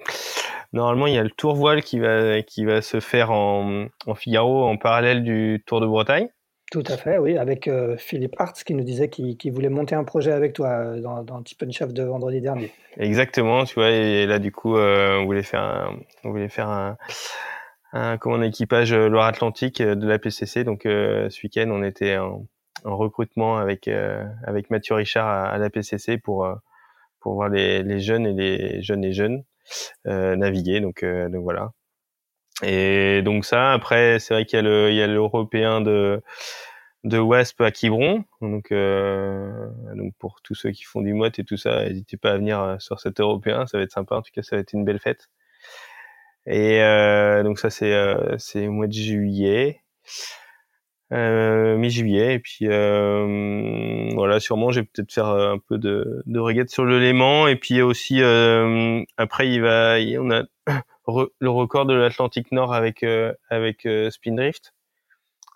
Normalement, 0.73 1.07
il 1.07 1.15
y 1.15 1.17
a 1.17 1.23
le 1.23 1.31
Tour 1.31 1.55
Voile 1.55 1.81
qui 1.81 1.99
va, 1.99 2.41
qui 2.43 2.65
va 2.65 2.81
se 2.81 2.99
faire 2.99 3.31
en, 3.31 3.87
en 4.05 4.15
Figaro 4.15 4.65
en 4.65 4.77
parallèle 4.77 5.23
du 5.23 5.63
Tour 5.65 5.81
de 5.81 5.87
Bretagne. 5.87 6.29
Tout 6.71 6.83
à 6.85 6.97
fait, 6.97 7.17
oui, 7.17 7.35
avec 7.35 7.67
euh, 7.67 7.97
Philippe 7.97 8.35
Hartz 8.37 8.63
qui 8.63 8.75
nous 8.75 8.83
disait 8.83 9.09
qu'il 9.09 9.51
voulait 9.51 9.69
monter 9.69 9.95
un 9.95 10.03
projet 10.03 10.31
avec 10.31 10.53
toi 10.53 10.67
euh, 10.67 11.01
dans, 11.01 11.23
dans 11.23 11.41
Tip 11.41 11.65
Chef 11.71 11.93
de 11.93 12.03
vendredi 12.03 12.41
dernier. 12.41 12.71
Exactement, 12.97 13.65
tu 13.65 13.73
vois, 13.73 13.89
et 13.89 14.27
là 14.27 14.37
du 14.37 14.51
coup, 14.51 14.77
euh, 14.77 15.17
on 15.17 15.25
voulait 15.25 15.41
faire 15.41 15.63
un, 15.63 15.97
on 16.23 16.29
voulait 16.29 16.49
faire 16.49 16.69
un, 16.69 16.97
un, 17.93 18.17
comment, 18.19 18.39
équipage 18.43 18.93
Loire-Atlantique 18.93 19.81
de 19.81 20.07
la 20.07 20.19
PCC. 20.19 20.63
Donc 20.63 20.81
ce 20.83 21.43
week-end, 21.43 21.69
on 21.71 21.81
était 21.81 22.17
en, 22.17 22.45
en 22.85 22.97
recrutement 22.97 23.57
avec 23.57 23.87
avec 23.87 24.69
Mathieu 24.69 24.93
Richard 24.93 25.27
à, 25.27 25.57
la 25.57 25.71
PCC 25.71 26.19
pour 26.19 26.47
pour 27.19 27.33
voir 27.33 27.49
les, 27.49 27.81
les, 27.81 27.99
jeunes 27.99 28.27
et 28.27 28.33
les 28.33 28.81
jeunes 28.83 29.03
et 29.03 29.11
jeunes 29.11 29.43
naviguer. 30.05 30.81
Donc 30.81 31.03
donc 31.03 31.43
voilà. 31.43 31.71
Et 32.63 33.21
donc 33.23 33.45
ça, 33.45 33.71
après, 33.73 34.19
c'est 34.19 34.33
vrai 34.33 34.45
qu'il 34.45 34.57
y 34.57 34.59
a 34.59 34.63
le, 34.63 34.89
il 34.91 34.95
y 34.95 35.01
a 35.01 35.07
l'européen 35.07 35.81
de 35.81 36.21
de 37.03 37.17
WASP 37.19 37.61
à 37.61 37.71
Quiberon. 37.71 38.25
Donc, 38.41 38.71
euh, 38.71 39.67
donc 39.95 40.13
pour 40.19 40.41
tous 40.41 40.55
ceux 40.55 40.71
qui 40.71 40.83
font 40.83 41.01
du 41.01 41.13
mot 41.13 41.27
et 41.27 41.43
tout 41.43 41.57
ça, 41.57 41.85
n'hésitez 41.85 42.17
pas 42.17 42.31
à 42.31 42.37
venir 42.37 42.61
euh, 42.61 42.75
sur 42.79 42.99
cet 42.99 43.19
européen, 43.19 43.67
ça 43.67 43.77
va 43.77 43.83
être 43.83 43.91
sympa. 43.93 44.15
En 44.15 44.21
tout 44.21 44.31
cas, 44.33 44.43
ça 44.43 44.55
va 44.57 44.61
être 44.61 44.73
une 44.73 44.85
belle 44.85 44.99
fête. 44.99 45.29
Et 46.45 46.81
euh, 46.81 47.43
donc 47.43 47.59
ça, 47.59 47.69
c'est 47.69 47.93
euh, 47.93 48.37
c'est 48.37 48.67
au 48.67 48.71
mois 48.71 48.87
de 48.87 48.93
juillet. 48.93 49.81
Euh, 51.11 51.75
mi-juillet 51.75 52.35
et 52.35 52.39
puis 52.39 52.67
euh, 52.67 54.11
voilà 54.13 54.39
sûrement 54.39 54.69
je 54.69 54.81
vais 54.81 54.85
peut-être 54.85 55.11
faire 55.11 55.25
un 55.25 55.57
peu 55.57 55.79
de, 55.79 56.21
de 56.27 56.39
régate 56.39 56.69
sur 56.69 56.85
le 56.85 56.99
Léman 56.99 57.47
et 57.47 57.55
puis 57.55 57.81
aussi 57.81 58.21
euh, 58.21 59.01
après 59.17 59.49
il 59.49 59.59
va 59.59 59.95
on 60.19 60.29
a 60.29 60.43
le 61.39 61.49
record 61.49 61.87
de 61.87 61.95
l'Atlantique 61.95 62.51
Nord 62.51 62.75
avec 62.75 63.01
euh, 63.01 63.33
avec 63.49 63.87
euh, 63.87 64.11
Spindrift. 64.11 64.75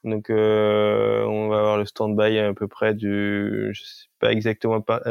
Donc 0.03 0.31
euh, 0.31 1.23
on 1.25 1.49
va 1.49 1.59
avoir 1.59 1.77
le 1.77 1.85
stand-by 1.85 2.39
à 2.39 2.53
peu 2.55 2.67
près 2.67 2.95
du, 2.95 3.69
je 3.73 3.83
sais 3.83 4.07
pas 4.19 4.31
exactement 4.31 4.81
pas 4.81 5.01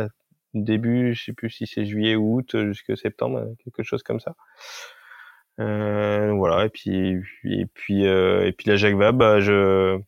début, 0.54 1.14
je 1.14 1.26
sais 1.26 1.32
plus 1.32 1.50
si 1.50 1.68
c'est 1.68 1.84
juillet 1.84 2.16
ou 2.16 2.38
août 2.38 2.56
jusqu'à 2.64 2.96
septembre, 2.96 3.54
quelque 3.64 3.84
chose 3.84 4.02
comme 4.02 4.18
ça. 4.18 4.34
Euh, 5.60 6.32
voilà 6.32 6.66
et 6.66 6.68
puis 6.68 7.22
et 7.44 7.66
puis 7.66 8.04
et 8.04 8.52
puis 8.52 8.68
la 8.68 8.76
Jacques 8.76 8.96
Vabre, 8.96 9.18
bah, 9.18 9.40
je, 9.40 10.00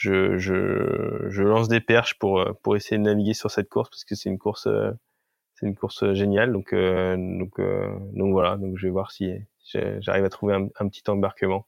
je 0.00 0.38
je 0.38 1.26
je 1.28 1.42
lance 1.42 1.68
des 1.68 1.80
perches 1.80 2.18
pour 2.18 2.44
pour 2.62 2.76
essayer 2.76 2.98
de 2.98 3.02
naviguer 3.02 3.34
sur 3.34 3.50
cette 3.50 3.68
course 3.68 3.90
parce 3.90 4.04
que 4.04 4.14
c'est 4.14 4.28
une 4.28 4.38
course 4.38 4.68
c'est 5.58 5.66
une 5.66 5.74
course 5.74 6.02
euh, 6.02 6.14
géniale. 6.14 6.52
Donc, 6.52 6.72
euh, 6.72 7.16
donc, 7.16 7.58
euh, 7.58 7.88
donc 8.14 8.32
voilà. 8.32 8.56
Donc, 8.56 8.76
je 8.78 8.86
vais 8.86 8.92
voir 8.92 9.10
si 9.10 9.34
j'arrive 10.00 10.24
à 10.24 10.28
trouver 10.28 10.54
un, 10.54 10.88
petit 10.88 11.02
embarquement. 11.08 11.66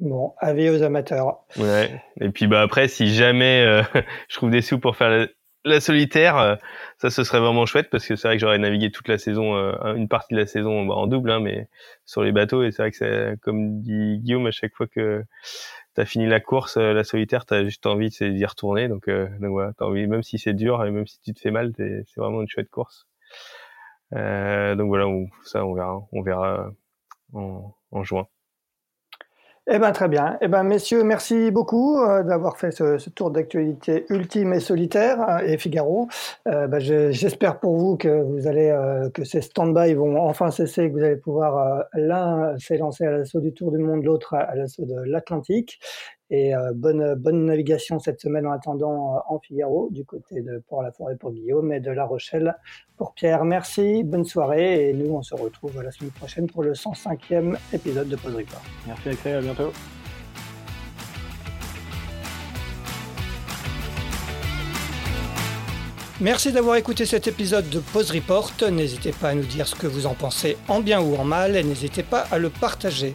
Bon, 0.00 0.34
avis 0.38 0.70
aux 0.70 0.82
amateurs. 0.82 1.40
Ouais. 1.58 2.02
Et 2.20 2.30
puis 2.30 2.46
bah 2.46 2.62
après, 2.62 2.86
si 2.86 3.12
jamais 3.12 3.82
je 4.28 4.36
trouve 4.36 4.50
des 4.50 4.62
sous 4.62 4.78
pour 4.78 4.96
faire 4.96 5.26
la, 5.64 5.80
solitaire, 5.80 6.56
ça 6.98 7.10
ce 7.10 7.24
serait 7.24 7.40
vraiment 7.40 7.66
chouette 7.66 7.90
parce 7.90 8.06
que 8.06 8.14
c'est 8.14 8.28
vrai 8.28 8.36
que 8.36 8.40
j'aurais 8.40 8.58
navigué 8.58 8.92
toute 8.92 9.08
la 9.08 9.18
saison, 9.18 9.54
une 9.96 10.06
partie 10.06 10.34
de 10.34 10.38
la 10.38 10.46
saison 10.46 10.86
bah, 10.86 10.94
en 10.94 11.08
double, 11.08 11.32
hein, 11.32 11.40
mais 11.40 11.68
sur 12.06 12.22
les 12.22 12.30
bateaux. 12.30 12.62
Et 12.62 12.70
c'est 12.70 12.82
vrai 12.82 12.90
que 12.92 12.96
c'est 12.96 13.34
comme 13.42 13.82
dit 13.82 14.18
Guillaume, 14.20 14.46
à 14.46 14.52
chaque 14.52 14.74
fois 14.74 14.86
que 14.86 15.24
t'as 15.94 16.04
fini 16.04 16.26
la 16.26 16.40
course, 16.40 16.76
la 16.76 17.04
solitaire, 17.04 17.46
t'as 17.46 17.64
juste 17.64 17.86
envie 17.86 18.10
d'y 18.10 18.46
retourner. 18.46 18.88
Donc, 18.88 19.08
donc 19.08 19.50
voilà, 19.50 19.72
t'as 19.76 19.84
envie, 19.86 20.06
même 20.06 20.22
si 20.22 20.38
c'est 20.38 20.54
dur 20.54 20.84
et 20.84 20.90
même 20.90 21.06
si 21.06 21.20
tu 21.20 21.34
te 21.34 21.40
fais 21.40 21.50
mal, 21.50 21.72
c'est 21.76 22.04
vraiment 22.16 22.42
une 22.42 22.48
chouette 22.48 22.70
course. 22.70 23.06
Euh, 24.14 24.74
donc 24.74 24.88
voilà, 24.88 25.06
ça 25.44 25.64
on 25.64 25.74
verra, 25.74 26.06
on 26.12 26.22
verra 26.22 26.70
en, 27.32 27.74
en 27.90 28.04
juin. 28.04 28.26
Eh 29.70 29.78
ben 29.78 29.92
très 29.92 30.08
bien. 30.08 30.38
Eh 30.40 30.48
ben 30.48 30.62
messieurs, 30.62 31.04
merci 31.04 31.50
beaucoup 31.50 32.00
euh, 32.00 32.22
d'avoir 32.22 32.56
fait 32.56 32.70
ce, 32.70 33.10
tour 33.10 33.30
d'actualité 33.30 34.06
ultime 34.08 34.54
et 34.54 34.60
solitaire 34.60 35.20
hein, 35.20 35.40
et 35.44 35.58
Figaro. 35.58 36.08
Euh, 36.46 36.66
ben, 36.66 36.78
J'espère 36.78 37.60
pour 37.60 37.76
vous 37.76 37.98
que 37.98 38.08
vous 38.08 38.46
allez 38.46 38.70
euh, 38.70 39.10
que 39.10 39.24
ces 39.24 39.42
stand-by 39.42 39.92
vont 39.92 40.16
enfin 40.22 40.50
cesser, 40.50 40.88
que 40.88 40.94
vous 40.94 41.04
allez 41.04 41.16
pouvoir 41.16 41.58
euh, 41.58 41.82
l'un 41.92 42.56
s'élancer 42.58 43.04
à 43.04 43.10
l'assaut 43.10 43.40
du 43.40 43.52
Tour 43.52 43.70
du 43.70 43.76
Monde, 43.76 44.04
l'autre 44.04 44.32
à 44.32 44.54
l'assaut 44.54 44.86
de 44.86 45.02
l'Atlantique. 45.04 45.78
Et 46.30 46.54
euh, 46.54 46.72
bonne, 46.74 47.14
bonne 47.14 47.46
navigation 47.46 47.98
cette 47.98 48.20
semaine 48.20 48.46
en 48.46 48.52
attendant 48.52 49.16
euh, 49.16 49.18
en 49.28 49.38
Figaro, 49.38 49.88
du 49.90 50.04
côté 50.04 50.42
de 50.42 50.62
Port-la-Forêt 50.68 51.16
pour 51.16 51.32
Guillaume 51.32 51.72
et 51.72 51.80
de 51.80 51.90
La 51.90 52.04
Rochelle 52.04 52.54
pour 52.98 53.14
Pierre. 53.14 53.44
Merci, 53.44 54.02
bonne 54.04 54.24
soirée 54.24 54.90
et 54.90 54.92
nous 54.92 55.14
on 55.14 55.22
se 55.22 55.34
retrouve 55.34 55.82
la 55.82 55.90
semaine 55.90 56.10
prochaine 56.10 56.46
pour 56.46 56.62
le 56.62 56.74
105e 56.74 57.56
épisode 57.72 58.08
de 58.08 58.16
Pause 58.16 58.36
Report. 58.36 58.62
Merci 58.86 59.08
Axel, 59.08 59.36
à 59.36 59.40
bientôt. 59.40 59.72
Merci 66.20 66.50
d'avoir 66.50 66.74
écouté 66.74 67.06
cet 67.06 67.28
épisode 67.28 67.70
de 67.70 67.78
Pause 67.78 68.10
Report. 68.10 68.50
N'hésitez 68.72 69.12
pas 69.12 69.28
à 69.28 69.34
nous 69.34 69.44
dire 69.44 69.68
ce 69.68 69.76
que 69.76 69.86
vous 69.86 70.04
en 70.04 70.14
pensez 70.14 70.56
en 70.66 70.80
bien 70.80 71.00
ou 71.00 71.14
en 71.14 71.22
mal 71.22 71.54
et 71.56 71.62
n'hésitez 71.62 72.02
pas 72.02 72.26
à 72.32 72.38
le 72.38 72.50
partager. 72.50 73.14